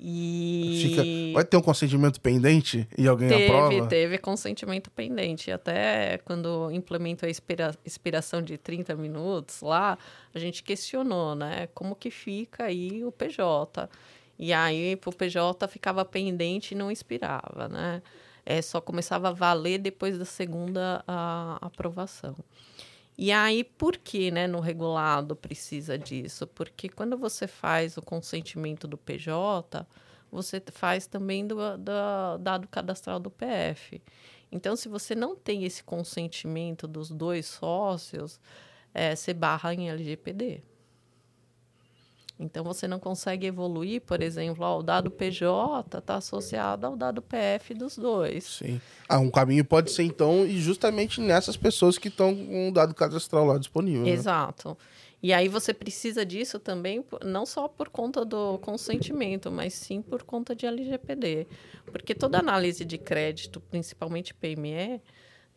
E... 0.00 0.82
Fica... 0.82 1.02
Vai 1.34 1.44
ter 1.44 1.56
um 1.56 1.62
consentimento 1.62 2.20
pendente 2.20 2.86
e 2.96 3.08
alguém 3.08 3.28
teve, 3.28 3.46
aprova? 3.46 3.86
Teve 3.88 4.18
consentimento 4.18 4.90
pendente. 4.90 5.50
Até 5.50 6.18
quando 6.18 6.70
implementou 6.70 7.26
a 7.26 7.30
expira... 7.30 7.74
expiração 7.84 8.40
de 8.40 8.56
30 8.56 8.94
minutos 8.94 9.60
lá, 9.60 9.98
a 10.32 10.38
gente 10.38 10.62
questionou, 10.62 11.34
né? 11.34 11.68
Como 11.74 11.96
que 11.96 12.10
fica 12.10 12.64
aí 12.64 13.02
o 13.04 13.10
PJ? 13.10 13.88
E 14.38 14.52
aí, 14.52 14.96
o 15.04 15.12
PJ 15.12 15.66
ficava 15.66 16.04
pendente 16.04 16.72
e 16.72 16.76
não 16.76 16.92
expirava, 16.92 17.66
né? 17.68 18.00
É, 18.50 18.62
só 18.62 18.80
começava 18.80 19.28
a 19.28 19.32
valer 19.32 19.78
depois 19.78 20.16
da 20.16 20.24
segunda 20.24 21.04
a, 21.06 21.58
aprovação. 21.60 22.34
E 23.18 23.30
aí, 23.30 23.62
por 23.62 23.98
que 23.98 24.30
né, 24.30 24.46
no 24.46 24.58
regulado 24.58 25.36
precisa 25.36 25.98
disso? 25.98 26.46
Porque 26.46 26.88
quando 26.88 27.18
você 27.18 27.46
faz 27.46 27.98
o 27.98 28.02
consentimento 28.02 28.88
do 28.88 28.96
PJ, 28.96 29.86
você 30.32 30.62
faz 30.72 31.06
também 31.06 31.46
do, 31.46 31.56
do 31.76 32.38
dado 32.40 32.66
cadastral 32.68 33.20
do 33.20 33.30
PF. 33.30 34.00
Então, 34.50 34.74
se 34.76 34.88
você 34.88 35.14
não 35.14 35.36
tem 35.36 35.64
esse 35.64 35.84
consentimento 35.84 36.88
dos 36.88 37.10
dois 37.10 37.44
sócios, 37.44 38.40
é, 38.94 39.14
você 39.14 39.34
barra 39.34 39.74
em 39.74 39.90
LGPD. 39.90 40.62
Então 42.38 42.62
você 42.62 42.86
não 42.86 43.00
consegue 43.00 43.46
evoluir, 43.46 44.00
por 44.02 44.22
exemplo, 44.22 44.64
ó, 44.64 44.78
o 44.78 44.82
dado 44.82 45.10
PJ 45.10 45.98
está 45.98 46.16
associado 46.16 46.86
ao 46.86 46.96
dado 46.96 47.20
PF 47.20 47.74
dos 47.74 47.98
dois. 47.98 48.44
Sim. 48.44 48.80
Ah, 49.08 49.18
um 49.18 49.30
caminho 49.30 49.64
pode 49.64 49.90
ser 49.90 50.04
então 50.04 50.46
e 50.46 50.60
justamente 50.60 51.20
nessas 51.20 51.56
pessoas 51.56 51.98
que 51.98 52.08
estão 52.08 52.34
com 52.34 52.68
o 52.68 52.72
dado 52.72 52.94
cadastral 52.94 53.44
lá 53.44 53.58
disponível. 53.58 54.04
Né? 54.04 54.10
Exato. 54.10 54.78
E 55.20 55.32
aí 55.32 55.48
você 55.48 55.74
precisa 55.74 56.24
disso 56.24 56.60
também, 56.60 57.04
não 57.24 57.44
só 57.44 57.66
por 57.66 57.88
conta 57.88 58.24
do 58.24 58.56
consentimento, 58.58 59.50
mas 59.50 59.74
sim 59.74 60.00
por 60.00 60.22
conta 60.22 60.54
de 60.54 60.64
LGPD. 60.64 61.48
Porque 61.86 62.14
toda 62.14 62.38
análise 62.38 62.84
de 62.84 62.96
crédito, 62.96 63.60
principalmente 63.60 64.32
PME, 64.32 65.00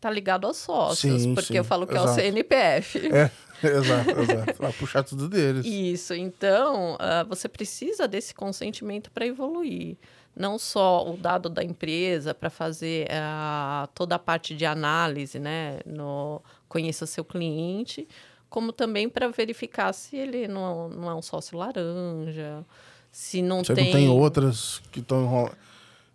tá 0.02 0.10
ligado 0.10 0.48
aos 0.48 0.58
sócios, 0.58 1.22
sim, 1.22 1.36
porque 1.36 1.54
sim, 1.54 1.58
eu 1.58 1.64
falo 1.64 1.86
que 1.86 1.94
exato. 1.94 2.10
é 2.10 2.12
o 2.12 2.16
CNPF. 2.16 3.02
É, 3.64 3.68
exato, 3.68 4.10
exato. 4.10 4.56
Vai 4.60 4.74
puxar 4.74 5.04
tudo 5.04 5.30
deles. 5.30 5.64
Isso, 5.68 6.16
então 6.16 6.96
uh, 6.96 7.28
você 7.30 7.48
precisa 7.48 8.08
desse 8.08 8.34
consentimento 8.34 9.12
para 9.12 9.24
evoluir. 9.24 9.98
Não 10.36 10.58
só 10.58 11.08
o 11.08 11.16
dado 11.16 11.48
da 11.48 11.64
empresa 11.64 12.34
para 12.34 12.50
fazer 12.50 13.06
uh, 13.06 13.88
toda 13.94 14.16
a 14.16 14.20
parte 14.20 14.56
de 14.56 14.66
análise, 14.66 15.38
né? 15.38 15.80
No 15.86 16.42
conheça 16.68 17.06
seu 17.06 17.24
cliente, 17.24 18.08
como 18.50 18.74
também 18.74 19.08
para 19.08 19.28
verificar 19.28 19.94
se 19.94 20.16
ele 20.16 20.48
não, 20.48 20.90
não 20.90 21.08
é 21.08 21.14
um 21.14 21.22
sócio 21.22 21.56
laranja, 21.56 22.66
se 23.12 23.44
não 23.44 23.64
Você 23.64 23.76
tem. 23.76 23.86
não 23.86 23.92
tem 23.92 24.10
outras 24.10 24.82
que 24.92 25.02
estão 25.02 25.22
enrolando. 25.22 25.56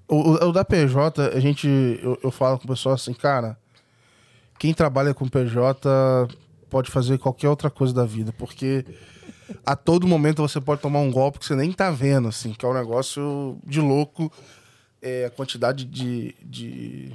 O, 0.09 0.47
o, 0.49 0.53
da 0.53 0.65
PJ, 0.65 1.29
a 1.29 1.39
gente. 1.39 1.69
Eu, 2.03 2.19
eu 2.25 2.31
falo 2.33 2.59
com 2.59 2.65
o 2.65 2.69
pessoal 2.69 2.97
assim, 2.97 3.15
cara 3.15 3.57
quem 4.59 4.73
trabalha 4.75 5.15
com 5.15 5.29
PJ 5.29 5.89
pode 6.69 6.91
fazer 6.91 7.19
qualquer 7.19 7.49
outra 7.49 7.71
coisa 7.71 7.95
da 7.95 8.05
vida, 8.05 8.33
porque 8.33 8.85
a 9.65 9.77
todo 9.77 10.07
momento 10.07 10.43
você 10.43 10.61
pode 10.61 10.81
tomar 10.81 11.01
um 11.01 11.11
golpe 11.11 11.39
que 11.39 11.47
você 11.47 11.55
nem 11.55 11.73
tá 11.73 11.91
vendo, 11.91 12.29
assim, 12.29 12.53
que 12.53 12.65
é 12.65 12.69
um 12.69 12.75
negócio 12.75 13.59
de 13.65 13.81
louco. 13.81 14.33
É, 15.01 15.27
a 15.27 15.31
quantidade 15.31 15.85
de, 15.85 16.35
de 16.43 17.13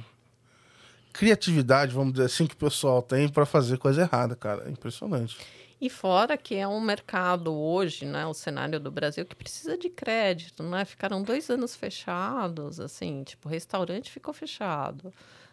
criatividade, 1.12 1.92
vamos 1.92 2.14
dizer 2.14 2.26
assim, 2.26 2.46
que 2.46 2.54
o 2.54 2.58
pessoal 2.58 3.02
tem 3.02 3.28
para 3.28 3.44
fazer 3.44 3.76
coisa 3.76 4.02
errada, 4.02 4.34
cara. 4.34 4.64
É 4.66 4.70
impressionante. 4.70 5.36
E 5.80 5.90
fora 5.90 6.38
que 6.38 6.54
é 6.54 6.66
um 6.66 6.80
mercado 6.80 7.52
hoje, 7.52 8.06
né, 8.06 8.24
o 8.24 8.32
cenário 8.32 8.78
do 8.78 8.90
Brasil, 8.90 9.26
que 9.26 9.34
precisa 9.34 9.76
de 9.76 9.90
crédito, 9.90 10.62
né? 10.62 10.84
Ficaram 10.84 11.22
dois 11.22 11.50
anos 11.50 11.74
fechados, 11.74 12.78
assim, 12.78 13.24
tipo, 13.24 13.48
restaurante 13.48 14.10
ficou 14.10 14.32
fechado 14.32 15.12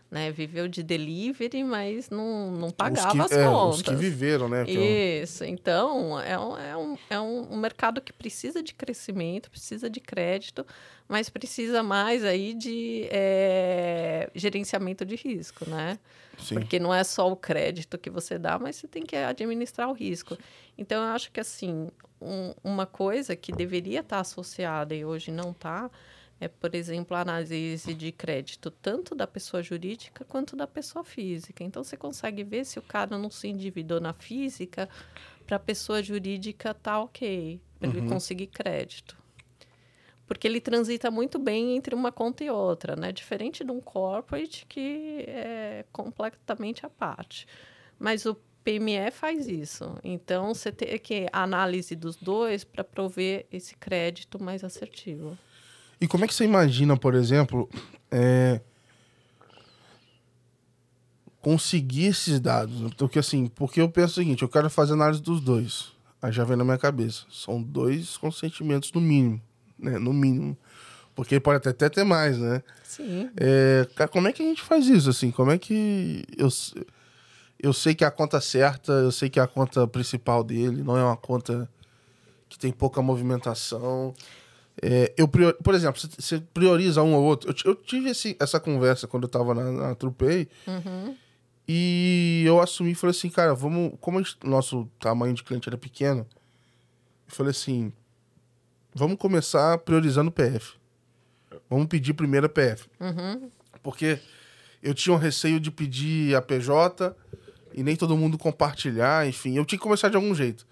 né? 0.09 0.31
Viveu 0.31 0.67
de 0.67 0.81
delivery, 0.81 1.63
mas 1.63 2.09
não, 2.09 2.51
não 2.51 2.71
pagava 2.71 3.11
que, 3.11 3.21
as 3.21 3.31
é, 3.31 3.45
contas. 3.45 3.75
Os 3.75 3.81
que 3.81 3.95
viveram, 3.95 4.49
né? 4.49 4.63
Isso. 4.69 5.43
Então, 5.43 6.19
é 6.19 6.37
um, 6.39 6.57
é, 6.57 6.77
um, 6.77 6.97
é 7.09 7.19
um 7.19 7.57
mercado 7.57 8.01
que 8.01 8.11
precisa 8.11 8.63
de 8.63 8.73
crescimento, 8.73 9.51
precisa 9.51 9.89
de 9.89 9.99
crédito, 9.99 10.65
mas 11.07 11.29
precisa 11.29 11.83
mais 11.83 12.23
aí 12.23 12.53
de 12.53 13.07
é, 13.11 14.29
gerenciamento 14.33 15.05
de 15.05 15.15
risco, 15.15 15.69
né? 15.69 15.99
Sim. 16.39 16.55
Porque 16.55 16.79
não 16.79 16.93
é 16.93 17.03
só 17.03 17.29
o 17.31 17.35
crédito 17.35 17.97
que 17.97 18.09
você 18.09 18.39
dá, 18.39 18.57
mas 18.57 18.77
você 18.77 18.87
tem 18.87 19.03
que 19.03 19.15
administrar 19.15 19.89
o 19.89 19.93
risco. 19.93 20.37
Então, 20.77 21.03
eu 21.03 21.09
acho 21.09 21.31
que, 21.31 21.39
assim, 21.39 21.89
um, 22.21 22.53
uma 22.63 22.85
coisa 22.85 23.35
que 23.35 23.51
deveria 23.51 23.99
estar 23.99 24.19
associada 24.19 24.95
e 24.95 25.05
hoje 25.05 25.31
não 25.31 25.51
está 25.51 25.89
é, 26.39 26.47
por 26.47 26.73
exemplo, 26.73 27.15
a 27.17 27.21
análise 27.21 27.93
de 27.93 28.11
crédito 28.11 28.71
tanto 28.71 29.13
da 29.13 29.27
pessoa 29.27 29.61
jurídica 29.61 30.23
quanto 30.25 30.55
da 30.55 30.65
pessoa 30.65 31.03
física. 31.03 31.63
Então, 31.63 31.83
você 31.83 31.97
consegue 31.97 32.43
ver 32.43 32.65
se 32.65 32.79
o 32.79 32.81
cara 32.81 33.17
não 33.17 33.29
se 33.29 33.47
endividou 33.49 33.99
na 33.99 34.13
física, 34.13 34.87
para 35.45 35.57
a 35.57 35.59
pessoa 35.59 36.01
jurídica 36.01 36.73
tá 36.73 37.01
ok, 37.01 37.59
para 37.79 37.89
uhum. 37.89 37.97
ele 37.97 38.07
conseguir 38.07 38.47
crédito. 38.47 39.17
Porque 40.25 40.47
ele 40.47 40.61
transita 40.61 41.09
muito 41.09 41.39
bem 41.39 41.75
entre 41.75 41.95
uma 41.95 42.11
conta 42.11 42.43
e 42.43 42.49
outra, 42.51 42.95
né? 42.95 43.11
Diferente 43.11 43.63
de 43.63 43.71
um 43.71 43.81
corporate 43.81 44.65
que 44.67 45.25
é 45.27 45.85
completamente 45.91 46.85
à 46.85 46.89
parte. 46.89 47.47
Mas 47.97 48.27
o 48.27 48.37
PME 48.63 49.09
faz 49.11 49.47
isso. 49.47 49.97
Então, 50.03 50.53
você 50.53 50.71
tem 50.71 50.99
que 50.99 51.27
análise 51.33 51.95
dos 51.95 52.15
dois 52.15 52.63
para 52.63 52.83
prover 52.83 53.47
esse 53.51 53.75
crédito 53.75 54.41
mais 54.41 54.63
assertivo. 54.63 55.35
E 56.01 56.07
como 56.07 56.23
é 56.23 56.27
que 56.27 56.33
você 56.33 56.45
imagina, 56.45 56.95
por 56.95 57.13
exemplo, 57.13 57.69
é, 58.09 58.61
conseguir 61.41 62.05
esses 62.05 62.39
dados? 62.39 62.93
Porque 62.95 63.19
assim, 63.19 63.47
porque 63.47 63.81
eu 63.81 63.89
penso 63.89 64.13
o 64.13 64.15
seguinte, 64.15 64.43
eu 64.43 64.49
quero 64.49 64.69
fazer 64.69 64.93
análise 64.93 65.21
dos 65.21 65.41
dois. 65.41 65.91
Aí 66.21 66.31
já 66.31 66.43
vem 66.43 66.57
na 66.57 66.63
minha 66.63 66.77
cabeça. 66.77 67.23
São 67.31 67.61
dois 67.61 68.17
consentimentos 68.17 68.91
no 68.91 69.01
mínimo, 69.01 69.41
né? 69.77 69.97
No 69.97 70.13
mínimo. 70.13 70.57
Porque 71.15 71.39
pode 71.39 71.57
até, 71.57 71.69
até 71.69 71.89
ter 71.89 72.03
mais, 72.03 72.37
né? 72.37 72.63
Sim. 72.83 73.29
É, 73.35 73.85
como 74.07 74.27
é 74.27 74.33
que 74.33 74.41
a 74.41 74.45
gente 74.45 74.61
faz 74.61 74.87
isso, 74.87 75.09
assim? 75.09 75.31
Como 75.31 75.51
é 75.51 75.57
que... 75.57 76.23
Eu, 76.37 76.47
eu 77.61 77.73
sei 77.73 77.93
que 77.93 78.03
é 78.03 78.07
a 78.07 78.11
conta 78.11 78.39
certa, 78.39 78.93
eu 78.93 79.11
sei 79.11 79.29
que 79.29 79.39
é 79.39 79.43
a 79.43 79.47
conta 79.47 79.85
principal 79.85 80.43
dele, 80.43 80.81
não 80.81 80.97
é 80.97 81.03
uma 81.03 81.17
conta 81.17 81.69
que 82.47 82.57
tem 82.57 82.71
pouca 82.71 83.01
movimentação. 83.01 84.13
É, 84.81 85.13
eu 85.17 85.27
prior... 85.27 85.53
Por 85.55 85.73
exemplo, 85.73 86.01
você 86.17 86.39
prioriza 86.53 87.03
um 87.03 87.13
ou 87.13 87.23
outro. 87.23 87.49
Eu, 87.49 87.71
eu 87.71 87.75
tive 87.75 88.09
esse, 88.09 88.35
essa 88.39 88.59
conversa 88.59 89.07
quando 89.07 89.23
eu 89.23 89.29
tava 89.29 89.53
na, 89.53 89.71
na 89.71 89.95
Trupei. 89.95 90.47
Uhum. 90.67 91.15
E 91.67 92.43
eu 92.47 92.59
assumi 92.59 92.91
e 92.91 92.95
falei 92.95 93.11
assim, 93.11 93.29
cara, 93.29 93.53
vamos. 93.53 93.93
Como 94.01 94.19
o 94.19 94.49
nosso 94.49 94.89
tamanho 94.99 95.33
de 95.33 95.43
cliente 95.43 95.69
era 95.69 95.77
pequeno, 95.77 96.25
eu 97.27 97.35
falei 97.35 97.51
assim: 97.51 97.93
vamos 98.93 99.17
começar 99.17 99.77
priorizando 99.79 100.29
o 100.29 100.33
PF. 100.33 100.73
Vamos 101.69 101.87
pedir 101.87 102.13
primeiro 102.13 102.47
a 102.47 102.49
PF. 102.49 102.87
Uhum. 102.99 103.51
Porque 103.83 104.19
eu 104.81 104.93
tinha 104.93 105.13
um 105.13 105.19
receio 105.19 105.59
de 105.59 105.69
pedir 105.69 106.35
a 106.35 106.41
PJ 106.41 107.15
e 107.73 107.83
nem 107.83 107.95
todo 107.95 108.17
mundo 108.17 108.37
compartilhar, 108.37 109.27
enfim. 109.27 109.55
Eu 109.55 109.65
tinha 109.65 109.77
que 109.77 109.83
começar 109.83 110.09
de 110.09 110.15
algum 110.15 110.33
jeito. 110.33 110.65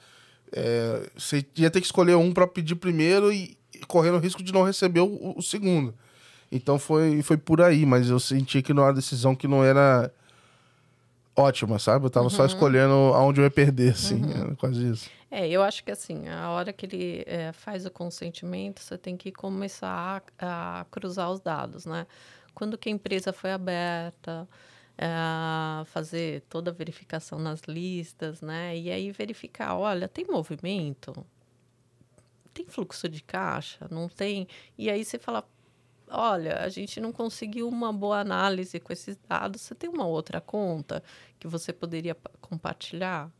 É, 0.51 1.09
você 1.15 1.45
ia 1.55 1.69
ter 1.69 1.81
que 1.81 1.85
escolher 1.85 2.15
um 2.15 2.33
para 2.33 2.47
pedir 2.47 2.75
primeiro 2.75 3.31
e, 3.31 3.56
correndo 3.87 4.15
o 4.15 4.19
risco 4.19 4.43
de 4.43 4.53
não 4.53 4.63
receber 4.63 5.01
o, 5.01 5.33
o 5.35 5.41
segundo. 5.41 5.93
Então 6.51 6.79
foi, 6.79 7.21
foi 7.21 7.37
por 7.37 7.61
aí, 7.61 7.85
mas 7.85 8.09
eu 8.09 8.19
senti 8.19 8.61
que 8.61 8.73
não 8.73 8.83
era 8.83 8.93
decisão 8.93 9.35
que 9.35 9.47
não 9.47 9.63
era 9.63 10.11
ótima, 11.35 11.77
sabe? 11.77 12.05
Eu 12.05 12.09
tava 12.09 12.25
uhum. 12.25 12.29
só 12.31 12.45
escolhendo 12.45 12.93
aonde 13.13 13.39
eu 13.39 13.43
ia 13.43 13.51
perder, 13.51 13.91
assim, 13.93 14.23
uhum. 14.23 14.55
quase 14.55 14.89
isso. 14.89 15.09
É, 15.29 15.47
eu 15.47 15.61
acho 15.61 15.83
que 15.83 15.91
assim, 15.91 16.27
a 16.29 16.49
hora 16.49 16.71
que 16.71 16.85
ele 16.85 17.23
é, 17.27 17.51
faz 17.51 17.85
o 17.85 17.91
consentimento, 17.91 18.81
você 18.81 18.97
tem 18.97 19.17
que 19.17 19.31
começar 19.31 20.23
a, 20.39 20.81
a, 20.81 20.85
cruzar 20.85 21.29
os 21.29 21.39
dados, 21.39 21.85
né? 21.85 22.07
Quando 22.55 22.77
que 22.77 22.89
a 22.89 22.91
empresa 22.91 23.33
foi 23.33 23.51
aberta, 23.51 24.47
é, 24.97 25.85
fazer 25.85 26.41
toda 26.49 26.71
a 26.71 26.73
verificação 26.73 27.37
nas 27.37 27.61
listas, 27.67 28.41
né? 28.41 28.75
E 28.75 28.89
aí 28.89 29.11
verificar, 29.11 29.75
olha, 29.75 30.07
tem 30.07 30.25
movimento? 30.25 31.13
Tem 32.57 32.65
fluxo 32.65 33.07
de 33.07 33.21
caixa? 33.21 33.87
Não 33.91 34.09
tem? 34.09 34.47
E 34.75 34.89
aí 34.89 35.05
você 35.05 35.19
fala, 35.19 35.47
olha, 36.09 36.57
a 36.57 36.69
gente 36.69 36.99
não 36.99 37.11
conseguiu 37.11 37.69
uma 37.69 37.93
boa 37.93 38.19
análise 38.19 38.79
com 38.79 38.91
esses 38.91 39.15
dados, 39.29 39.61
você 39.61 39.75
tem 39.75 39.87
uma 39.87 40.07
outra 40.07 40.41
conta 40.41 41.03
que 41.39 41.47
você 41.47 41.71
poderia 41.71 42.17
compartilhar? 42.41 43.31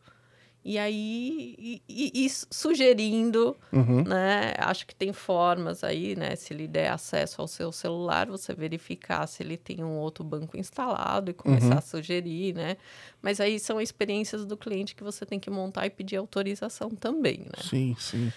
E 0.63 0.77
aí, 0.77 1.55
e, 1.57 1.81
e, 1.87 2.25
e 2.25 2.29
sugerindo, 2.29 3.55
uhum. 3.71 4.03
né? 4.03 4.53
Acho 4.57 4.85
que 4.85 4.93
tem 4.93 5.13
formas 5.13 5.83
aí, 5.83 6.15
né? 6.15 6.35
Se 6.35 6.53
ele 6.53 6.67
der 6.67 6.91
acesso 6.91 7.41
ao 7.41 7.47
seu 7.47 7.71
celular, 7.71 8.27
você 8.27 8.53
verificar 8.53 9.25
se 9.27 9.41
ele 9.41 9.57
tem 9.57 9.83
um 9.83 9.97
outro 9.97 10.23
banco 10.23 10.57
instalado 10.57 11.31
e 11.31 11.33
começar 11.33 11.71
uhum. 11.71 11.77
a 11.77 11.81
sugerir, 11.81 12.53
né? 12.53 12.77
Mas 13.19 13.39
aí 13.39 13.59
são 13.59 13.79
experiências 13.79 14.45
do 14.45 14.57
cliente 14.57 14.93
que 14.93 15.03
você 15.03 15.25
tem 15.25 15.39
que 15.39 15.49
montar 15.49 15.87
e 15.87 15.89
pedir 15.89 16.17
autorização 16.17 16.89
também, 16.89 17.39
né? 17.45 17.63
Sim, 17.63 17.95
sim. 17.97 18.31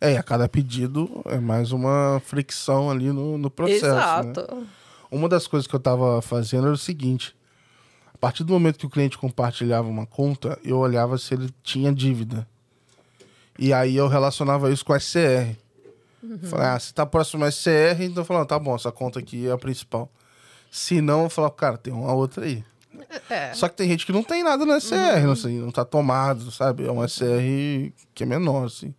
É, 0.00 0.16
a 0.16 0.22
cada 0.22 0.48
pedido 0.48 1.22
é 1.26 1.38
mais 1.38 1.72
uma 1.72 2.20
fricção 2.24 2.90
ali 2.90 3.12
no, 3.12 3.38
no 3.38 3.50
processo. 3.50 3.86
Né? 3.86 3.92
Exato. 3.92 4.54
Né? 4.54 4.66
Uma 5.10 5.28
das 5.28 5.46
coisas 5.46 5.66
que 5.66 5.74
eu 5.74 5.78
estava 5.78 6.20
fazendo 6.20 6.66
era 6.66 6.74
o 6.74 6.78
seguinte: 6.78 7.34
a 8.12 8.18
partir 8.18 8.44
do 8.44 8.52
momento 8.52 8.78
que 8.78 8.86
o 8.86 8.90
cliente 8.90 9.16
compartilhava 9.16 9.88
uma 9.88 10.06
conta, 10.06 10.58
eu 10.64 10.78
olhava 10.78 11.16
se 11.18 11.34
ele 11.34 11.50
tinha 11.62 11.92
dívida. 11.92 12.46
E 13.58 13.72
aí 13.72 13.96
eu 13.96 14.08
relacionava 14.08 14.70
isso 14.70 14.84
com 14.84 14.92
a 14.92 15.00
SCR. 15.00 15.56
Uhum. 16.22 16.38
Falei, 16.42 16.66
ah, 16.66 16.78
se 16.78 16.92
tá 16.92 17.06
próximo 17.06 17.44
a 17.44 17.50
SCR, 17.50 18.02
então 18.02 18.22
eu 18.22 18.24
falei, 18.24 18.44
tá 18.44 18.58
bom, 18.58 18.74
essa 18.74 18.90
conta 18.90 19.18
aqui 19.18 19.46
é 19.46 19.52
a 19.52 19.58
principal. 19.58 20.10
Se 20.70 21.00
não, 21.00 21.24
eu 21.24 21.30
falava, 21.30 21.54
cara, 21.54 21.78
tem 21.78 21.92
uma 21.92 22.12
outra 22.12 22.44
aí. 22.44 22.64
É. 23.30 23.54
Só 23.54 23.68
que 23.68 23.76
tem 23.76 23.88
gente 23.88 24.04
que 24.04 24.12
não 24.12 24.22
tem 24.22 24.42
nada 24.42 24.64
no 24.64 24.78
SCR, 24.80 25.24
uhum. 25.24 25.32
assim, 25.32 25.60
não 25.60 25.70
tá 25.70 25.84
tomado, 25.84 26.50
sabe? 26.50 26.86
É 26.86 26.90
um 26.90 27.06
SCR 27.06 27.92
que 28.14 28.22
é 28.22 28.26
menor, 28.26 28.66
assim. 28.66 28.94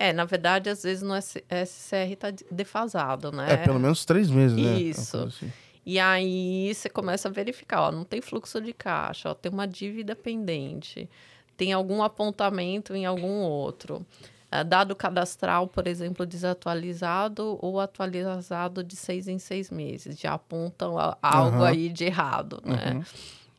É, 0.00 0.14
na 0.14 0.24
verdade, 0.24 0.70
às 0.70 0.82
vezes 0.82 1.02
no 1.02 1.14
SCR 1.14 2.16
tá 2.18 2.32
defasado, 2.50 3.30
né? 3.30 3.52
É, 3.52 3.56
pelo 3.58 3.78
menos 3.78 4.02
três 4.06 4.30
meses, 4.30 4.56
né? 4.56 4.80
Isso. 4.80 5.18
Assim. 5.18 5.52
E 5.84 5.98
aí 5.98 6.72
você 6.74 6.88
começa 6.88 7.28
a 7.28 7.30
verificar, 7.30 7.82
ó, 7.82 7.92
não 7.92 8.02
tem 8.02 8.22
fluxo 8.22 8.62
de 8.62 8.72
caixa, 8.72 9.28
ó, 9.28 9.34
tem 9.34 9.52
uma 9.52 9.68
dívida 9.68 10.16
pendente, 10.16 11.06
tem 11.54 11.74
algum 11.74 12.02
apontamento 12.02 12.94
em 12.94 13.04
algum 13.04 13.42
outro. 13.42 14.04
É, 14.50 14.64
dado 14.64 14.96
cadastral, 14.96 15.68
por 15.68 15.86
exemplo, 15.86 16.24
desatualizado 16.24 17.58
ou 17.60 17.78
atualizado 17.78 18.82
de 18.82 18.96
seis 18.96 19.28
em 19.28 19.38
seis 19.38 19.70
meses, 19.70 20.18
já 20.18 20.32
apontam 20.32 20.96
algo 21.20 21.58
uhum. 21.58 21.64
aí 21.64 21.90
de 21.90 22.04
errado, 22.06 22.62
né? 22.64 22.94
Uhum. 22.94 23.02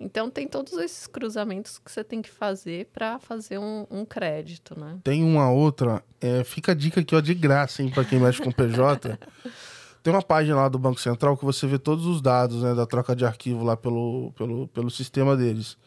Então 0.02 0.32
tem 0.32 0.48
todos 0.48 0.74
esses 0.74 1.06
cruzamentos 1.06 1.78
que 1.78 1.92
você 1.92 2.04
tem 2.04 2.24
que 2.24 2.30
fazer 2.30 2.88
para 2.92 3.20
fazer 3.20 3.60
um, 3.60 3.86
um, 3.92 4.04
crédito, 4.04 4.78
né? 4.78 4.98
Tem 5.04 5.24
uma 5.24 5.52
outra, 5.52 6.04
é, 6.20 6.44
fica 6.44 6.72
a 6.72 6.76
dica 6.76 7.02
aqui 7.02 7.16
ó, 7.16 7.22
de 7.22 7.36
graça, 7.36 7.84
hein, 7.84 7.90
para 7.90 8.04
quem 8.04 8.20
mexe 8.20 8.42
com 8.42 8.52
PJ. 8.52 9.20
tem 10.02 10.12
uma 10.12 10.24
página 10.24 10.56
lá 10.56 10.68
do 10.68 10.80
Banco 10.80 11.00
Central 11.00 11.38
que 11.38 11.46
você 11.46 11.68
vê 11.68 11.78
todos 11.78 12.08
os 12.08 12.20
dados 12.20 12.64
né, 12.64 12.74
da 12.74 12.88
troca 12.88 13.16
de 13.16 13.24
arquivo 13.24 13.64
lá 13.64 13.78
pelo, 13.78 14.34
pelo, 14.36 14.68
pelo 14.70 14.90
sistema 14.90 15.38
deles. 15.38 15.78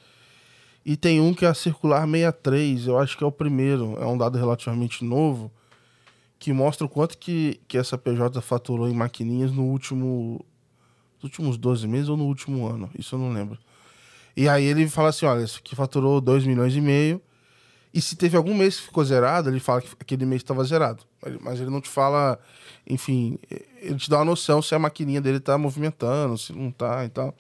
E 0.87 0.97
tem 0.97 1.21
um 1.21 1.35
que 1.35 1.45
é 1.45 1.49
a 1.49 1.55
Circular 1.55 2.09
63, 2.09 2.87
eu 2.87 2.99
acho 2.99 3.19
que 3.19 3.25
é 3.25 3.27
o 3.27 3.33
primeiro, 3.33 3.97
é 4.01 4.07
um 4.07 4.17
dado 4.17 4.39
relativamente 4.39 5.05
novo, 5.05 5.51
que 6.39 6.53
mostra 6.53 6.87
o 6.87 6.89
quanto 6.89 7.19
que, 7.19 7.61
que 7.67 7.77
essa 7.77 7.99
PJ 7.99 8.41
faturou 8.41 8.89
em 8.89 8.95
maquininhas 8.95 9.51
no 9.51 9.65
último. 9.65 10.45
Nos 11.17 11.25
últimos 11.25 11.57
12 11.57 11.89
meses 11.89 12.09
ou 12.11 12.19
no 12.19 12.27
último 12.27 12.67
ano, 12.69 12.91
isso 12.97 13.15
eu 13.15 13.19
não 13.19 13.33
lembro. 13.33 13.59
E 14.37 14.49
aí 14.49 14.65
ele 14.65 14.89
fala 14.89 15.11
assim: 15.11 15.27
olha, 15.27 15.45
isso 15.45 15.59
aqui 15.59 15.75
faturou 15.77 16.21
2 16.21 16.47
milhões 16.47 16.75
e 16.75 16.81
meio. 16.81 17.21
E 17.93 18.01
se 18.01 18.17
teve 18.17 18.37
algum 18.37 18.55
mês 18.55 18.77
que 18.77 18.87
ficou 18.87 19.05
zerado, 19.05 19.49
ele 19.49 19.61
fala 19.61 19.81
que 19.81 19.89
aquele 20.01 20.27
mês 20.27 20.43
estava 20.43 20.65
zerado. 20.65 21.05
Mas 21.41 21.61
ele 21.61 21.71
não 21.71 21.81
te 21.81 21.89
fala, 21.89 22.41
enfim, 22.89 23.39
ele 23.81 23.97
te 23.97 24.11
dá 24.11 24.19
uma 24.19 24.25
noção 24.25 24.61
se 24.61 24.75
a 24.75 24.79
maquininha 24.81 25.21
dele 25.21 25.37
está 25.37 25.57
movimentando, 25.57 26.37
se 26.37 26.53
não 26.53 26.71
está 26.71 27.05
e 27.05 27.09
tal. 27.09 27.33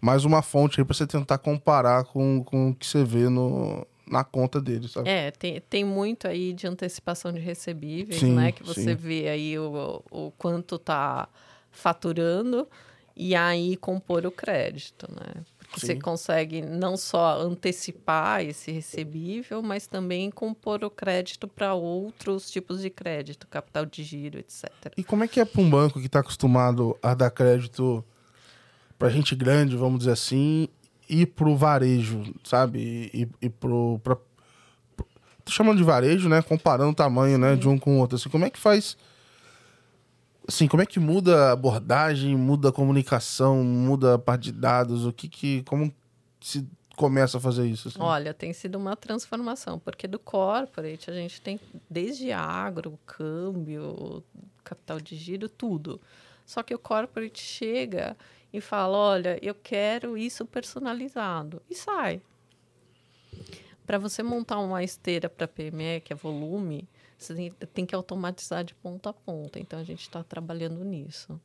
Mais 0.00 0.24
uma 0.24 0.40
fonte 0.40 0.80
aí 0.80 0.84
para 0.84 0.94
você 0.94 1.06
tentar 1.06 1.36
comparar 1.36 2.04
com, 2.04 2.42
com 2.42 2.70
o 2.70 2.74
que 2.74 2.86
você 2.86 3.04
vê 3.04 3.28
no, 3.28 3.86
na 4.12 4.24
conta 4.24 4.62
dele, 4.62 4.88
sabe? 4.88 5.10
É, 5.10 5.30
tem, 5.30 5.60
tem 5.68 5.84
muito 5.84 6.26
aí 6.26 6.54
de 6.54 6.66
antecipação 6.66 7.30
de 7.30 7.38
recebíveis, 7.38 8.18
sim, 8.18 8.34
né? 8.34 8.50
Que 8.50 8.62
você 8.62 8.90
sim. 8.90 8.94
vê 8.94 9.28
aí 9.28 9.58
o, 9.58 10.02
o 10.10 10.30
quanto 10.38 10.78
tá 10.78 11.28
faturando 11.70 12.66
e 13.14 13.34
aí 13.34 13.76
compor 13.76 14.24
o 14.24 14.30
crédito, 14.30 15.06
né? 15.10 15.42
Você 15.76 15.96
consegue 15.96 16.62
não 16.62 16.96
só 16.96 17.40
antecipar 17.40 18.42
esse 18.42 18.70
recebível, 18.70 19.62
mas 19.62 19.86
também 19.86 20.30
compor 20.30 20.84
o 20.84 20.90
crédito 20.90 21.48
para 21.48 21.74
outros 21.74 22.50
tipos 22.50 22.82
de 22.82 22.90
crédito, 22.90 23.46
capital 23.46 23.86
de 23.86 24.02
giro, 24.02 24.38
etc. 24.38 24.70
E 24.96 25.04
como 25.04 25.24
é 25.24 25.28
que 25.28 25.40
é 25.40 25.44
para 25.44 25.60
um 25.60 25.70
banco 25.70 26.00
que 26.00 26.06
está 26.06 26.20
acostumado 26.20 26.96
a 27.02 27.14
dar 27.14 27.30
crédito 27.30 28.04
para 28.98 29.08
gente 29.08 29.34
grande, 29.34 29.76
vamos 29.76 30.00
dizer 30.00 30.12
assim, 30.12 30.68
e 31.08 31.26
para 31.26 31.48
o 31.48 31.56
varejo, 31.56 32.22
sabe? 32.44 33.10
E, 33.12 33.28
e 33.40 33.48
pro, 33.48 34.00
pra, 34.02 34.16
tô 35.44 35.50
chamando 35.50 35.78
de 35.78 35.84
varejo, 35.84 36.28
né? 36.28 36.40
Comparando 36.40 36.90
o 36.90 36.94
tamanho, 36.94 37.36
né, 37.36 37.56
de 37.56 37.68
um 37.68 37.78
com 37.78 37.96
o 37.96 37.98
outro. 37.98 38.16
Assim, 38.16 38.28
como 38.28 38.44
é 38.44 38.50
que 38.50 38.58
faz 38.58 38.96
assim, 40.46 40.66
como 40.66 40.82
é 40.82 40.86
que 40.86 41.00
muda 41.00 41.48
a 41.48 41.52
abordagem, 41.52 42.36
muda 42.36 42.68
a 42.68 42.72
comunicação, 42.72 43.62
muda 43.62 44.14
a 44.14 44.18
parte 44.18 44.44
de 44.44 44.52
dados? 44.52 45.06
O 45.06 45.12
que 45.12 45.28
que. 45.28 45.62
Como 45.64 45.92
se 46.40 46.66
começa 46.96 47.38
a 47.38 47.40
fazer 47.40 47.66
isso? 47.66 47.88
Assim? 47.88 47.98
Olha, 48.00 48.34
tem 48.34 48.52
sido 48.52 48.76
uma 48.76 48.96
transformação, 48.96 49.78
porque 49.78 50.06
do 50.06 50.18
corporate 50.18 51.10
a 51.10 51.14
gente 51.14 51.40
tem 51.40 51.58
desde 51.88 52.32
agro, 52.32 52.98
câmbio, 53.06 54.22
capital 54.62 55.00
de 55.00 55.16
giro, 55.16 55.48
tudo. 55.48 56.00
Só 56.44 56.62
que 56.62 56.74
o 56.74 56.78
corporate 56.78 57.40
chega 57.40 58.16
e 58.52 58.60
fala: 58.60 58.96
olha, 58.96 59.38
eu 59.42 59.54
quero 59.54 60.16
isso 60.16 60.44
personalizado. 60.44 61.62
E 61.70 61.74
sai. 61.74 62.20
Para 63.86 63.98
você 63.98 64.22
montar 64.22 64.58
uma 64.58 64.82
esteira 64.82 65.28
para 65.28 65.48
PME, 65.48 66.00
que 66.04 66.12
é 66.12 66.16
volume, 66.16 66.88
você 67.24 67.50
tem 67.72 67.86
que 67.86 67.94
automatizar 67.94 68.64
de 68.64 68.74
ponta 68.74 69.10
a 69.10 69.12
ponta. 69.12 69.58
Então 69.58 69.78
a 69.78 69.84
gente 69.84 70.02
está 70.02 70.22
trabalhando 70.22 70.84
nisso. 70.84 71.40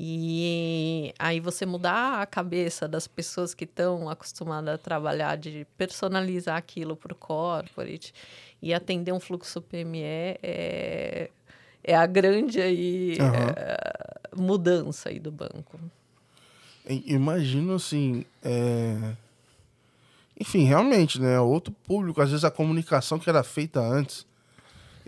E 0.00 1.12
aí 1.18 1.40
você 1.40 1.66
mudar 1.66 2.22
a 2.22 2.26
cabeça 2.26 2.86
das 2.86 3.08
pessoas 3.08 3.52
que 3.52 3.64
estão 3.64 4.08
acostumadas 4.08 4.74
a 4.74 4.78
trabalhar 4.78 5.36
de 5.36 5.66
personalizar 5.76 6.56
aquilo 6.56 6.94
para 6.94 7.12
o 7.12 7.16
corporate 7.16 8.14
e 8.62 8.72
atender 8.72 9.10
um 9.10 9.18
fluxo 9.18 9.60
PME 9.60 10.02
é, 10.40 11.30
é 11.82 11.96
a 11.96 12.06
grande 12.06 12.60
aí, 12.60 13.16
uhum. 13.20 13.26
é, 13.56 14.20
mudança 14.36 15.08
aí 15.08 15.18
do 15.18 15.32
banco. 15.32 15.80
Imagino 16.88 17.74
assim, 17.74 18.24
é... 18.42 19.16
enfim, 20.40 20.62
realmente, 20.62 21.20
né? 21.20 21.40
Outro 21.40 21.74
público, 21.86 22.22
às 22.22 22.30
vezes 22.30 22.44
a 22.44 22.52
comunicação 22.52 23.18
que 23.18 23.28
era 23.28 23.42
feita 23.42 23.80
antes 23.80 24.24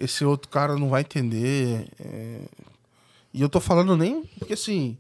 esse 0.01 0.25
outro 0.25 0.49
cara 0.49 0.77
não 0.77 0.89
vai 0.89 1.03
entender. 1.03 1.87
É... 2.01 2.41
E 3.33 3.43
eu 3.43 3.49
tô 3.49 3.61
falando 3.61 3.97
nem 3.97 4.25
porque 4.39 4.55
assim. 4.55 4.97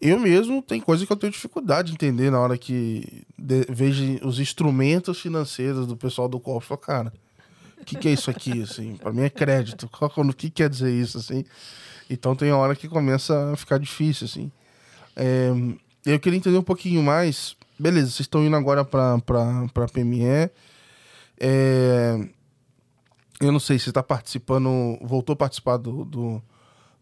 Eu 0.00 0.20
mesmo 0.20 0.60
tem 0.60 0.80
coisa 0.80 1.06
que 1.06 1.12
eu 1.12 1.16
tenho 1.16 1.32
dificuldade 1.32 1.88
de 1.88 1.94
entender 1.94 2.30
na 2.30 2.38
hora 2.38 2.58
que 2.58 3.24
vejo 3.70 4.18
os 4.22 4.38
instrumentos 4.38 5.18
financeiros 5.18 5.86
do 5.86 5.96
pessoal 5.96 6.28
do 6.28 6.38
Corpo. 6.38 6.66
Falo, 6.66 6.78
cara, 6.78 7.12
o 7.80 7.84
que, 7.84 7.96
que, 7.96 8.08
é 8.08 8.12
isso 8.12 8.30
aqui? 8.30 8.62
Assim, 8.62 8.96
para 8.96 9.12
mim 9.12 9.22
é 9.22 9.30
crédito. 9.30 9.88
O 10.16 10.32
que 10.34 10.50
quer 10.50 10.68
dizer 10.68 10.92
isso? 10.92 11.16
Assim? 11.16 11.44
Então 12.10 12.36
tem 12.36 12.52
hora 12.52 12.76
que 12.76 12.86
começa 12.86 13.52
a 13.52 13.56
ficar 13.56 13.78
difícil. 13.78 14.26
Assim. 14.26 14.52
É, 15.16 15.50
eu 16.04 16.20
queria 16.20 16.36
entender 16.36 16.58
um 16.58 16.62
pouquinho 16.62 17.02
mais. 17.02 17.56
Beleza, 17.78 18.08
vocês 18.08 18.20
estão 18.20 18.44
indo 18.44 18.56
agora 18.56 18.84
para 18.84 19.14
a 19.14 19.88
PME. 19.88 20.50
É, 21.38 22.28
eu 23.44 23.52
não 23.52 23.60
sei 23.60 23.78
se 23.78 23.88
está 23.88 24.02
participando, 24.02 24.98
voltou 25.02 25.34
a 25.34 25.36
participar 25.36 25.76
do, 25.76 26.04
do, 26.04 26.42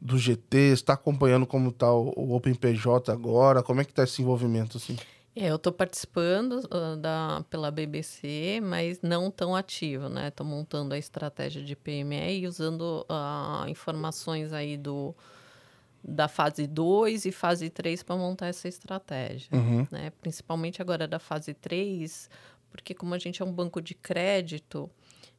do 0.01 0.19
GT, 0.19 0.57
está 0.73 0.95
acompanhando 0.95 1.47
como 1.47 1.71
está 1.71 1.93
o, 1.93 2.13
o 2.17 2.35
OpenPJ 2.35 3.11
agora, 3.11 3.63
como 3.63 3.81
é 3.81 3.85
que 3.85 3.93
está 3.93 4.05
esse 4.05 4.23
envolvimento 4.23 4.77
assim? 4.77 4.97
É, 5.35 5.51
eu 5.51 5.57
estou 5.57 5.73
participando 5.73 6.61
uh, 6.65 6.97
da, 6.97 7.43
pela 7.49 7.71
BBC, 7.71 8.61
mas 8.63 9.01
não 9.01 9.31
tão 9.31 9.57
ativo, 9.57 10.09
né? 10.11 10.29
Estou 10.29 10.47
montando 10.47 10.95
a 10.95 10.99
estratégia 10.99 11.63
de 11.63 11.75
PME 11.75 12.41
e 12.41 12.47
usando 12.47 13.07
uh, 13.09 13.67
informações 13.67 14.53
aí 14.53 14.77
do, 14.77 15.15
da 16.05 16.29
fase 16.29 16.67
2 16.67 17.25
e 17.25 17.33
fase 17.33 17.71
3 17.71 18.03
para 18.03 18.17
montar 18.17 18.49
essa 18.49 18.69
estratégia. 18.69 19.49
Uhum. 19.53 19.87
Né? 19.91 20.13
Principalmente 20.21 20.83
agora 20.83 21.09
da 21.09 21.19
fase 21.19 21.55
3, 21.55 22.29
porque 22.71 22.93
como 22.93 23.15
a 23.15 23.19
gente 23.19 23.41
é 23.41 23.45
um 23.45 23.53
banco 23.53 23.81
de 23.81 23.95
crédito, 23.95 24.91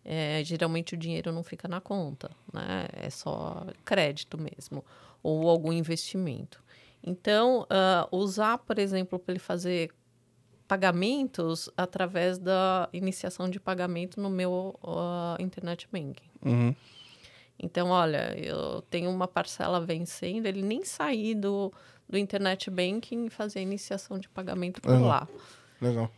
é, 0.06 0.44
geralmente 0.44 0.94
o 0.94 0.98
dinheiro 0.98 1.32
não 1.32 1.44
fica 1.44 1.68
na 1.68 1.80
conta, 1.80 2.30
né? 2.52 2.88
é 2.94 3.10
só 3.10 3.66
crédito 3.86 4.38
mesmo, 4.38 4.84
ou 5.22 5.50
algum 5.50 5.72
investimento. 5.72 6.64
Então, 7.02 7.64
uh, 7.64 8.16
usar, 8.16 8.58
por 8.60 8.80
exemplo, 8.80 9.20
para 9.20 9.34
ele 9.34 9.40
fazer 9.40 9.92
pagamentos 10.68 11.70
através 11.76 12.38
da 12.38 12.90
iniciação 12.94 13.50
de 13.50 13.60
pagamento 13.60 14.20
no 14.20 14.30
meu 14.30 14.80
uh, 14.82 15.42
internet 15.42 15.88
banking. 15.92 16.30
Uhum. 16.44 16.76
Então, 17.60 17.90
olha, 17.90 18.34
eu 18.38 18.82
tenho 18.84 19.10
uma 19.10 19.28
parcela 19.28 19.80
vencendo, 19.80 20.46
ele 20.46 20.62
nem 20.62 20.84
sair 20.84 21.36
do, 21.36 21.72
do 22.10 22.18
internet 22.18 22.70
banking 22.70 23.26
e 23.26 23.30
fazer 23.30 23.60
a 23.60 23.62
iniciação 23.62 24.18
de 24.18 24.28
pagamento 24.28 24.82
por 24.82 25.00
lá. 25.00 25.28
Legal. 25.82 26.10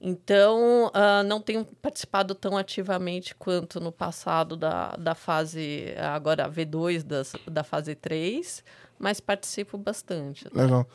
Então, 0.00 0.86
uh, 0.86 1.24
não 1.26 1.40
tenho 1.40 1.64
participado 1.64 2.34
tão 2.34 2.56
ativamente 2.56 3.34
quanto 3.34 3.80
no 3.80 3.90
passado 3.90 4.56
da, 4.56 4.94
da 4.96 5.14
fase, 5.14 5.86
agora 5.98 6.48
V2 6.48 7.02
das, 7.02 7.32
da 7.50 7.64
fase 7.64 7.96
3, 7.96 8.62
mas 8.98 9.18
participo 9.18 9.76
bastante. 9.76 10.46
Legal. 10.52 10.88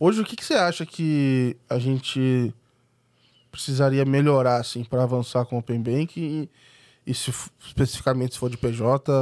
Hoje, 0.00 0.20
o 0.20 0.24
que, 0.24 0.34
que 0.34 0.44
você 0.44 0.54
acha 0.54 0.84
que 0.84 1.56
a 1.68 1.78
gente 1.78 2.52
precisaria 3.52 4.04
melhorar, 4.04 4.56
assim, 4.56 4.82
para 4.82 5.04
avançar 5.04 5.44
com 5.44 5.56
o 5.56 5.58
Open 5.60 5.80
Bank? 5.80 6.18
E, 6.18 6.50
e 7.06 7.14
se 7.14 7.30
especificamente 7.60 8.34
se 8.34 8.38
for 8.40 8.50
de 8.50 8.56
PJ, 8.56 9.12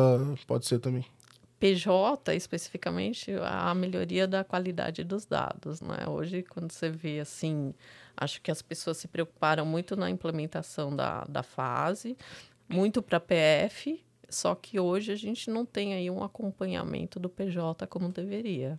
pode 0.46 0.66
ser 0.66 0.78
também. 0.78 1.04
PJ, 1.58 2.34
especificamente, 2.34 3.32
a 3.42 3.74
melhoria 3.74 4.28
da 4.28 4.44
qualidade 4.44 5.02
dos 5.02 5.26
dados, 5.26 5.80
né? 5.80 6.06
Hoje, 6.06 6.44
quando 6.44 6.70
você 6.70 6.88
vê, 6.88 7.18
assim, 7.18 7.74
acho 8.20 8.42
que 8.42 8.50
as 8.50 8.60
pessoas 8.60 8.96
se 8.96 9.08
preocuparam 9.08 9.64
muito 9.64 9.96
na 9.96 10.10
implementação 10.10 10.94
da, 10.94 11.24
da 11.24 11.42
fase, 11.42 12.16
muito 12.68 13.00
para 13.00 13.20
PF, 13.20 14.04
só 14.28 14.54
que 14.54 14.78
hoje 14.78 15.12
a 15.12 15.16
gente 15.16 15.48
não 15.50 15.64
tem 15.64 15.94
aí 15.94 16.10
um 16.10 16.22
acompanhamento 16.22 17.18
do 17.18 17.30
PJ 17.30 17.86
como 17.86 18.10
deveria. 18.10 18.78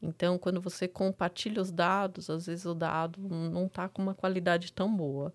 Então, 0.00 0.38
quando 0.38 0.60
você 0.60 0.86
compartilha 0.86 1.60
os 1.60 1.70
dados, 1.70 2.30
às 2.30 2.46
vezes 2.46 2.64
o 2.64 2.74
dado 2.74 3.20
não 3.20 3.66
está 3.66 3.88
com 3.88 4.02
uma 4.02 4.14
qualidade 4.14 4.72
tão 4.72 4.94
boa. 4.94 5.32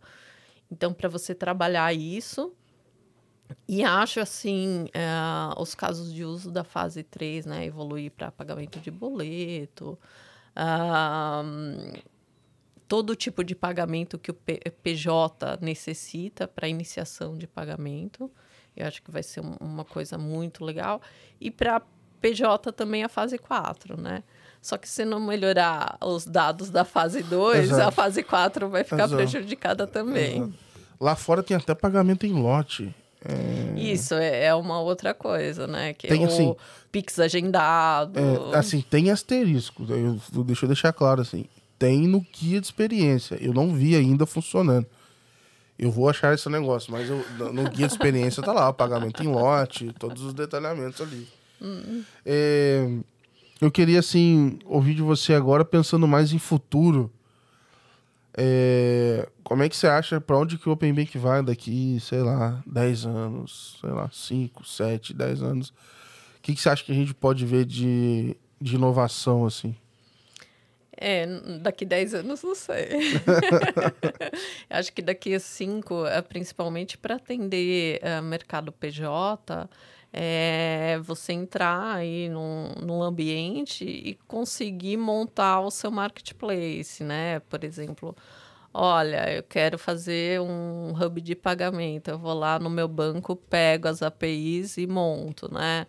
Então, 0.72 0.94
para 0.94 1.10
você 1.10 1.36
trabalhar 1.36 1.94
isso, 1.94 2.54
e 3.68 3.84
acho 3.84 4.20
assim, 4.20 4.88
é, 4.94 5.10
os 5.58 5.76
casos 5.76 6.14
de 6.14 6.24
uso 6.24 6.52
da 6.52 6.64
fase 6.64 7.04
3, 7.04 7.46
né, 7.46 7.66
evoluir 7.66 8.12
para 8.12 8.32
pagamento 8.32 8.80
de 8.80 8.90
boleto, 8.90 9.98
ah, 10.56 11.44
todo 12.92 13.16
tipo 13.16 13.42
de 13.42 13.56
pagamento 13.56 14.20
que 14.20 14.32
o 14.32 14.34
PJ 14.84 15.58
necessita 15.62 16.46
para 16.46 16.68
iniciação 16.68 17.38
de 17.38 17.48
pagamento. 17.48 18.30
Eu 18.76 18.86
acho 18.86 19.02
que 19.02 19.10
vai 19.10 19.24
ser 19.24 19.40
um- 19.40 19.56
uma 19.62 19.86
coisa 19.86 20.18
muito 20.18 20.66
legal. 20.66 21.02
E 21.40 21.50
para 21.50 21.82
PJ 22.20 22.70
também 22.74 23.02
a 23.02 23.08
fase 23.08 23.38
4, 23.38 23.96
né? 23.96 24.24
Só 24.62 24.78
que 24.78 24.90
se 24.90 25.06
não 25.06 25.22
melhorar 25.22 25.98
os 26.02 26.26
dados 26.26 26.70
da 26.70 26.84
fase 26.84 27.24
2, 27.24 27.70
Exato. 27.72 27.88
a 27.88 27.92
fase 27.92 28.24
4 28.24 28.68
vai 28.68 28.84
ficar 28.84 29.06
Exato. 29.06 29.16
prejudicada 29.16 29.88
também. 29.88 30.54
Lá 31.00 31.16
fora 31.16 31.42
tem 31.42 31.56
até 31.56 31.74
pagamento 31.74 32.26
em 32.26 32.34
lote. 32.34 32.94
Isso 33.78 34.16
é, 34.16 34.48
é 34.48 34.54
uma 34.56 34.82
outra 34.82 35.14
coisa, 35.14 35.66
né? 35.66 35.94
Que 35.94 36.10
Tem, 36.10 36.26
o 36.26 36.28
assim, 36.28 36.54
Pix 36.92 37.18
agendado. 37.20 38.20
É, 38.20 38.58
assim, 38.58 38.82
tem 38.82 39.10
asterisco. 39.12 39.86
Eu- 39.90 40.20
deixa 40.44 40.66
eu 40.66 40.68
deixar 40.68 40.92
claro 40.92 41.22
assim. 41.22 41.46
Tem 41.82 42.08
no 42.08 42.22
guia 42.22 42.62
de 42.62 42.68
experiência. 42.68 43.36
Eu 43.42 43.54
não 43.56 43.74
vi 43.74 43.96
ainda 43.96 44.28
funcionando. 44.28 44.86
Eu 45.80 45.90
vou 45.90 46.08
achar 46.08 46.32
esse 46.32 46.48
negócio, 46.48 46.92
mas 46.92 47.10
eu- 47.10 47.26
no- 47.52 47.64
guia 47.72 47.88
de 47.88 47.94
experiência 47.94 48.44
tá 48.44 48.54
lá, 48.54 48.70
o 48.70 48.74
pagamento 48.74 49.24
em 49.24 49.28
lote, 49.28 49.92
todos 49.98 50.22
os 50.22 50.32
detalhamentos 50.32 51.02
ali. 51.02 51.28
É, 52.24 52.88
eu 53.60 53.72
queria, 53.72 53.98
assim, 54.00 54.60
ouvir 54.66 54.94
de 54.94 55.02
você 55.02 55.34
agora, 55.34 55.66
pensando 55.66 56.08
mais 56.08 56.32
em 56.34 56.38
futuro. 56.38 57.12
É, 58.38 59.28
como 59.44 59.64
é 59.64 59.70
que 59.70 59.76
você 59.76 59.88
acha, 59.88 60.22
para 60.22 60.38
onde 60.38 60.60
que 60.60 60.70
o 60.70 60.72
Open 60.72 60.94
Bank 60.94 61.18
vai 61.18 61.42
daqui, 61.44 61.98
sei 62.00 62.22
lá, 62.22 62.62
10 62.66 63.06
anos, 63.08 63.78
sei 63.82 63.90
lá, 63.90 64.08
5, 64.14 64.64
7, 64.64 65.14
10 65.16 65.42
anos? 65.42 65.70
O 65.70 66.42
que, 66.44 66.54
que 66.54 66.62
você 66.62 66.70
acha 66.70 66.84
que 66.84 66.92
a 66.92 66.96
gente 66.96 67.14
pode 67.16 67.44
ver 67.44 67.66
de, 67.66 68.36
de 68.62 68.76
inovação, 68.76 69.46
assim? 69.48 69.76
É, 71.04 71.26
daqui 71.60 71.84
10 71.84 72.14
anos 72.14 72.44
não 72.44 72.54
sei. 72.54 72.90
Acho 74.70 74.94
que 74.94 75.02
daqui 75.02 75.34
a 75.34 75.40
5, 75.40 75.96
principalmente 76.30 76.96
para 76.96 77.16
atender 77.16 78.00
eh, 78.04 78.22
mercado 78.22 78.72
PJ, 78.72 79.68
é 80.14 81.00
você 81.02 81.34
entrar 81.34 81.96
aí 81.96 82.30
num, 82.30 82.74
num 82.86 83.02
ambiente 83.02 83.84
e 83.84 84.14
conseguir 84.28 84.96
montar 84.98 85.62
o 85.62 85.72
seu 85.72 85.90
marketplace, 85.90 87.04
né? 87.04 87.40
Por 87.50 87.64
exemplo, 87.64 88.16
olha, 88.72 89.34
eu 89.34 89.42
quero 89.42 89.80
fazer 89.80 90.40
um 90.40 90.94
hub 90.94 91.20
de 91.20 91.36
pagamento, 91.36 92.10
eu 92.12 92.20
vou 92.20 92.36
lá 92.36 92.60
no 92.60 92.70
meu 92.70 92.88
banco, 92.88 93.36
pego 93.36 93.88
as 93.88 94.04
APIs 94.04 94.78
e 94.78 94.86
monto, 94.86 95.52
né? 95.52 95.88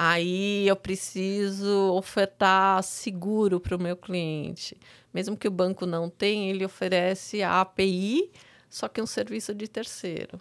Aí 0.00 0.68
eu 0.68 0.76
preciso 0.76 1.92
ofertar 1.92 2.80
seguro 2.84 3.58
para 3.58 3.74
o 3.74 3.82
meu 3.82 3.96
cliente. 3.96 4.76
Mesmo 5.12 5.36
que 5.36 5.48
o 5.48 5.50
banco 5.50 5.84
não 5.86 6.08
tenha, 6.08 6.48
ele 6.50 6.64
oferece 6.64 7.42
a 7.42 7.60
API, 7.62 8.30
só 8.70 8.86
que 8.86 9.00
é 9.00 9.02
um 9.02 9.08
serviço 9.08 9.52
de 9.52 9.66
terceiro. 9.66 10.38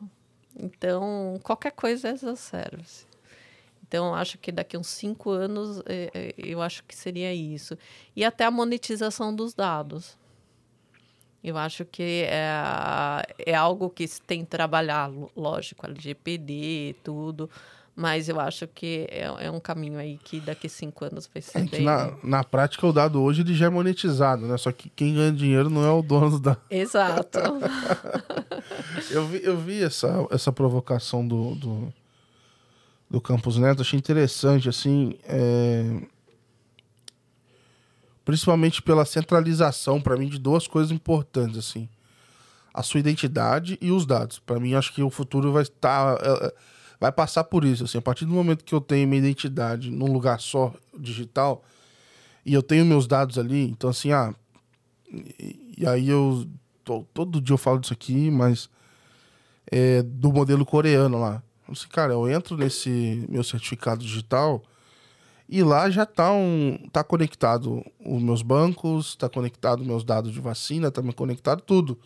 Então, 0.56 1.40
qualquer 1.42 1.72
coisa 1.72 2.10
é 2.10 2.12
as 2.12 2.40
service. 2.40 3.08
Então, 3.88 4.14
acho 4.14 4.38
que 4.38 4.52
daqui 4.52 4.78
uns 4.78 4.90
cinco 4.90 5.32
anos, 5.32 5.82
eh, 5.88 6.12
eh, 6.14 6.34
eu 6.38 6.62
acho 6.62 6.84
que 6.84 6.96
seria 6.96 7.34
isso. 7.34 7.76
E 8.16 8.24
até 8.24 8.46
a 8.46 8.52
monetização 8.52 9.36
dos 9.36 9.56
dados. 9.56 10.16
Eu 11.44 11.58
acho 11.58 11.84
que 11.84 12.26
é, 12.30 13.24
é 13.44 13.56
algo 13.56 13.90
que 13.90 14.08
se 14.08 14.22
tem 14.22 14.44
que 14.44 14.52
trabalhar, 14.52 15.10
lógico, 15.36 15.88
LGPD, 15.88 16.96
tudo, 17.04 17.50
mas 18.00 18.30
eu 18.30 18.40
acho 18.40 18.68
que 18.68 19.08
é, 19.10 19.24
é 19.48 19.50
um 19.50 19.60
caminho 19.60 19.98
aí 19.98 20.20
que 20.24 20.40
daqui 20.40 20.70
cinco 20.70 21.04
anos 21.04 21.28
vai 21.34 21.42
ser 21.42 21.58
É 21.58 21.64
bem... 21.64 21.82
na, 21.82 22.14
na 22.24 22.44
prática 22.44 22.86
o 22.86 22.94
dado 22.94 23.20
hoje 23.20 23.42
ele 23.42 23.56
já 23.56 23.66
é 23.66 23.70
monetizado, 23.70 24.46
né? 24.46 24.56
Só 24.56 24.72
que 24.72 24.88
quem 24.88 25.16
ganha 25.16 25.32
dinheiro 25.32 25.68
não 25.68 25.84
é 25.84 25.90
o 25.90 26.04
dono 26.04 26.30
do 26.30 26.40
dado. 26.40 26.62
Exato. 26.70 27.40
Eu 29.10 29.26
vi, 29.26 29.42
eu 29.44 29.58
vi 29.58 29.82
essa, 29.82 30.28
essa 30.32 30.52
provocação 30.52 31.26
do, 31.26 31.56
do, 31.56 31.94
do 33.10 33.22
Campos 33.22 33.58
Neto, 33.58 33.82
achei 33.82 33.98
interessante, 33.98 34.68
assim, 34.68 35.16
é, 35.24 36.02
principalmente 38.26 38.82
pela 38.82 39.06
centralização, 39.06 40.02
para 40.02 40.18
mim, 40.18 40.28
de 40.28 40.38
duas 40.38 40.68
coisas 40.68 40.92
importantes, 40.92 41.58
assim. 41.58 41.88
A 42.74 42.84
sua 42.84 43.00
identidade 43.00 43.78
e 43.80 43.92
os 43.92 44.06
dados. 44.06 44.40
Para 44.40 44.60
mim, 44.60 44.74
acho 44.74 44.94
que 44.94 45.02
o 45.02 45.10
futuro 45.10 45.52
vai 45.52 45.64
estar... 45.64 46.18
é, 46.22 46.48
é, 46.48 46.54
vai 47.00 47.12
passar 47.12 47.44
por 47.44 47.64
isso, 47.64 47.84
assim. 47.84 47.98
A 47.98 48.02
partir 48.02 48.26
do 48.26 48.34
momento 48.34 48.64
que 48.64 48.74
eu 48.74 48.82
tenho 48.82 49.08
minha 49.08 49.20
identidade 49.20 49.90
num 49.92 50.12
lugar 50.12 50.40
só, 50.40 50.74
digital, 50.98 51.64
e 52.46 52.54
eu 52.54 52.64
tenho 52.64 52.86
meus 52.86 53.08
dados 53.08 53.38
ali, 53.38 53.70
então, 53.70 53.90
assim, 53.90 54.12
ah... 54.12 54.34
E, 55.12 55.76
e 55.80 55.88
aí 55.88 56.10
eu... 56.10 56.46
tô- 56.84 57.06
todo 57.14 57.42
dia 57.42 57.54
eu 57.54 57.58
falo 57.58 57.80
disso 57.80 57.94
aqui, 57.94 58.32
mas 58.32 58.70
é, 59.72 60.02
do 60.02 60.32
modelo 60.32 60.66
coreano 60.66 61.20
lá. 61.20 61.44
Disse, 61.70 61.88
cara, 61.88 62.14
eu 62.14 62.30
entro 62.30 62.56
nesse 62.56 63.26
meu 63.30 63.44
certificado 63.44 64.04
digital 64.04 64.64
e 65.50 65.62
lá 65.64 65.90
já 65.90 66.06
tá 66.06 66.32
um, 66.32 66.78
tá 66.92 67.04
conectado 67.04 67.84
os 68.00 68.22
meus 68.22 68.42
bancos, 68.42 69.16
tá 69.16 69.28
conectado 69.30 69.84
meus 69.84 70.04
dados 70.04 70.32
de 70.32 70.40
vacina, 70.40 70.92
tá 70.92 71.02
me 71.02 71.14
conectado 71.14 71.62
tudo. 71.62 72.00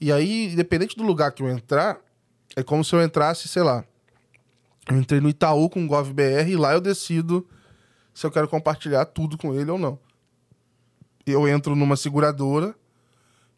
E 0.00 0.10
aí, 0.10 0.52
independente 0.52 0.96
do 0.96 1.02
lugar 1.02 1.32
que 1.32 1.42
eu 1.42 1.48
entrar, 1.48 2.00
é 2.56 2.62
como 2.62 2.84
se 2.84 2.94
eu 2.94 3.02
entrasse, 3.02 3.48
sei 3.48 3.62
lá, 3.62 3.84
eu 4.88 4.98
entrei 4.98 5.20
no 5.20 5.28
Itaú 5.28 5.68
com 5.70 5.84
o 5.84 5.88
GovBR 5.88 6.50
e 6.50 6.56
lá 6.56 6.74
eu 6.74 6.80
decido 6.80 7.46
se 8.12 8.26
eu 8.26 8.30
quero 8.30 8.48
compartilhar 8.48 9.04
tudo 9.06 9.36
com 9.38 9.54
ele 9.54 9.70
ou 9.70 9.78
não. 9.78 9.98
Eu 11.26 11.48
entro 11.48 11.74
numa 11.74 11.96
seguradora 11.96 12.74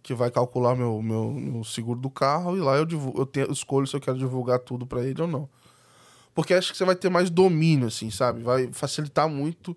que 0.03 0.15
vai 0.15 0.31
calcular 0.31 0.77
meu, 0.77 1.03
meu, 1.03 1.33
meu 1.33 1.65
seguro 1.65 1.99
do 1.99 2.09
carro 2.09 2.57
e 2.57 2.61
lá 2.61 2.77
eu, 2.77 2.87
divulgo, 2.87 3.21
eu, 3.21 3.27
tenho, 3.27 3.47
eu 3.47 3.53
escolho 3.53 3.87
se 3.89 3.97
eu 3.97 4.01
quero 4.01 4.17
divulgar 4.17 4.61
tudo 4.61 4.87
para 4.87 5.05
ele 5.05 5.21
ou 5.21 5.27
não. 5.27 5.49
Porque 6.33 6.55
acho 6.55 6.71
que 6.71 6.79
você 6.79 6.85
vai 6.85 6.95
ter 6.95 7.11
mais 7.11 7.29
domínio, 7.29 7.89
assim, 7.89 8.11
sabe? 8.11 8.43
Vai 8.43 8.73
facilitar 8.73 9.29
muito 9.29 9.77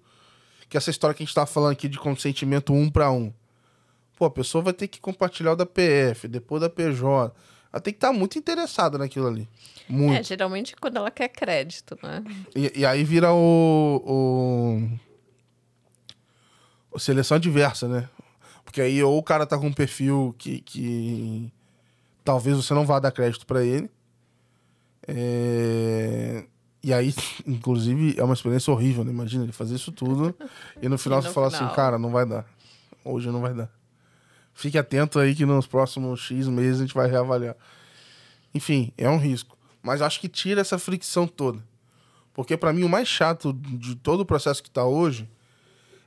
que 0.69 0.77
essa 0.77 0.91
história 0.91 1.15
que 1.15 1.23
a 1.23 1.25
gente 1.25 1.33
tá 1.33 1.45
falando 1.47 1.71
aqui 1.71 1.87
de 1.87 1.97
consentimento 1.97 2.73
um 2.73 2.91
para 2.91 3.09
um. 3.11 3.33
Pô, 4.17 4.25
a 4.25 4.29
pessoa 4.29 4.63
vai 4.63 4.73
ter 4.73 4.87
que 4.87 4.99
compartilhar 4.99 5.53
o 5.53 5.55
da 5.55 5.65
PF, 5.65 6.27
depois 6.27 6.61
da 6.61 6.69
PJ. 6.69 7.33
Ela 7.71 7.81
tem 7.81 7.93
que 7.93 7.97
estar 7.97 8.11
muito 8.11 8.37
interessada 8.37 8.97
naquilo 8.97 9.27
ali. 9.27 9.47
É, 9.89 9.93
Muito. 9.93 10.27
geralmente 10.27 10.75
quando 10.75 10.97
ela 10.97 11.11
quer 11.11 11.29
crédito, 11.29 11.97
né? 12.01 12.23
E, 12.55 12.79
e 12.79 12.85
aí 12.85 13.03
vira 13.03 13.33
o, 13.33 14.99
o, 16.91 16.99
seleção 16.99 17.39
diversa, 17.39 17.87
né? 17.87 18.09
Porque 18.63 18.81
aí 18.81 19.01
ou 19.03 19.17
o 19.17 19.23
cara 19.23 19.45
tá 19.47 19.57
com 19.57 19.67
um 19.67 19.73
perfil 19.73 20.35
que, 20.37 20.61
que 20.61 21.51
talvez 22.23 22.55
você 22.55 22.73
não 22.73 22.85
vá 22.85 22.99
dar 22.99 23.11
crédito 23.11 23.45
para 23.45 23.63
ele. 23.63 23.89
É... 25.07 26.45
E 26.83 26.93
aí, 26.93 27.13
inclusive, 27.47 28.15
é 28.19 28.23
uma 28.23 28.33
experiência 28.33 28.71
horrível, 28.71 29.03
né? 29.03 29.11
Imagina 29.11 29.43
ele 29.43 29.51
fazer 29.51 29.75
isso 29.75 29.91
tudo 29.91 30.35
e 30.81 30.87
no 30.87 30.97
final 30.97 31.19
e 31.19 31.23
no 31.23 31.27
você 31.27 31.33
fala 31.33 31.47
assim, 31.47 31.67
cara, 31.75 31.97
não 31.97 32.09
vai 32.09 32.25
dar. 32.25 32.45
Hoje 33.03 33.29
não 33.29 33.41
vai 33.41 33.53
dar. 33.53 33.78
Fique 34.59 34.77
atento 34.77 35.19
aí 35.19 35.33
que 35.33 35.45
nos 35.45 35.65
próximos 35.65 36.19
X 36.19 36.49
meses 36.49 36.81
a 36.81 36.83
gente 36.83 36.93
vai 36.93 37.09
reavaliar. 37.09 37.55
Enfim, 38.53 38.91
é 38.97 39.09
um 39.09 39.17
risco. 39.17 39.57
Mas 39.81 40.01
acho 40.01 40.19
que 40.19 40.27
tira 40.27 40.59
essa 40.59 40.77
fricção 40.77 41.25
toda. 41.25 41.63
Porque 42.33 42.57
para 42.57 42.73
mim 42.73 42.83
o 42.83 42.89
mais 42.89 43.07
chato 43.07 43.53
de 43.53 43.95
todo 43.95 44.19
o 44.19 44.25
processo 44.25 44.61
que 44.61 44.67
está 44.67 44.83
hoje 44.83 45.29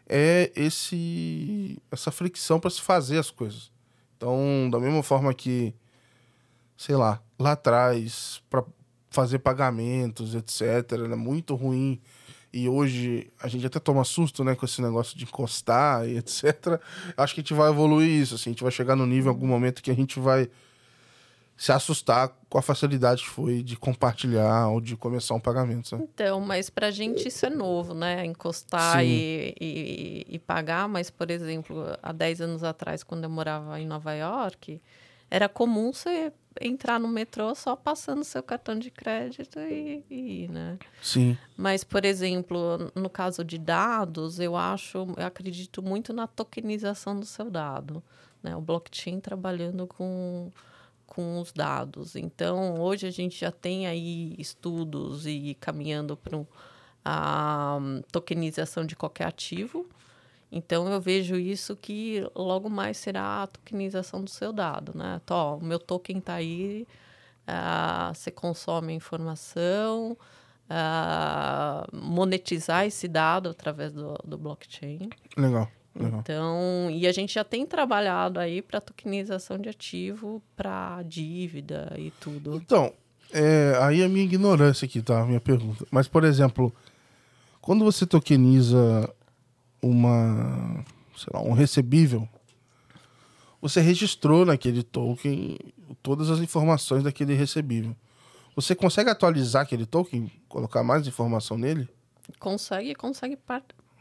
é 0.06 0.52
esse 0.54 1.80
essa 1.90 2.10
fricção 2.10 2.60
para 2.60 2.68
se 2.68 2.82
fazer 2.82 3.16
as 3.16 3.30
coisas. 3.30 3.72
Então, 4.18 4.68
da 4.70 4.78
mesma 4.78 5.02
forma 5.02 5.32
que 5.32 5.74
sei 6.76 6.94
lá, 6.94 7.22
lá 7.38 7.52
atrás 7.52 8.42
para 8.50 8.62
fazer 9.08 9.38
pagamentos, 9.38 10.34
etc, 10.34 10.92
era 10.92 11.16
muito 11.16 11.54
ruim 11.54 11.98
e 12.52 12.68
hoje 12.68 13.30
a 13.40 13.48
gente 13.48 13.66
até 13.66 13.78
toma 13.80 14.04
susto, 14.04 14.44
né, 14.44 14.54
com 14.54 14.66
esse 14.66 14.82
negócio 14.82 15.16
de 15.16 15.24
encostar 15.24 16.06
e 16.06 16.18
etc. 16.18 16.80
Acho 17.16 17.34
que 17.34 17.40
a 17.40 17.42
gente 17.42 17.54
vai 17.54 17.70
evoluir 17.70 18.10
isso, 18.10 18.34
assim, 18.34 18.50
a 18.50 18.52
gente 18.52 18.62
vai 18.62 18.72
chegar 18.72 18.94
no 18.94 19.06
nível 19.06 19.32
em 19.32 19.34
algum 19.34 19.46
momento 19.46 19.82
que 19.82 19.90
a 19.90 19.94
gente 19.94 20.20
vai 20.20 20.48
se 21.56 21.70
assustar 21.70 22.28
com 22.48 22.58
a 22.58 22.62
facilidade 22.62 23.22
que 23.22 23.28
foi 23.28 23.62
de 23.62 23.76
compartilhar 23.76 24.68
ou 24.68 24.80
de 24.80 24.96
começar 24.96 25.34
um 25.34 25.40
pagamento. 25.40 25.88
Sabe? 25.88 26.02
Então, 26.02 26.40
mas 26.40 26.68
para 26.68 26.88
a 26.88 26.90
gente 26.90 27.28
isso 27.28 27.46
é 27.46 27.50
novo, 27.50 27.94
né? 27.94 28.26
Encostar 28.26 29.04
e, 29.04 29.54
e, 29.60 30.26
e, 30.28 30.38
pagar. 30.40 30.88
Mas, 30.88 31.08
por 31.08 31.30
exemplo, 31.30 31.86
há 32.02 32.12
10 32.12 32.40
anos 32.40 32.64
atrás, 32.64 33.04
quando 33.04 33.24
eu 33.24 33.30
morava 33.30 33.78
em 33.78 33.86
Nova 33.86 34.12
York, 34.12 34.80
era 35.32 35.48
comum 35.48 35.94
você 35.94 36.30
entrar 36.60 37.00
no 37.00 37.08
metrô 37.08 37.54
só 37.54 37.74
passando 37.74 38.22
seu 38.22 38.42
cartão 38.42 38.78
de 38.78 38.90
crédito 38.90 39.58
e, 39.58 40.04
e 40.10 40.44
ir, 40.44 40.50
né? 40.50 40.78
Sim. 41.00 41.38
Mas, 41.56 41.82
por 41.82 42.04
exemplo, 42.04 42.92
no 42.94 43.08
caso 43.08 43.42
de 43.42 43.56
dados, 43.56 44.38
eu 44.38 44.54
acho, 44.54 44.98
eu 45.16 45.24
acredito 45.24 45.82
muito 45.82 46.12
na 46.12 46.26
tokenização 46.26 47.18
do 47.18 47.24
seu 47.24 47.50
dado. 47.50 48.02
Né? 48.42 48.54
O 48.54 48.60
blockchain 48.60 49.20
trabalhando 49.20 49.86
com 49.86 50.50
com 51.06 51.40
os 51.40 51.52
dados. 51.52 52.16
Então, 52.16 52.80
hoje 52.80 53.06
a 53.06 53.10
gente 53.10 53.38
já 53.38 53.50
tem 53.50 53.86
aí 53.86 54.34
estudos 54.38 55.26
e 55.26 55.54
caminhando 55.60 56.16
para 56.16 56.42
a 57.04 57.78
tokenização 58.10 58.86
de 58.86 58.96
qualquer 58.96 59.26
ativo. 59.26 59.86
Então, 60.54 60.86
eu 60.92 61.00
vejo 61.00 61.36
isso 61.36 61.74
que 61.74 62.22
logo 62.34 62.68
mais 62.68 62.98
será 62.98 63.44
a 63.44 63.46
tokenização 63.46 64.22
do 64.22 64.28
seu 64.28 64.52
dado, 64.52 64.92
né? 64.94 65.18
Então, 65.24 65.56
o 65.56 65.64
meu 65.64 65.78
token 65.78 66.18
está 66.18 66.34
aí, 66.34 66.86
uh, 67.48 68.14
você 68.14 68.30
consome 68.30 68.92
a 68.92 68.96
informação, 68.96 70.12
uh, 70.68 71.96
monetizar 71.96 72.84
esse 72.84 73.08
dado 73.08 73.48
através 73.48 73.94
do, 73.94 74.12
do 74.22 74.36
blockchain. 74.36 75.08
Legal. 75.38 75.70
Então, 75.94 76.88
e 76.90 77.06
a 77.06 77.12
gente 77.12 77.34
já 77.34 77.44
tem 77.44 77.66
trabalhado 77.66 78.38
aí 78.38 78.60
para 78.60 78.80
tokenização 78.80 79.58
de 79.58 79.68
ativo 79.68 80.42
para 80.54 81.02
dívida 81.02 81.94
e 81.98 82.10
tudo. 82.12 82.56
Então, 82.56 82.92
é, 83.32 83.76
aí 83.80 84.02
é 84.02 84.04
a 84.04 84.08
minha 84.08 84.24
ignorância 84.24 84.84
aqui, 84.84 85.00
tá? 85.00 85.20
A 85.20 85.26
minha 85.26 85.40
pergunta. 85.40 85.86
Mas, 85.90 86.08
por 86.08 86.24
exemplo, 86.24 86.74
quando 87.60 87.84
você 87.84 88.06
tokeniza 88.06 89.08
uma, 89.82 90.84
sei 91.16 91.30
lá, 91.32 91.42
um 91.42 91.52
recebível, 91.52 92.28
você 93.60 93.80
registrou 93.80 94.44
naquele 94.44 94.82
token 94.82 95.58
todas 96.02 96.30
as 96.30 96.40
informações 96.40 97.02
daquele 97.02 97.34
recebível. 97.34 97.94
Você 98.54 98.74
consegue 98.74 99.10
atualizar 99.10 99.62
aquele 99.62 99.86
token, 99.86 100.30
colocar 100.48 100.82
mais 100.82 101.06
informação 101.06 101.56
nele? 101.56 101.88
Consegue, 102.38 102.94
consegue 102.94 103.38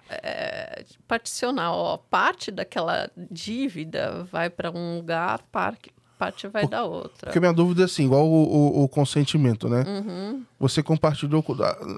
é, 0.09 0.83
particionar. 1.07 1.71
Ó, 1.71 1.97
parte 1.97 2.51
daquela 2.51 3.09
dívida 3.15 4.23
vai 4.25 4.49
para 4.49 4.71
um 4.71 4.97
lugar, 4.97 5.41
parte, 5.51 5.93
parte 6.21 6.47
vai 6.47 6.67
da 6.67 6.83
outra. 6.83 7.25
Porque 7.25 7.39
minha 7.39 7.51
dúvida 7.51 7.81
é 7.81 7.85
assim, 7.85 8.05
igual 8.05 8.27
o, 8.27 8.43
o, 8.43 8.83
o 8.83 8.87
consentimento, 8.87 9.67
né? 9.67 9.83
Uhum. 9.87 10.43
Você 10.59 10.83
compartilhou, 10.83 11.43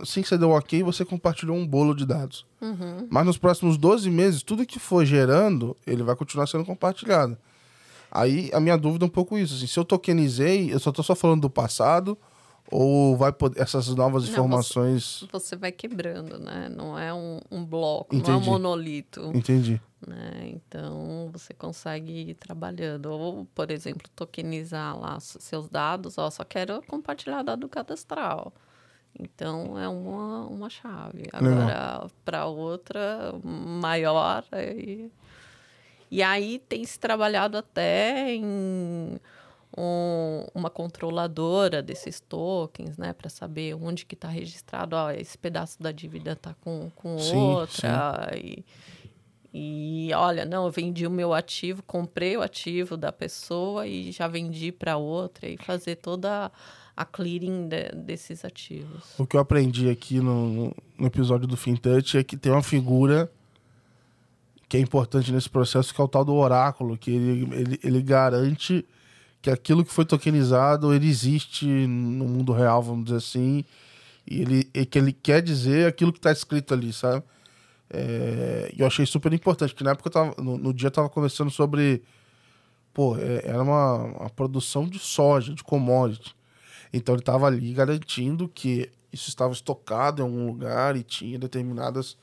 assim 0.02 0.22
que 0.22 0.30
você 0.30 0.38
deu 0.38 0.52
ok, 0.52 0.82
você 0.82 1.04
compartilhou 1.04 1.58
um 1.58 1.68
bolo 1.68 1.94
de 1.94 2.06
dados. 2.06 2.46
Uhum. 2.62 3.06
Mas 3.10 3.26
nos 3.26 3.38
próximos 3.38 3.76
12 3.76 4.10
meses, 4.10 4.42
tudo 4.42 4.66
que 4.66 4.80
for 4.80 5.04
gerando, 5.04 5.76
ele 5.86 6.04
vai 6.04 6.16
continuar 6.16 6.48
sendo 6.48 6.64
compartilhado. 6.64 7.38
Aí 8.10 8.50
a 8.54 8.62
minha 8.62 8.78
dúvida 8.78 9.04
é 9.04 9.08
um 9.08 9.10
pouco 9.10 9.38
isso. 9.38 9.56
Assim, 9.56 9.68
se 9.68 9.78
eu 9.78 9.84
tokenizei, 9.84 10.74
eu 10.74 10.80
só 10.80 10.92
estou 10.92 11.04
só 11.04 11.16
falando 11.16 11.42
do 11.42 11.50
passado, 11.50 12.18
ou 12.74 13.16
vai 13.16 13.32
poder, 13.32 13.62
essas 13.62 13.88
novas 13.90 14.28
informações. 14.28 15.22
Não, 15.22 15.30
você, 15.30 15.50
você, 15.50 15.56
vai 15.56 15.72
quebrando, 15.72 16.40
né? 16.40 16.68
Não 16.76 16.98
é 16.98 17.14
um, 17.14 17.40
um 17.52 17.64
bloco, 17.64 18.16
Entendi. 18.16 18.32
não 18.32 18.40
é 18.40 18.42
um 18.42 18.46
monolito. 18.46 19.32
Entendi. 19.36 19.80
Né? 20.06 20.54
Então 20.56 21.30
você 21.32 21.54
consegue 21.54 22.32
ir 22.32 22.34
trabalhando. 22.34 23.12
Ou, 23.12 23.46
por 23.54 23.70
exemplo, 23.70 24.10
tokenizar 24.16 25.00
lá 25.00 25.20
seus 25.20 25.70
dados, 25.70 26.18
ó, 26.18 26.32
só 26.32 26.44
quero 26.44 26.82
compartilhar 26.88 27.44
dado 27.44 27.70
cadastral. 27.70 28.52
Então 29.20 29.78
é 29.78 29.88
uma, 29.88 30.48
uma 30.48 30.70
chave. 30.70 31.26
Agora, 31.32 32.08
para 32.26 32.48
outra 32.48 33.36
maior. 33.44 34.44
Aí... 34.52 35.12
E 36.10 36.22
aí 36.22 36.60
tem 36.60 36.84
se 36.86 37.00
trabalhado 37.00 37.58
até 37.58 38.36
em 38.36 39.20
um, 39.78 40.46
uma 40.54 40.70
controladora 40.70 41.82
desses 41.82 42.20
tokens, 42.20 42.98
né, 42.98 43.14
para 43.14 43.30
saber 43.30 43.76
onde 43.76 44.06
que 44.06 44.16
está 44.16 44.28
registrado, 44.28 44.96
ó, 44.96 45.12
esse 45.12 45.38
pedaço 45.38 45.82
da 45.82 45.92
dívida 45.92 46.34
está 46.34 46.54
com, 46.62 46.92
com 46.96 47.18
sim, 47.18 47.36
outra 47.36 48.30
sim. 48.34 48.64
E, 49.54 50.08
e 50.10 50.14
olha, 50.14 50.46
não, 50.46 50.66
eu 50.66 50.72
vendi 50.72 51.06
o 51.06 51.12
meu 51.12 51.34
ativo, 51.34 51.84
comprei 51.84 52.38
o 52.38 52.42
ativo 52.42 52.96
da 52.98 53.12
pessoa 53.12 53.88
e 53.88 54.12
já 54.12 54.28
vendi 54.28 54.72
para 54.72 54.98
outra 54.98 55.48
e 55.48 55.58
fazer 55.58 55.98
toda 55.98 56.52
a 56.96 57.06
clearing 57.06 57.68
de, 57.68 57.90
desses 57.96 58.46
ativos. 58.46 59.18
O 59.18 59.26
que 59.26 59.36
eu 59.36 59.42
aprendi 59.42 59.90
aqui 59.90 60.20
no, 60.20 60.76
no 60.98 61.08
episódio 61.08 61.48
do 61.48 61.58
FinTouch 61.58 62.18
é 62.18 62.24
que 62.24 62.38
tem 62.38 62.52
uma 62.52 62.64
figura 62.64 63.32
que 64.70 64.78
é 64.78 64.80
importante 64.80 65.32
nesse 65.32 65.50
processo, 65.50 65.94
que 65.94 66.02
é 66.02 66.04
o 66.04 66.08
tal 66.08 66.26
do 66.26 66.34
oráculo, 66.34 66.98
que 66.98 67.12
ele, 67.12 67.54
ele, 67.54 67.80
ele 67.84 68.02
garante 68.02 68.84
que 69.44 69.52
aquilo 69.52 69.84
que 69.84 69.92
foi 69.92 70.06
tokenizado 70.06 70.94
ele 70.94 71.08
existe 71.08 71.66
no 71.68 72.26
mundo 72.26 72.54
real, 72.54 72.82
vamos 72.82 73.04
dizer 73.04 73.18
assim, 73.18 73.66
e 74.26 74.42
ele 74.42 74.70
e 74.74 74.86
que 74.86 74.98
ele 74.98 75.12
quer 75.12 75.42
dizer 75.42 75.86
aquilo 75.86 76.14
que 76.14 76.20
está 76.20 76.32
escrito 76.32 76.74
ali, 76.74 76.94
sabe? 76.94 77.22
É, 77.90 78.74
eu 78.78 78.88
achei 78.88 79.06
super 79.06 79.34
importante, 79.34 79.74
porque 79.74 79.84
na 79.84 79.92
época 79.92 80.08
eu 80.08 80.14
tava, 80.14 80.42
no, 80.42 80.58
no 80.58 80.74
dia 80.74 80.88
eu 80.88 80.92
tava 80.92 81.10
conversando 81.10 81.52
sobre. 81.52 82.02
Pô, 82.94 83.18
é, 83.18 83.42
era 83.44 83.62
uma, 83.62 83.96
uma, 84.22 84.30
produção 84.30 84.88
de 84.88 84.98
soja, 84.98 85.54
de 85.54 85.62
commodity. 85.62 86.34
Então 86.94 87.14
ele 87.14 87.22
estava 87.22 87.46
ali 87.48 87.74
garantindo 87.74 88.48
que 88.48 88.90
isso 89.12 89.28
estava 89.28 89.52
estocado 89.52 90.22
em 90.22 90.24
algum 90.24 90.48
lugar 90.48 90.96
e 90.96 91.04
tinha 91.04 91.38
determinadas 91.38 92.16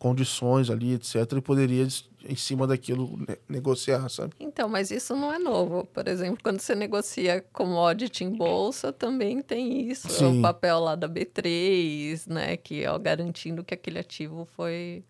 condições 0.00 0.68
ali, 0.68 0.94
etc. 0.94 1.14
E 1.36 1.40
poderia, 1.40 1.86
em 2.24 2.36
cima 2.36 2.66
daquilo, 2.66 3.18
negociar, 3.48 4.08
sabe? 4.08 4.34
Então, 4.38 4.68
mas 4.68 4.90
isso 4.90 5.14
não 5.16 5.32
é 5.32 5.38
novo. 5.38 5.84
Por 5.86 6.06
exemplo, 6.08 6.38
quando 6.42 6.60
você 6.60 6.74
negocia 6.74 7.44
commodity 7.52 8.24
em 8.24 8.30
bolsa, 8.30 8.92
também 8.92 9.40
tem 9.40 9.88
isso. 9.88 10.08
Sim. 10.08 10.38
O 10.38 10.42
papel 10.42 10.78
lá 10.80 10.94
da 10.94 11.08
B3, 11.08 12.28
né? 12.28 12.56
Que 12.56 12.84
é 12.84 12.98
garantindo 12.98 13.64
que 13.64 13.74
aquele 13.74 13.98
ativo 13.98 14.46
foi... 14.56 15.04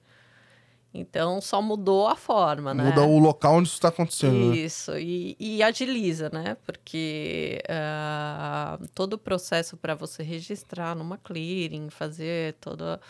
Então, 0.92 1.40
só 1.40 1.62
mudou 1.62 2.08
a 2.08 2.16
forma, 2.16 2.74
né? 2.74 2.82
Muda 2.82 3.02
o 3.02 3.20
local 3.20 3.54
onde 3.54 3.68
isso 3.68 3.76
está 3.76 3.88
acontecendo. 3.88 4.50
Né? 4.50 4.56
Isso, 4.56 4.90
né? 4.90 5.00
e, 5.00 5.36
e, 5.38 5.62
agiliza, 5.62 6.28
né? 6.32 6.56
Porque 6.66 7.62
uh, 7.68 8.88
todo 8.92 9.12
o 9.12 9.18
processo 9.18 9.76
para 9.76 9.94
você 9.94 10.24
registrar 10.24 10.96
numa 10.96 11.16
clearing, 11.16 11.90
fazer 11.90 12.54
toda 12.60 13.00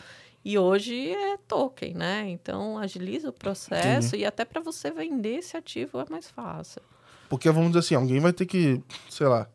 e 0.43 0.57
hoje 0.57 1.11
é 1.11 1.37
token, 1.37 1.93
né? 1.93 2.29
Então 2.29 2.77
agiliza 2.77 3.29
o 3.29 3.33
processo 3.33 4.15
e 4.15 4.25
até 4.25 4.43
para 4.43 4.59
você 4.61 4.89
vender 4.89 5.37
esse 5.37 5.55
ativo 5.55 5.99
é 5.99 6.05
mais 6.09 6.29
fácil. 6.29 6.81
Porque 7.29 7.49
vamos 7.49 7.69
dizer 7.69 7.79
assim, 7.79 7.95
alguém 7.95 8.19
vai 8.19 8.33
ter 8.33 8.45
que, 8.45 8.81
sei 9.09 9.27
lá, 9.27 9.47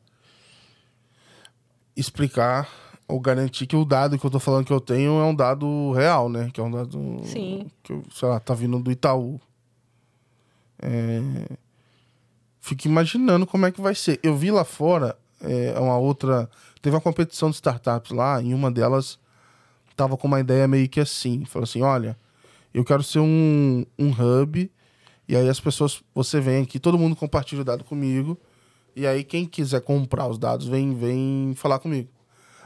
explicar 1.96 2.68
ou 3.08 3.20
garantir 3.20 3.66
que 3.66 3.76
o 3.76 3.84
dado 3.84 4.18
que 4.18 4.24
eu 4.24 4.30
tô 4.30 4.38
falando 4.38 4.64
que 4.64 4.72
eu 4.72 4.80
tenho 4.80 5.20
é 5.20 5.24
um 5.24 5.34
dado 5.34 5.92
real, 5.92 6.28
né? 6.28 6.50
Que 6.52 6.60
é 6.60 6.64
um 6.64 6.70
dado 6.70 7.20
Sim. 7.24 7.70
que, 7.82 8.02
sei 8.14 8.28
lá, 8.28 8.38
tá 8.40 8.54
vindo 8.54 8.78
do 8.78 8.90
Itaú. 8.90 9.40
É... 10.80 11.20
Fico 12.60 12.86
imaginando 12.86 13.46
como 13.46 13.66
é 13.66 13.72
que 13.72 13.80
vai 13.80 13.94
ser. 13.94 14.18
Eu 14.22 14.36
vi 14.36 14.50
lá 14.50 14.64
fora 14.64 15.16
é, 15.40 15.78
uma 15.78 15.96
outra. 15.98 16.50
Teve 16.82 16.96
uma 16.96 17.02
competição 17.02 17.48
de 17.50 17.56
startups 17.56 18.10
lá, 18.10 18.42
em 18.42 18.52
uma 18.52 18.70
delas 18.70 19.18
tava 19.96 20.16
com 20.16 20.28
uma 20.28 20.38
ideia 20.40 20.68
meio 20.68 20.88
que 20.88 21.00
assim, 21.00 21.44
falou 21.44 21.64
assim, 21.64 21.82
olha, 21.82 22.16
Eu 22.74 22.84
quero 22.84 23.02
ser 23.02 23.20
um, 23.20 23.86
um 23.98 24.10
hub. 24.10 24.70
E 25.28 25.34
aí 25.34 25.48
as 25.48 25.58
pessoas, 25.58 26.02
você 26.14 26.40
vem 26.40 26.62
aqui, 26.62 26.78
todo 26.78 26.98
mundo 26.98 27.16
compartilha 27.16 27.62
o 27.62 27.64
dado 27.64 27.82
comigo. 27.84 28.38
E 28.94 29.06
aí 29.06 29.24
quem 29.24 29.46
quiser 29.46 29.80
comprar 29.80 30.28
os 30.28 30.38
dados, 30.38 30.66
vem, 30.66 30.94
vem 30.94 31.54
falar 31.56 31.78
comigo. 31.78 32.10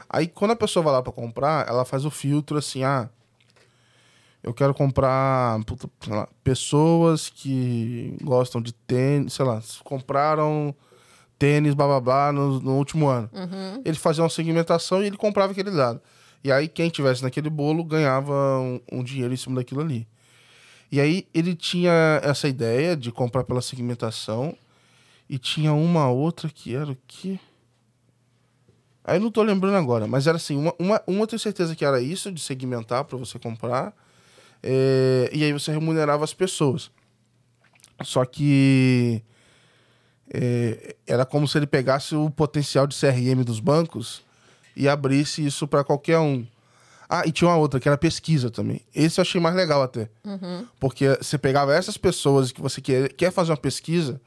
Aí 0.09 0.27
quando 0.27 0.51
a 0.51 0.55
pessoa 0.55 0.83
vai 0.83 0.93
lá 0.93 1.01
para 1.01 1.13
comprar, 1.13 1.67
ela 1.67 1.85
faz 1.85 2.05
o 2.05 2.11
filtro 2.11 2.57
assim, 2.57 2.83
ah, 2.83 3.09
eu 4.43 4.53
quero 4.53 4.73
comprar 4.73 5.63
puta, 5.65 5.89
lá, 6.07 6.27
pessoas 6.43 7.29
que 7.29 8.17
gostam 8.21 8.61
de 8.61 8.73
tênis, 8.73 9.33
sei 9.33 9.45
lá, 9.45 9.61
compraram 9.83 10.75
tênis, 11.39 11.73
blá 11.73 11.87
blá 11.87 11.99
blá, 11.99 12.31
no, 12.31 12.59
no 12.59 12.75
último 12.75 13.07
ano. 13.07 13.29
Uhum. 13.33 13.81
Ele 13.85 13.97
fazia 13.97 14.23
uma 14.23 14.29
segmentação 14.29 15.01
e 15.01 15.07
ele 15.07 15.17
comprava 15.17 15.51
aquele 15.53 15.71
dado. 15.71 16.01
E 16.43 16.51
aí 16.51 16.67
quem 16.67 16.89
tivesse 16.89 17.21
naquele 17.23 17.49
bolo 17.49 17.83
ganhava 17.83 18.59
um, 18.59 18.79
um 18.91 19.03
dinheiro 19.03 19.33
em 19.33 19.37
cima 19.37 19.57
daquilo 19.57 19.81
ali. 19.81 20.07
E 20.91 20.99
aí 20.99 21.27
ele 21.33 21.55
tinha 21.55 22.19
essa 22.23 22.47
ideia 22.47 22.97
de 22.97 23.11
comprar 23.11 23.43
pela 23.43 23.61
segmentação 23.61 24.55
e 25.29 25.37
tinha 25.37 25.71
uma 25.73 26.09
outra 26.09 26.49
que 26.49 26.75
era 26.75 26.91
o 26.91 26.97
quê? 27.07 27.39
Aí 29.03 29.19
não 29.19 29.31
tô 29.31 29.41
lembrando 29.41 29.77
agora, 29.77 30.05
mas 30.05 30.27
era 30.27 30.37
assim, 30.37 30.57
uma, 30.57 30.73
uma, 30.77 31.01
uma 31.07 31.21
eu 31.21 31.27
tenho 31.27 31.39
certeza 31.39 31.75
que 31.75 31.85
era 31.85 32.01
isso, 32.01 32.31
de 32.31 32.41
segmentar 32.41 33.03
para 33.05 33.17
você 33.17 33.39
comprar. 33.39 33.93
É, 34.61 35.29
e 35.33 35.43
aí 35.43 35.53
você 35.53 35.71
remunerava 35.71 36.23
as 36.23 36.33
pessoas. 36.33 36.91
Só 38.03 38.25
que 38.25 39.23
é, 40.33 40.95
era 41.07 41.25
como 41.25 41.47
se 41.47 41.57
ele 41.57 41.67
pegasse 41.67 42.15
o 42.15 42.29
potencial 42.29 42.85
de 42.85 42.95
CRM 42.95 43.43
dos 43.43 43.59
bancos 43.59 44.23
e 44.75 44.87
abrisse 44.87 45.45
isso 45.45 45.67
para 45.67 45.83
qualquer 45.83 46.19
um. 46.19 46.45
Ah, 47.09 47.23
e 47.25 47.31
tinha 47.31 47.49
uma 47.49 47.57
outra, 47.57 47.79
que 47.79 47.87
era 47.89 47.97
pesquisa 47.97 48.49
também. 48.49 48.81
Esse 48.95 49.19
eu 49.19 49.23
achei 49.23 49.39
mais 49.41 49.53
legal 49.55 49.81
até. 49.83 50.09
Uhum. 50.23 50.65
Porque 50.79 51.09
você 51.21 51.37
pegava 51.37 51.73
essas 51.75 51.97
pessoas 51.97 52.51
que 52.53 52.61
você 52.61 52.79
quer, 52.79 53.11
quer 53.13 53.31
fazer 53.31 53.51
uma 53.51 53.57
pesquisa, 53.57 54.21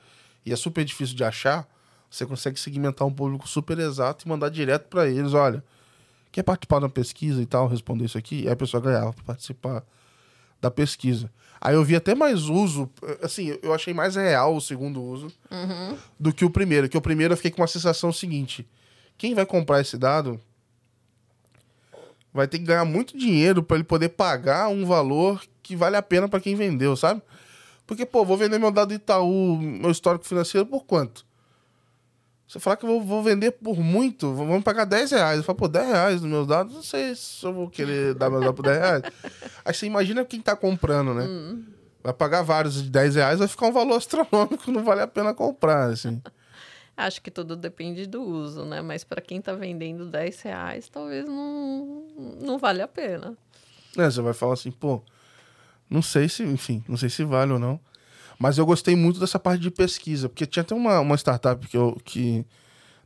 e 0.44 0.52
é 0.52 0.56
super 0.56 0.84
difícil 0.84 1.16
de 1.16 1.24
achar, 1.24 1.66
você 2.10 2.26
consegue 2.26 2.60
segmentar 2.60 3.08
um 3.08 3.12
público 3.12 3.48
super 3.48 3.78
exato 3.78 4.26
e 4.26 4.28
mandar 4.28 4.50
direto 4.50 4.88
para 4.88 5.08
eles, 5.08 5.32
olha, 5.32 5.64
quer 6.30 6.42
participar 6.42 6.80
da 6.80 6.88
pesquisa 6.88 7.40
e 7.40 7.46
tal, 7.46 7.66
responder 7.68 8.04
isso 8.04 8.18
aqui? 8.18 8.42
E 8.42 8.48
a 8.50 8.54
pessoa 8.56 8.80
ganhava 8.82 9.12
para 9.14 9.24
participar 9.24 9.82
da 10.60 10.70
pesquisa. 10.70 11.30
Aí 11.60 11.74
eu 11.74 11.82
vi 11.82 11.96
até 11.96 12.14
mais 12.14 12.42
uso, 12.50 12.90
assim, 13.22 13.56
eu 13.62 13.72
achei 13.72 13.94
mais 13.94 14.16
real 14.16 14.54
o 14.54 14.60
segundo 14.60 15.02
uso 15.02 15.28
Uhum. 15.50 15.96
do 16.20 16.32
que 16.34 16.44
o 16.44 16.50
primeiro. 16.50 16.86
Que 16.88 16.98
o 16.98 17.00
primeiro 17.00 17.32
eu 17.32 17.36
fiquei 17.38 17.50
com 17.50 17.62
uma 17.62 17.66
sensação 17.68 18.12
seguinte: 18.12 18.68
quem 19.16 19.34
vai 19.34 19.46
comprar 19.46 19.80
esse 19.80 19.96
dado 19.96 20.40
vai 22.32 22.48
ter 22.48 22.58
que 22.58 22.64
ganhar 22.64 22.84
muito 22.84 23.16
dinheiro 23.16 23.62
para 23.62 23.76
ele 23.76 23.84
poder 23.84 24.08
pagar 24.10 24.68
um 24.68 24.84
valor 24.84 25.42
que 25.62 25.76
vale 25.76 25.96
a 25.96 26.02
pena 26.02 26.28
para 26.28 26.40
quem 26.40 26.56
vendeu, 26.56 26.96
sabe? 26.96 27.22
Porque, 27.86 28.04
pô, 28.04 28.24
vou 28.24 28.36
vender 28.36 28.58
meu 28.58 28.70
dado 28.70 28.92
Itaú, 28.92 29.56
meu 29.58 29.90
histórico 29.90 30.24
financeiro, 30.24 30.66
por 30.66 30.84
quanto? 30.84 31.24
Você 32.46 32.58
falar 32.58 32.76
que 32.76 32.84
eu 32.84 32.88
vou, 32.88 33.02
vou 33.02 33.22
vender 33.22 33.52
por 33.52 33.78
muito, 33.78 34.32
vamos 34.34 34.62
pagar 34.62 34.84
10 34.84 35.10
reais. 35.12 35.38
Eu 35.38 35.44
falo, 35.44 35.58
pô, 35.58 35.68
10 35.68 35.86
reais 35.86 36.20
nos 36.20 36.30
meus 36.30 36.46
dados, 36.46 36.74
não 36.74 36.82
sei 36.82 37.14
se 37.14 37.44
eu 37.44 37.52
vou 37.52 37.70
querer 37.70 38.14
dar 38.14 38.28
meus 38.30 38.42
dados 38.42 38.56
por 38.56 38.62
10 38.62 38.78
reais. 38.78 39.02
Aí 39.64 39.74
você 39.74 39.86
imagina 39.86 40.24
quem 40.24 40.40
tá 40.40 40.54
comprando, 40.54 41.14
né? 41.14 41.26
Vai 42.02 42.12
pagar 42.12 42.42
vários 42.42 42.82
de 42.82 42.90
10 42.90 43.14
reais, 43.14 43.38
vai 43.38 43.48
ficar 43.48 43.66
um 43.66 43.72
valor 43.72 43.96
astronômico, 43.96 44.70
não 44.70 44.84
vale 44.84 45.00
a 45.00 45.06
pena 45.06 45.32
comprar, 45.32 45.90
assim. 45.90 46.20
Acho 46.96 47.20
que 47.20 47.30
tudo 47.30 47.56
depende 47.56 48.06
do 48.06 48.22
uso, 48.22 48.64
né? 48.64 48.80
Mas 48.80 49.02
para 49.02 49.20
quem 49.20 49.40
tá 49.40 49.52
vendendo 49.52 50.06
10 50.06 50.42
reais, 50.42 50.88
talvez 50.88 51.26
não, 51.26 52.06
não 52.40 52.58
vale 52.58 52.82
a 52.82 52.88
pena. 52.88 53.36
É, 53.96 54.10
você 54.10 54.20
vai 54.20 54.32
falar 54.32 54.54
assim, 54.54 54.70
pô, 54.70 55.02
não 55.90 56.02
sei 56.02 56.28
se, 56.28 56.42
enfim, 56.42 56.84
não 56.88 56.96
sei 56.96 57.08
se 57.08 57.24
vale 57.24 57.52
ou 57.52 57.58
não. 57.58 57.80
Mas 58.38 58.58
eu 58.58 58.66
gostei 58.66 58.96
muito 58.96 59.20
dessa 59.20 59.38
parte 59.38 59.60
de 59.60 59.70
pesquisa, 59.70 60.28
porque 60.28 60.46
tinha 60.46 60.62
até 60.62 60.74
uma, 60.74 61.00
uma 61.00 61.16
startup 61.16 61.66
que, 61.66 61.76
eu, 61.76 61.96
que 62.04 62.44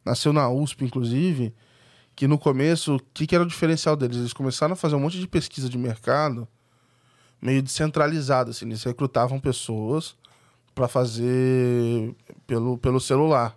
nasceu 0.04 0.32
na 0.32 0.48
USP, 0.50 0.84
inclusive, 0.84 1.54
que 2.16 2.26
no 2.26 2.38
começo, 2.38 2.96
o 2.96 3.00
que, 3.12 3.26
que 3.26 3.34
era 3.34 3.44
o 3.44 3.48
diferencial 3.48 3.96
deles? 3.96 4.16
Eles 4.16 4.32
começaram 4.32 4.72
a 4.72 4.76
fazer 4.76 4.96
um 4.96 5.00
monte 5.00 5.18
de 5.18 5.28
pesquisa 5.28 5.68
de 5.68 5.78
mercado 5.78 6.48
meio 7.40 7.62
descentralizada, 7.62 8.50
assim, 8.50 8.66
eles 8.66 8.82
recrutavam 8.82 9.38
pessoas 9.38 10.16
para 10.74 10.88
fazer 10.88 12.14
pelo, 12.46 12.76
pelo 12.78 13.00
celular. 13.00 13.56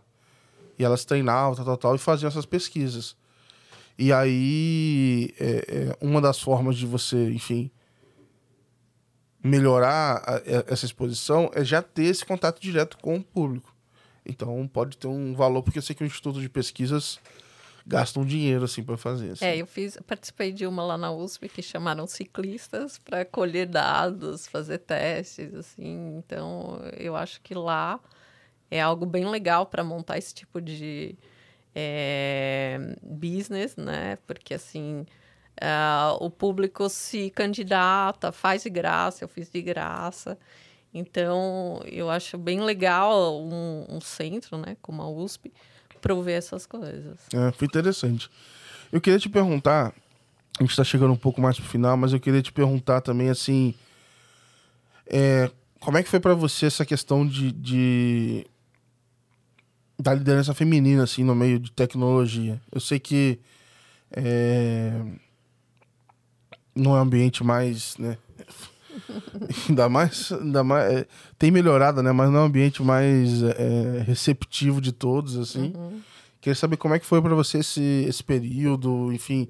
E 0.82 0.84
elas 0.84 1.06
treinavam, 1.06 1.54
tal, 1.56 1.64
tal, 1.64 1.78
tal, 1.78 1.96
e 1.96 2.00
faziam 2.00 2.28
essas 2.28 2.44
pesquisas. 2.44 3.16
E 4.00 4.12
aí, 4.12 5.32
é, 5.40 5.46
é, 5.46 5.98
uma 6.02 6.20
das 6.20 6.40
formas 6.42 6.76
de 6.76 6.88
você, 6.88 7.30
enfim, 7.30 7.70
melhorar 9.44 10.24
a- 10.26 10.36
a- 10.38 10.42
essa 10.68 10.86
exposição 10.86 11.52
é 11.54 11.64
já 11.64 11.84
ter 11.84 12.06
esse 12.06 12.26
contato 12.26 12.60
direto 12.60 12.98
com 12.98 13.18
o 13.18 13.24
público. 13.24 13.76
Então, 14.26 14.68
pode 14.68 14.98
ter 14.98 15.06
um 15.08 15.36
valor, 15.36 15.62
porque 15.62 15.78
eu 15.78 15.84
sei 15.84 15.96
que 15.96 16.04
o 16.04 16.06
Instituto 16.08 16.42
de 16.42 16.50
Pesquisas 16.50 17.20
gasta 17.86 18.20
um 18.20 18.26
dinheiro, 18.26 18.64
assim, 18.66 18.84
para 18.84 18.98
fazer. 18.98 19.32
assim. 19.34 19.46
É, 19.46 19.58
eu 19.58 19.68
fiz, 19.68 20.00
participei 20.08 20.52
de 20.52 20.66
uma 20.66 20.84
lá 20.84 20.98
na 20.98 21.12
USP 21.12 21.48
que 21.48 21.62
chamaram 21.62 22.08
ciclistas 22.08 22.98
para 22.98 23.24
colher 23.24 23.68
dados, 23.68 24.48
fazer 24.48 24.80
testes, 24.80 25.54
assim. 25.54 26.18
Então, 26.18 26.80
eu 26.98 27.16
acho 27.16 27.40
que 27.42 27.54
lá 27.54 28.00
é 28.72 28.82
algo 28.82 29.06
bem 29.06 29.26
legal 29.26 29.66
para 29.68 29.84
montar 29.84 30.18
esse 30.18 30.34
tipo 30.34 30.60
de 30.60 31.16
é, 31.76 32.96
business, 33.04 33.76
né? 33.76 34.18
Porque 34.26 34.54
assim 34.54 35.06
ah, 35.62 36.16
o 36.20 36.30
público 36.30 36.90
se 36.90 37.30
candidata, 37.30 38.32
faz 38.32 38.64
de 38.64 38.70
graça, 38.70 39.24
eu 39.24 39.28
fiz 39.28 39.50
de 39.50 39.62
graça. 39.62 40.38
Então, 40.94 41.82
eu 41.86 42.10
acho 42.10 42.38
bem 42.38 42.60
legal 42.62 43.42
um, 43.42 43.86
um 43.90 44.02
centro, 44.02 44.58
né, 44.58 44.76
como 44.82 45.02
a 45.02 45.10
USP, 45.10 45.54
prover 46.02 46.38
essas 46.38 46.66
coisas. 46.66 47.18
É, 47.34 47.52
foi 47.54 47.66
interessante. 47.66 48.30
Eu 48.92 49.00
queria 49.00 49.20
te 49.20 49.30
perguntar, 49.30 49.94
a 50.60 50.64
gente 50.64 50.76
tá 50.76 50.84
chegando 50.84 51.14
um 51.14 51.18
pouco 51.18 51.40
mais 51.40 51.58
pro 51.58 51.66
final, 51.66 51.96
mas 51.96 52.12
eu 52.12 52.20
queria 52.20 52.42
te 52.42 52.52
perguntar 52.52 53.00
também, 53.00 53.30
assim, 53.30 53.74
é, 55.08 55.50
como 55.80 55.98
é 55.98 56.04
que 56.04 56.10
foi 56.10 56.20
para 56.20 56.34
você 56.34 56.66
essa 56.66 56.86
questão 56.86 57.26
de, 57.26 57.52
de- 57.54 58.46
da 60.02 60.14
liderança 60.14 60.54
feminina, 60.54 61.04
assim, 61.04 61.24
no 61.24 61.36
meio 61.36 61.60
de 61.60 61.72
tecnologia? 61.72 62.62
Eu 62.72 62.82
sei 62.82 63.00
que 63.00 63.40
é, 64.12 65.02
não 66.76 66.96
é 66.96 67.00
um 67.00 67.04
ambiente 67.04 67.44
mais, 67.44 67.98
né, 67.98 68.18
ainda 69.70 69.88
mais, 69.88 70.32
ainda 70.32 70.64
mais 70.64 70.94
é, 70.94 71.08
tem 71.38 71.52
melhorado, 71.52 72.02
né, 72.02 72.12
mas 72.12 72.30
não 72.30 72.40
é 72.40 72.42
um 72.42 72.46
ambiente 72.46 72.82
mais 72.82 73.44
é, 73.44 74.04
receptivo 74.06 74.82
de 74.82 74.92
todos, 74.92 75.38
assim. 75.38 75.74
Queria 76.42 76.56
saber 76.56 76.78
como 76.78 76.96
é 76.96 77.00
que 77.00 77.06
foi 77.06 77.22
para 77.22 77.36
você 77.36 77.60
esse, 77.60 78.06
esse 78.08 78.24
período, 78.24 79.14
enfim, 79.14 79.48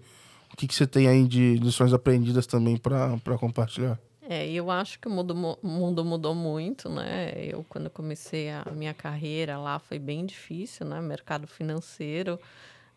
o 0.53 0.57
que, 0.57 0.67
que 0.67 0.75
você 0.75 0.85
tem 0.85 1.07
aí 1.07 1.25
de 1.25 1.55
lições 1.55 1.93
aprendidas 1.93 2.45
também 2.45 2.75
para 2.75 3.37
compartilhar. 3.39 3.97
É, 4.33 4.49
eu 4.49 4.71
acho 4.71 4.97
que 4.97 5.09
o 5.09 5.11
mundo, 5.11 5.35
mundo 5.61 6.05
mudou 6.05 6.33
muito, 6.33 6.87
né? 6.87 7.33
Eu, 7.35 7.65
quando 7.67 7.89
comecei 7.89 8.49
a 8.49 8.63
minha 8.71 8.93
carreira 8.93 9.57
lá, 9.57 9.77
foi 9.77 9.99
bem 9.99 10.25
difícil, 10.25 10.85
né? 10.85 11.01
Mercado 11.01 11.45
financeiro, 11.47 12.39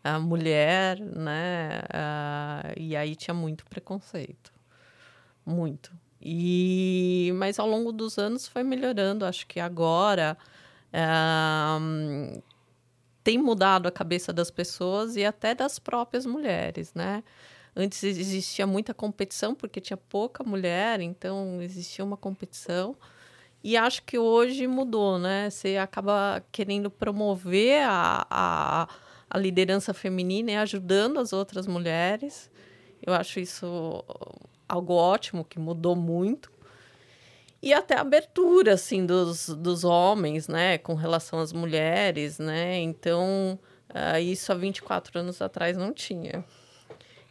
a 0.01 0.17
mulher, 0.17 0.97
né? 0.97 1.81
E 2.77 2.95
aí 2.95 3.17
tinha 3.17 3.33
muito 3.33 3.65
preconceito. 3.65 4.49
Muito. 5.45 5.91
E, 6.21 7.33
mas 7.35 7.59
ao 7.59 7.67
longo 7.67 7.91
dos 7.91 8.17
anos 8.17 8.47
foi 8.47 8.63
melhorando. 8.63 9.25
Acho 9.25 9.45
que 9.45 9.59
agora 9.59 10.37
ah, 10.93 11.77
tem 13.25 13.37
mudado 13.37 13.89
a 13.89 13.91
cabeça 13.91 14.31
das 14.31 14.49
pessoas 14.49 15.17
e 15.17 15.25
até 15.25 15.53
das 15.53 15.79
próprias 15.79 16.25
mulheres, 16.25 16.93
né? 16.93 17.21
Antes 17.75 18.03
existia 18.03 18.65
muita 18.65 18.93
competição 18.93 19.53
porque 19.53 19.81
tinha 19.81 19.97
pouca 19.97 20.43
mulher, 20.43 21.01
então 21.01 21.61
existia 21.61 22.05
uma 22.05 22.15
competição. 22.15 22.95
E 23.61 23.75
acho 23.75 24.03
que 24.03 24.17
hoje 24.17 24.67
mudou, 24.67 25.19
né? 25.19 25.49
Você 25.49 25.75
acaba 25.75 26.41
querendo 26.51 26.89
promover 26.89 27.83
a, 27.83 28.25
a, 28.29 28.87
a 29.29 29.37
liderança 29.37 29.93
feminina 29.93 30.51
e 30.51 30.55
ajudando 30.55 31.19
as 31.19 31.33
outras 31.33 31.67
mulheres. 31.67 32.49
Eu 33.01 33.13
acho 33.13 33.39
isso 33.39 34.05
algo 34.69 34.93
ótimo, 34.93 35.43
que 35.43 35.59
mudou 35.59 35.95
muito. 35.95 36.51
E 37.61 37.73
até 37.73 37.95
a 37.95 38.01
abertura, 38.01 38.73
assim, 38.73 39.05
dos, 39.05 39.49
dos 39.49 39.83
homens, 39.83 40.47
né? 40.47 40.77
Com 40.77 40.93
relação 40.93 41.39
às 41.39 41.51
mulheres, 41.51 42.37
né? 42.37 42.77
Então, 42.77 43.59
ah, 43.89 44.19
isso 44.19 44.51
há 44.51 44.55
24 44.55 45.19
anos 45.19 45.41
atrás 45.41 45.75
não 45.75 45.91
tinha. 45.91 46.45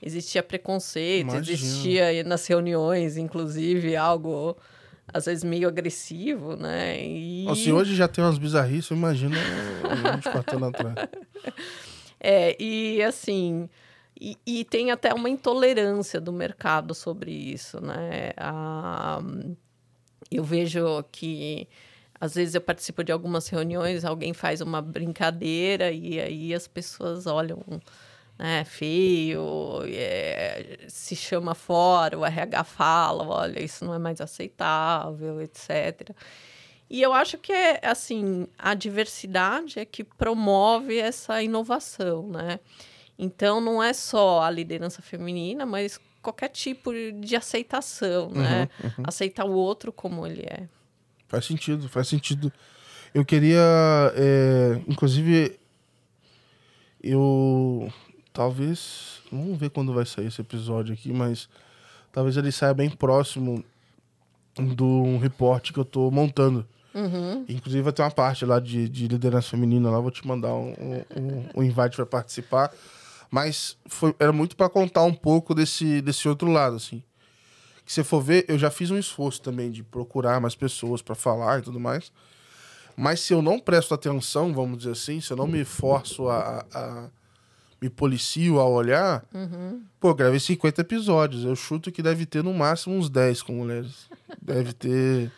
Existia 0.06 0.42
preconceito, 0.42 1.30
Imagino. 1.30 1.56
existia 1.56 2.24
nas 2.24 2.46
reuniões, 2.46 3.16
inclusive, 3.16 3.96
algo 3.96 4.54
às 5.12 5.24
vezes 5.24 5.44
meio 5.44 5.66
agressivo, 5.66 6.56
né? 6.56 7.02
E... 7.02 7.46
Ó, 7.48 7.54
Se 7.54 7.72
hoje 7.72 7.94
já 7.94 8.06
tem 8.06 8.22
umas 8.22 8.36
bizarrices, 8.36 8.90
imagina 8.90 9.36
uns 9.36 10.16
24 10.16 10.56
anos 10.56 10.68
atrás. 10.68 11.08
É, 12.20 12.56
e 12.58 13.02
assim, 13.02 13.68
e, 14.18 14.38
e, 14.46 14.64
tem 14.64 14.90
até 14.90 15.12
uma 15.12 15.28
intolerância 15.28 16.18
do 16.18 16.32
mercado 16.32 16.94
sobre 16.94 17.30
isso, 17.30 17.80
né? 17.82 18.32
Ah, 18.36 19.20
eu 20.30 20.42
vejo 20.42 21.02
que 21.12 21.68
às 22.18 22.34
vezes 22.34 22.54
eu 22.54 22.60
participo 22.60 23.04
de 23.04 23.12
algumas 23.12 23.48
reuniões, 23.48 24.04
alguém 24.04 24.32
faz 24.32 24.60
uma 24.60 24.80
brincadeira 24.80 25.90
e 25.90 26.18
aí 26.18 26.54
as 26.54 26.66
pessoas 26.66 27.26
olham 27.26 27.62
né, 28.38 28.64
feio, 28.64 29.82
é, 29.86 30.78
se 30.88 31.14
chama 31.14 31.54
fora, 31.54 32.18
o 32.18 32.24
RH 32.24 32.64
fala, 32.64 33.24
olha, 33.26 33.62
isso 33.62 33.84
não 33.84 33.94
é 33.94 33.98
mais 33.98 34.20
aceitável, 34.20 35.40
etc. 35.40 36.10
E 36.90 37.00
eu 37.00 37.12
acho 37.12 37.38
que 37.38 37.52
é 37.52 37.80
assim, 37.82 38.46
a 38.58 38.74
diversidade 38.74 39.78
é 39.78 39.84
que 39.84 40.04
promove 40.04 40.98
essa 40.98 41.42
inovação, 41.42 42.28
né? 42.28 42.60
Então 43.18 43.60
não 43.60 43.82
é 43.82 43.92
só 43.92 44.42
a 44.42 44.50
liderança 44.50 45.00
feminina, 45.00 45.64
mas 45.64 46.00
qualquer 46.20 46.48
tipo 46.48 46.92
de 46.92 47.36
aceitação, 47.36 48.28
uhum, 48.28 48.42
né? 48.42 48.68
Uhum. 48.82 49.04
Aceitar 49.04 49.44
o 49.44 49.52
outro 49.52 49.92
como 49.92 50.26
ele 50.26 50.42
é. 50.42 50.68
Faz 51.28 51.46
sentido, 51.46 51.88
faz 51.88 52.08
sentido. 52.08 52.52
Eu 53.12 53.24
queria, 53.24 53.60
é, 54.16 54.80
inclusive, 54.88 55.58
eu 57.02 57.92
talvez, 58.34 59.20
vamos 59.30 59.56
ver 59.56 59.70
quando 59.70 59.94
vai 59.94 60.04
sair 60.04 60.26
esse 60.26 60.40
episódio 60.40 60.92
aqui, 60.92 61.12
mas 61.12 61.48
talvez 62.12 62.36
ele 62.36 62.50
saia 62.50 62.74
bem 62.74 62.90
próximo 62.90 63.64
do 64.58 64.84
um 64.84 65.18
reporte 65.18 65.72
que 65.72 65.78
eu 65.78 65.84
tô 65.84 66.10
montando. 66.10 66.66
Uhum. 66.92 67.44
Inclusive 67.48 67.82
vai 67.82 67.92
ter 67.92 68.02
uma 68.02 68.10
parte 68.10 68.44
lá 68.44 68.58
de, 68.58 68.88
de 68.88 69.06
liderança 69.06 69.50
feminina 69.50 69.88
lá, 69.88 70.00
vou 70.00 70.10
te 70.10 70.26
mandar 70.26 70.52
um, 70.52 70.74
um, 71.16 71.60
um 71.60 71.62
invite 71.62 71.94
para 71.94 72.06
participar. 72.06 72.72
Mas 73.30 73.76
foi, 73.86 74.14
era 74.18 74.32
muito 74.32 74.56
para 74.56 74.68
contar 74.68 75.04
um 75.04 75.14
pouco 75.14 75.54
desse, 75.54 76.02
desse 76.02 76.28
outro 76.28 76.50
lado, 76.50 76.76
assim. 76.76 77.02
Que 77.86 77.92
se 77.92 78.02
for 78.02 78.20
ver, 78.20 78.44
eu 78.48 78.58
já 78.58 78.70
fiz 78.70 78.90
um 78.90 78.98
esforço 78.98 79.40
também 79.40 79.70
de 79.70 79.82
procurar 79.82 80.40
mais 80.40 80.56
pessoas 80.56 81.02
para 81.02 81.14
falar 81.14 81.60
e 81.60 81.62
tudo 81.62 81.78
mais. 81.78 82.12
Mas 82.96 83.20
se 83.20 83.32
eu 83.32 83.42
não 83.42 83.60
presto 83.60 83.94
atenção, 83.94 84.52
vamos 84.52 84.78
dizer 84.78 84.92
assim, 84.92 85.20
se 85.20 85.32
eu 85.32 85.36
não 85.36 85.46
me 85.46 85.64
forço 85.64 86.28
a, 86.28 86.64
a 86.72 87.08
me 87.80 87.88
policio 87.88 88.58
a 88.58 88.68
olhar, 88.68 89.24
uhum. 89.32 89.82
pô, 90.00 90.14
gravei 90.14 90.40
50 90.40 90.80
episódios. 90.80 91.44
Eu 91.44 91.54
chuto 91.54 91.92
que 91.92 92.02
deve 92.02 92.26
ter 92.26 92.42
no 92.42 92.54
máximo 92.54 92.96
uns 92.96 93.08
10 93.08 93.42
com 93.42 93.52
mulheres. 93.52 94.08
deve 94.40 94.72
ter. 94.72 95.30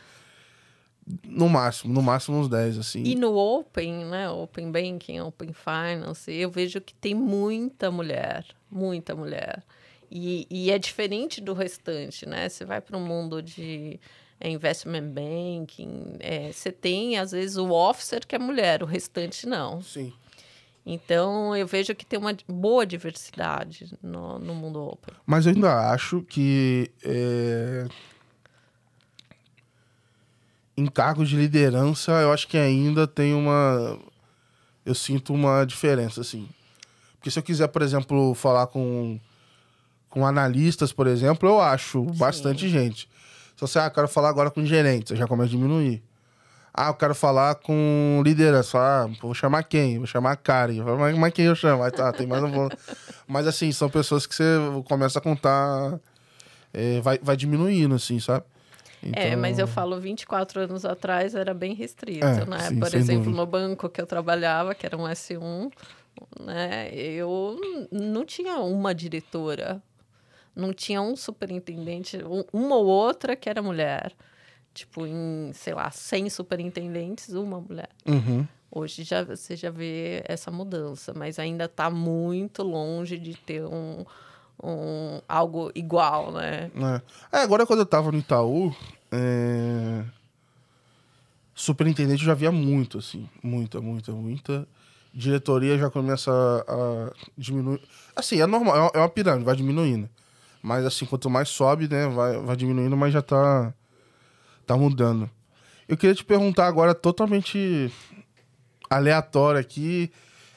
No 1.25 1.49
máximo, 1.49 1.95
no 1.95 2.03
máximo 2.03 2.39
uns 2.39 2.49
10, 2.49 2.79
assim. 2.79 3.03
E 3.05 3.15
no 3.15 3.37
Open, 3.37 4.07
né? 4.07 4.29
Open 4.29 4.73
Banking, 4.73 5.21
Open 5.21 5.53
Finance, 5.53 6.33
eu 6.33 6.51
vejo 6.51 6.81
que 6.81 6.93
tem 6.95 7.15
muita 7.15 7.93
mulher, 7.93 8.45
muita 8.69 9.15
mulher. 9.15 9.63
E, 10.11 10.47
e 10.51 10.71
é 10.71 10.79
diferente 10.79 11.41
do 11.41 11.53
restante, 11.53 12.27
né? 12.27 12.49
Você 12.49 12.65
vai 12.65 12.81
para 12.81 12.97
o 12.97 13.01
mundo 13.01 13.41
de 13.41 14.01
é, 14.41 14.51
investment 14.51 15.09
banking, 15.11 16.17
é, 16.21 16.53
você 16.53 16.71
tem, 16.71 17.19
às 17.19 17.33
vezes, 17.33 17.57
o 17.57 17.71
officer 17.71 18.27
que 18.27 18.35
é 18.35 18.39
mulher, 18.39 18.83
o 18.83 18.87
restante 18.87 19.47
não. 19.47 19.81
Sim. 19.83 20.13
Então, 20.89 21.57
eu 21.57 21.67
vejo 21.67 21.97
que 21.97 22.07
tem 22.07 22.17
uma 22.17 22.33
boa 22.49 22.87
diversidade 22.87 23.93
no, 24.01 24.39
no 24.39 24.55
mundo 24.55 24.81
open. 24.81 25.13
Mas 25.27 25.45
eu 25.45 25.53
ainda 25.53 25.91
acho 25.91 26.23
que 26.23 26.89
é, 27.03 27.89
em 30.77 30.87
cargos 30.87 31.29
de 31.29 31.37
liderança, 31.37 32.13
eu 32.13 32.33
acho 32.33 32.47
que 32.47 32.57
ainda 32.57 33.05
tem 33.05 33.35
uma. 33.35 33.99
Eu 34.85 34.95
sinto 34.95 35.35
uma 35.35 35.65
diferença, 35.65 36.21
assim. 36.21 36.49
Porque 37.17 37.33
se 37.33 37.39
eu 37.41 37.43
quiser, 37.43 37.67
por 37.67 37.83
exemplo, 37.83 38.33
falar 38.35 38.69
com, 38.69 39.19
com 40.09 40.25
analistas, 40.25 40.93
por 40.93 41.09
exemplo, 41.09 41.49
eu 41.49 41.61
acho 41.61 42.05
Sim. 42.05 42.19
bastante 42.19 42.69
gente. 42.69 43.09
Se 43.57 43.61
você, 43.61 43.81
ah, 43.81 43.91
quero 43.91 44.07
falar 44.07 44.29
agora 44.29 44.53
com 44.53 44.65
gerentes, 44.65 45.11
eu 45.11 45.17
já 45.17 45.27
começo 45.27 45.49
a 45.49 45.57
diminuir. 45.57 46.01
Ah, 46.77 46.89
eu 46.89 46.95
quero 46.95 47.15
falar 47.15 47.55
com 47.55 48.21
liderança. 48.23 48.79
Ah, 48.79 49.09
vou 49.23 49.33
chamar 49.33 49.63
quem? 49.63 49.97
Vou 49.97 50.07
chamar 50.07 50.33
a 50.33 50.37
Karen. 50.37 50.83
Mas, 50.99 51.17
mas 51.17 51.33
quem 51.33 51.47
eu 51.47 51.55
chamo? 51.55 51.83
Ah, 51.83 51.91
tá, 51.91 52.13
tem 52.13 52.27
mais 52.27 52.43
um. 52.45 52.69
mas 53.27 53.47
assim, 53.47 53.73
são 53.73 53.89
pessoas 53.89 54.27
que 54.27 54.35
você 54.35 54.45
começa 54.87 55.19
a 55.19 55.23
contar. 55.23 55.99
É, 56.75 57.01
vai, 57.01 57.19
vai 57.23 57.35
diminuindo, 57.35 57.95
assim, 57.95 58.21
sabe? 58.21 58.45
Então... 59.03 59.23
É, 59.23 59.35
mas 59.37 59.59
eu 59.59 59.67
falo 59.67 59.99
24 59.99 60.61
anos 60.61 60.85
atrás 60.85 61.35
era 61.35 61.55
bem 61.55 61.75
restrito, 61.75 62.27
é, 62.27 62.45
né? 62.45 62.59
Sim, 62.69 62.79
Por 62.79 62.95
exemplo, 62.95 63.25
dúvida. 63.25 63.37
no 63.37 63.47
banco 63.47 63.89
que 63.89 64.01
eu 64.01 64.07
trabalhava, 64.07 64.75
que 64.75 64.85
era 64.85 64.99
um 64.99 65.05
S1, 65.05 65.73
né? 66.41 66.91
Eu 66.93 67.59
não 67.91 68.25
tinha 68.27 68.59
uma 68.59 68.95
diretora, 68.95 69.83
não 70.55 70.75
tinha 70.75 71.01
um 71.01 71.17
superintendente, 71.17 72.19
uma 72.53 72.77
ou 72.77 72.87
outra 72.87 73.35
que 73.35 73.49
era 73.49 73.63
mulher. 73.63 74.13
Tipo, 74.77 75.07
em, 75.07 75.53
sei 75.55 75.73
lá, 75.73 75.91
100 75.91 76.29
superintendentes, 76.29 77.31
uma 77.31 77.59
mulher. 77.59 77.89
Uhum. 78.07 78.47
Hoje 78.71 79.05
já, 79.05 79.25
você 79.25 79.57
já 79.57 79.71
vê 79.71 80.23
essa 80.27 80.51
mudança, 80.51 81.15
mas 81.17 81.39
ainda 81.39 81.65
está 81.65 81.89
muito 81.89 82.63
longe 82.63 83.17
de 83.17 83.35
ter 83.35 83.65
um, 83.65 84.05
um, 84.63 85.19
algo 85.27 85.73
igual, 85.75 86.31
né? 86.31 86.71
É. 87.33 87.39
é 87.39 87.43
agora 87.43 87.65
quando 87.65 87.79
eu 87.79 87.87
tava 87.87 88.13
no 88.13 88.19
Itaú, 88.19 88.77
é... 89.11 90.05
superintendente 91.55 92.21
eu 92.21 92.27
já 92.27 92.35
via 92.35 92.53
muito, 92.53 92.99
assim. 92.99 93.27
Muita, 93.43 93.81
muita, 93.81 94.13
muita. 94.13 94.69
Diretoria 95.15 95.79
já 95.79 95.89
começa 95.89 96.31
a, 96.31 96.75
a 96.75 97.13
diminuir. 97.39 97.81
Assim, 98.15 98.43
é 98.43 98.47
normal, 98.47 98.91
é 98.93 98.99
uma 98.99 99.09
pirâmide, 99.09 99.47
vai 99.47 99.57
diminuindo. 99.57 100.07
Mas 100.63 100.85
assim, 100.85 101.07
quanto 101.07 101.31
mais 101.31 101.49
sobe, 101.49 101.89
né, 101.89 102.09
vai, 102.09 102.37
vai 102.41 102.57
diminuindo, 102.57 102.95
mas 102.95 103.15
já 103.15 103.23
tá, 103.23 103.73
tá 104.67 104.77
mudando. 104.77 105.31
Eu 105.89 105.97
queria 105.97 106.15
te 106.15 106.25
perguntar 106.25 106.67
agora, 106.67 106.95
totalmente 106.95 107.93
aleatório 108.91 109.61
aqui, 109.61 110.11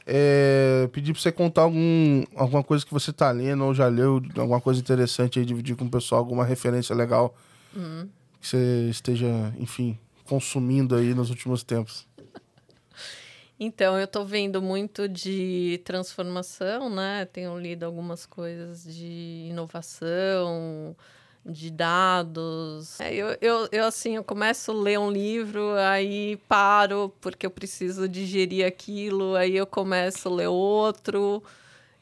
é, 0.05 0.89
pedir 0.91 1.13
pra 1.13 1.21
você 1.21 1.31
contar 1.31 1.61
algum, 1.61 2.23
alguma 2.35 2.63
coisa 2.63 2.83
que 2.83 2.91
você 2.91 3.13
tá 3.13 3.29
lendo 3.31 3.63
ou 3.63 3.75
já 3.75 3.87
leu, 3.87 4.21
alguma 4.37 4.59
coisa 4.59 4.79
interessante 4.79 5.37
aí, 5.37 5.45
dividir 5.45 5.75
com 5.75 5.85
o 5.85 5.89
pessoal, 5.89 6.19
alguma 6.19 6.43
referência 6.43 6.95
legal 6.95 7.35
uhum. 7.75 8.09
que 8.41 8.47
você 8.47 8.87
esteja, 8.89 9.27
enfim, 9.59 9.97
consumindo 10.25 10.95
aí 10.95 11.13
nos 11.13 11.29
últimos 11.29 11.63
tempos. 11.63 12.07
Então, 13.59 13.99
eu 13.99 14.05
estou 14.05 14.25
vendo 14.25 14.61
muito 14.61 15.07
de 15.07 15.81
transformação, 15.83 16.89
né? 16.89 17.25
Tenho 17.25 17.59
lido 17.59 17.83
algumas 17.83 18.25
coisas 18.25 18.85
de 18.85 19.47
inovação, 19.49 20.95
de 21.45 21.71
dados. 21.71 22.99
É, 22.99 23.13
eu, 23.13 23.37
eu, 23.41 23.69
eu, 23.71 23.85
assim, 23.85 24.15
eu 24.15 24.23
começo 24.23 24.71
a 24.71 24.73
ler 24.73 24.99
um 24.99 25.11
livro, 25.11 25.73
aí 25.75 26.37
paro 26.47 27.13
porque 27.21 27.45
eu 27.45 27.51
preciso 27.51 28.07
digerir 28.07 28.65
aquilo, 28.65 29.35
aí 29.35 29.55
eu 29.55 29.65
começo 29.65 30.27
a 30.27 30.31
ler 30.31 30.47
outro, 30.47 31.43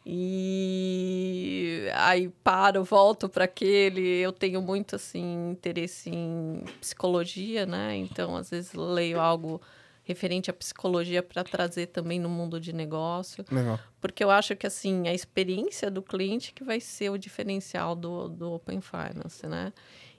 e 0.05 1.87
aí 1.93 2.29
paro, 2.43 2.83
volto 2.83 3.27
para 3.27 3.43
aquele. 3.43 4.01
Eu 4.19 4.31
tenho 4.31 4.61
muito, 4.61 4.95
assim, 4.95 5.51
interesse 5.51 6.09
em 6.09 6.63
psicologia, 6.79 7.65
né? 7.65 7.95
Então, 7.97 8.35
às 8.35 8.49
vezes, 8.49 8.73
leio 8.73 9.19
algo 9.19 9.61
referente 10.07 10.49
à 10.49 10.53
psicologia 10.53 11.21
para 11.21 11.43
trazer 11.43 11.87
também 11.87 12.19
no 12.19 12.29
mundo 12.29 12.59
de 12.59 12.71
negócio. 12.71 13.43
Legal. 13.51 13.77
Porque 13.99 14.23
eu 14.23 14.31
acho 14.31 14.55
que 14.55 14.65
assim, 14.65 15.07
a 15.07 15.13
experiência 15.13 15.91
do 15.91 16.01
cliente 16.01 16.53
que 16.53 16.63
vai 16.63 16.79
ser 16.79 17.09
o 17.09 17.17
diferencial 17.17 17.93
do, 17.93 18.29
do 18.29 18.53
Open 18.53 18.79
Finance, 18.79 19.45
né? 19.45 19.73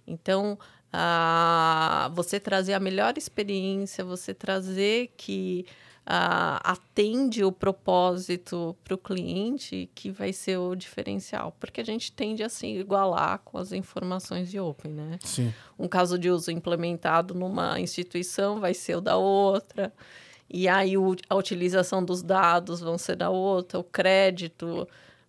Então, 0.06 0.58
ah, 0.92 2.10
você 2.14 2.38
trazer 2.38 2.74
a 2.74 2.80
melhor 2.80 3.16
experiência, 3.16 4.04
você 4.04 4.34
trazer 4.34 5.14
que 5.16 5.64
uh, 6.08 6.58
atende 6.64 7.44
o 7.44 7.52
propósito 7.52 8.74
para 8.82 8.94
o 8.94 8.98
cliente, 8.98 9.90
que 9.94 10.10
vai 10.10 10.32
ser 10.32 10.56
o 10.56 10.74
diferencial. 10.74 11.54
Porque 11.60 11.82
a 11.82 11.84
gente 11.84 12.10
tende 12.10 12.42
a 12.42 12.48
se 12.48 12.66
igualar 12.66 13.40
com 13.44 13.58
as 13.58 13.72
informações 13.72 14.50
de 14.50 14.58
Open, 14.58 14.92
né? 14.92 15.18
Sim. 15.22 15.52
Um 15.78 15.86
caso 15.86 16.18
de 16.18 16.30
uso 16.30 16.50
implementado 16.50 17.34
numa 17.34 17.78
instituição 17.78 18.58
vai 18.58 18.72
ser 18.72 18.96
o 18.96 19.00
da 19.02 19.16
outra. 19.18 19.92
E 20.48 20.66
aí 20.66 20.96
o, 20.96 21.14
a 21.28 21.34
utilização 21.34 22.02
dos 22.02 22.22
dados 22.22 22.80
vão 22.80 22.96
ser 22.96 23.16
da 23.16 23.28
outra, 23.28 23.78
o 23.78 23.84
crédito, 23.84 24.88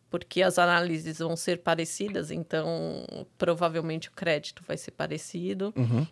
porque 0.09 0.41
as 0.41 0.57
análises 0.57 1.19
vão 1.19 1.35
ser 1.35 1.57
parecidas, 1.59 2.31
então 2.31 3.03
provavelmente 3.37 4.07
o 4.07 4.13
crédito 4.13 4.63
vai 4.65 4.77
ser 4.77 4.91
parecido. 4.91 5.73
Uhum. 5.75 6.07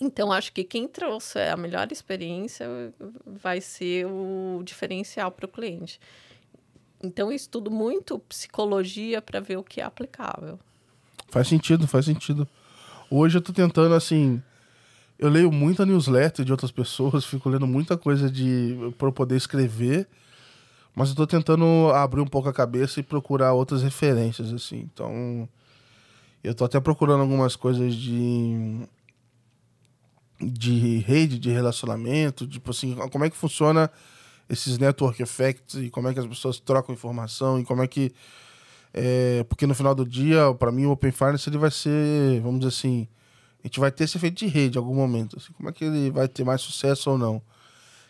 Então, 0.00 0.32
acho 0.32 0.52
que 0.52 0.64
quem 0.64 0.88
trouxe 0.88 1.38
a 1.38 1.56
melhor 1.56 1.90
experiência 1.90 2.66
vai 3.24 3.60
ser 3.60 4.06
o 4.06 4.62
diferencial 4.64 5.30
para 5.30 5.46
o 5.46 5.48
cliente. 5.48 6.00
Então, 7.02 7.30
eu 7.30 7.36
estudo 7.36 7.70
muito 7.70 8.18
psicologia 8.20 9.22
para 9.22 9.40
ver 9.40 9.56
o 9.56 9.62
que 9.62 9.80
é 9.80 9.84
aplicável. 9.84 10.58
Faz 11.28 11.48
sentido, 11.48 11.86
faz 11.86 12.06
sentido. 12.06 12.48
Hoje 13.10 13.36
eu 13.36 13.40
estou 13.40 13.54
tentando, 13.54 13.94
assim. 13.94 14.42
Eu 15.18 15.30
leio 15.30 15.50
muita 15.50 15.86
newsletter 15.86 16.44
de 16.44 16.52
outras 16.52 16.70
pessoas, 16.70 17.24
fico 17.26 17.48
lendo 17.48 17.66
muita 17.66 17.96
coisa 17.96 18.30
de 18.30 18.76
para 18.98 19.10
poder 19.12 19.36
escrever, 19.36 20.06
Mas 20.94 21.10
eu 21.10 21.14
tô 21.14 21.26
tentando 21.26 21.90
abrir 21.94 22.20
um 22.20 22.26
pouco 22.26 22.48
a 22.48 22.52
cabeça 22.52 23.00
e 23.00 23.02
procurar 23.02 23.52
outras 23.52 23.82
referências, 23.82 24.52
assim. 24.52 24.88
Então, 24.92 25.48
eu 26.42 26.54
tô 26.54 26.64
até 26.64 26.80
procurando 26.80 27.20
algumas 27.20 27.54
coisas 27.56 27.94
de 27.94 28.86
de 30.40 30.98
rede 30.98 31.38
de 31.38 31.50
relacionamento, 31.50 32.46
tipo 32.46 32.70
assim, 32.70 32.94
como 33.10 33.24
é 33.24 33.30
que 33.30 33.36
funciona 33.36 33.90
esses 34.48 34.78
network 34.78 35.22
effects 35.22 35.74
e 35.76 35.90
como 35.90 36.08
é 36.08 36.14
que 36.14 36.20
as 36.20 36.26
pessoas 36.26 36.60
trocam 36.60 36.94
informação 36.94 37.58
e 37.58 37.64
como 37.64 37.82
é 37.82 37.86
que 37.86 38.12
é, 38.92 39.44
porque 39.48 39.66
no 39.66 39.74
final 39.74 39.94
do 39.94 40.06
dia, 40.06 40.54
para 40.58 40.72
mim 40.72 40.86
o 40.86 40.90
Open 40.90 41.12
Finance 41.12 41.48
ele 41.48 41.58
vai 41.58 41.70
ser, 41.70 42.40
vamos 42.40 42.60
dizer 42.60 42.68
assim, 42.68 43.08
a 43.62 43.66
gente 43.66 43.80
vai 43.80 43.90
ter 43.90 44.04
esse 44.04 44.16
efeito 44.16 44.38
de 44.38 44.46
rede 44.46 44.78
em 44.78 44.80
algum 44.80 44.94
momento, 44.94 45.36
assim, 45.36 45.52
como 45.52 45.68
é 45.68 45.72
que 45.72 45.84
ele 45.84 46.10
vai 46.10 46.28
ter 46.28 46.44
mais 46.44 46.60
sucesso 46.60 47.10
ou 47.10 47.18
não? 47.18 47.42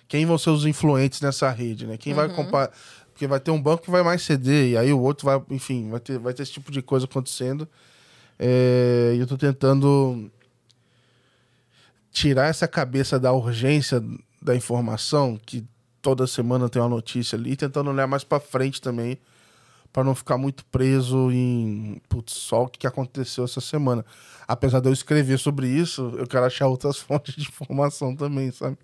Quem 0.07 0.25
vão 0.25 0.39
ser 0.39 0.51
os 0.51 0.65
influentes 0.65 1.21
nessa 1.21 1.51
rede, 1.51 1.87
né? 1.87 1.97
Quem 1.97 2.13
uhum. 2.13 2.19
vai 2.19 2.29
comprar 2.29 2.71
porque 3.17 3.27
vai 3.27 3.41
ter 3.41 3.51
um 3.51 3.61
banco 3.61 3.83
que 3.83 3.91
vai 3.91 4.03
mais 4.03 4.21
ceder 4.21 4.73
e 4.73 4.77
aí 4.77 4.93
o 4.93 5.01
outro 5.01 5.25
vai, 5.25 5.43
enfim, 5.51 5.89
vai 5.89 5.99
ter, 5.99 6.19
vai 6.19 6.35
ter 6.35 6.43
esse 6.43 6.53
tipo 6.53 6.71
de 6.71 6.83
coisa 6.83 7.07
acontecendo. 7.07 7.67
É, 8.39 9.15
e 9.17 9.19
eu 9.19 9.27
tô 9.27 9.39
tentando 9.39 10.31
tirar 12.17 12.47
essa 12.47 12.67
cabeça 12.67 13.21
da 13.21 13.31
urgência 13.31 14.03
da 14.41 14.57
informação, 14.57 15.39
que 15.45 15.63
toda 16.01 16.27
semana 16.27 16.67
tem 16.67 16.81
uma 16.81 16.89
notícia 16.89 17.37
ali, 17.37 17.55
tentando 17.55 17.91
olhar 17.91 18.07
mais 18.07 18.25
para 18.25 18.41
frente 18.41 18.81
também, 18.81 19.19
para 19.93 20.03
não 20.03 20.15
ficar 20.15 20.39
muito 20.39 20.65
preso 20.65 21.31
em 21.31 22.01
putz, 22.09 22.33
só 22.33 22.63
o 22.63 22.69
que 22.69 22.87
aconteceu 22.87 23.45
essa 23.45 23.61
semana. 23.61 24.03
Apesar 24.49 24.81
de 24.81 24.89
eu 24.89 24.95
escrever 24.95 25.39
sobre 25.39 25.69
isso, 25.69 26.15
eu 26.17 26.27
quero 26.27 26.47
achar 26.47 26.69
outras 26.69 26.97
fontes 27.05 27.35
de 27.35 27.43
informação 27.43 28.17
também, 28.17 28.51
sabe? 28.51 28.79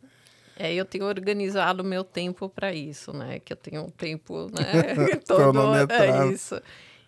É, 0.55 0.75
eu 0.75 0.85
tenho 0.85 1.07
organizado 1.07 1.83
meu 1.83 2.05
tempo 2.05 2.51
para 2.51 2.75
isso, 2.75 3.15
né? 3.15 3.39
Que 3.39 3.55
eu 3.55 3.57
tenho 3.57 3.85
um 3.85 3.89
tempo, 3.89 4.49
né? 4.53 5.07
Todo 5.27 5.59
é 5.75 6.31
isso. 6.31 6.61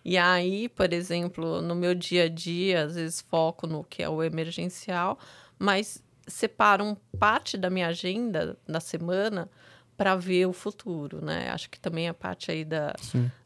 E 0.03 0.17
aí, 0.17 0.69
por 0.69 0.91
exemplo, 0.91 1.61
no 1.61 1.75
meu 1.75 1.93
dia 1.93 2.23
a 2.23 2.29
dia, 2.29 2.85
às 2.85 2.95
vezes 2.95 3.21
foco 3.21 3.67
no 3.67 3.83
que 3.83 4.01
é 4.01 4.09
o 4.09 4.23
emergencial, 4.23 5.19
mas 5.57 6.03
separo 6.27 6.97
parte 7.19 7.57
da 7.57 7.69
minha 7.69 7.87
agenda 7.87 8.57
da 8.67 8.79
semana 8.79 9.49
para 9.97 10.15
ver 10.15 10.45
o 10.45 10.53
futuro, 10.53 11.23
né? 11.23 11.49
Acho 11.49 11.69
que 11.69 11.79
também 11.79 12.09
a 12.09 12.13
parte 12.13 12.51
aí 12.51 12.65
da, 12.65 12.93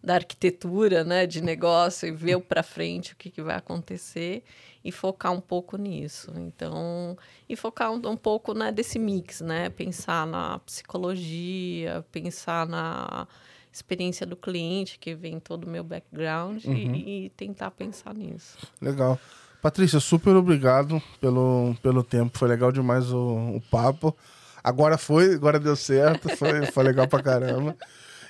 da 0.04 0.16
arquitetura, 0.16 1.04
né, 1.04 1.28
de 1.28 1.42
negócio 1.42 2.08
e 2.08 2.12
ver 2.12 2.40
para 2.42 2.64
frente 2.64 3.14
o 3.14 3.16
que, 3.16 3.30
que 3.30 3.42
vai 3.42 3.56
acontecer 3.56 4.44
e 4.84 4.92
focar 4.92 5.32
um 5.32 5.42
pouco 5.42 5.78
nisso. 5.78 6.32
Então, 6.38 7.16
e 7.48 7.56
focar 7.56 7.92
um, 7.92 8.02
um 8.04 8.18
pouco 8.18 8.54
né, 8.54 8.72
desse 8.72 8.98
mix, 8.98 9.42
né? 9.42 9.70
Pensar 9.70 10.26
na 10.26 10.58
psicologia, 10.60 12.04
pensar 12.12 12.66
na 12.66 13.28
experiência 13.72 14.26
do 14.26 14.36
cliente, 14.36 14.98
que 14.98 15.14
vem 15.14 15.40
todo 15.40 15.66
o 15.66 15.70
meu 15.70 15.84
background, 15.84 16.66
uhum. 16.66 16.74
e, 16.74 17.26
e 17.26 17.30
tentar 17.30 17.70
pensar 17.72 18.16
nisso. 18.16 18.58
Legal. 18.82 19.20
Patrícia, 19.62 20.00
super 20.00 20.36
obrigado 20.36 21.02
pelo, 21.20 21.76
pelo 21.82 22.02
tempo. 22.02 22.38
Foi 22.38 22.48
legal 22.48 22.72
demais 22.72 23.12
o, 23.12 23.56
o 23.56 23.62
papo. 23.70 24.16
Agora 24.64 24.98
foi, 24.98 25.34
agora 25.34 25.60
deu 25.60 25.76
certo. 25.76 26.30
Foi, 26.38 26.66
foi 26.72 26.84
legal 26.84 27.08
pra 27.08 27.22
caramba. 27.22 27.76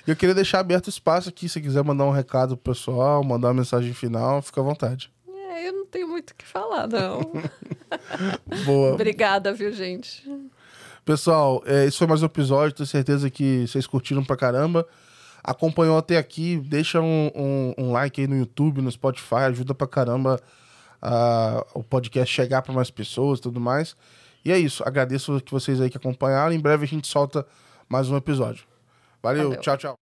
E 0.06 0.10
eu 0.10 0.16
queria 0.16 0.34
deixar 0.34 0.58
aberto 0.58 0.88
o 0.88 0.90
espaço 0.90 1.28
aqui. 1.28 1.48
Se 1.48 1.60
quiser 1.60 1.84
mandar 1.84 2.04
um 2.04 2.10
recado 2.10 2.56
pro 2.56 2.72
pessoal, 2.72 3.22
mandar 3.22 3.48
uma 3.48 3.54
mensagem 3.54 3.94
final, 3.94 4.42
fica 4.42 4.60
à 4.60 4.64
vontade. 4.64 5.12
É, 5.28 5.68
eu 5.68 5.72
não 5.72 5.86
tenho 5.86 6.08
muito 6.08 6.30
o 6.30 6.34
que 6.34 6.44
falar, 6.44 6.88
não. 6.88 7.20
Boa. 8.66 8.94
Obrigada, 8.94 9.52
viu, 9.52 9.72
gente? 9.72 10.28
Pessoal, 11.04 11.62
é, 11.64 11.86
esse 11.86 11.96
foi 11.96 12.08
mais 12.08 12.22
um 12.22 12.26
episódio. 12.26 12.76
Tenho 12.76 12.88
certeza 12.88 13.30
que 13.30 13.68
vocês 13.68 13.86
curtiram 13.86 14.24
pra 14.24 14.36
caramba. 14.36 14.84
Acompanhou 15.44 15.96
até 15.96 16.18
aqui, 16.18 16.56
deixa 16.58 17.00
um, 17.00 17.30
um, 17.34 17.74
um 17.78 17.92
like 17.92 18.20
aí 18.20 18.26
no 18.26 18.36
YouTube, 18.36 18.82
no 18.82 18.90
Spotify, 18.90 19.46
ajuda 19.46 19.74
pra 19.74 19.86
caramba 19.86 20.40
o 21.74 21.82
podcast 21.82 22.32
chegar 22.34 22.62
para 22.62 22.72
mais 22.72 22.90
pessoas 22.90 23.38
e 23.38 23.42
tudo 23.42 23.60
mais. 23.60 23.96
E 24.44 24.52
é 24.52 24.58
isso. 24.58 24.82
Agradeço 24.86 25.40
que 25.40 25.52
vocês 25.52 25.80
aí 25.80 25.90
que 25.90 25.96
acompanharam. 25.96 26.52
Em 26.52 26.60
breve 26.60 26.84
a 26.84 26.88
gente 26.88 27.06
solta 27.06 27.46
mais 27.88 28.10
um 28.10 28.16
episódio. 28.16 28.64
Valeu, 29.22 29.48
Valeu. 29.48 29.60
tchau, 29.60 29.76
tchau. 29.76 30.09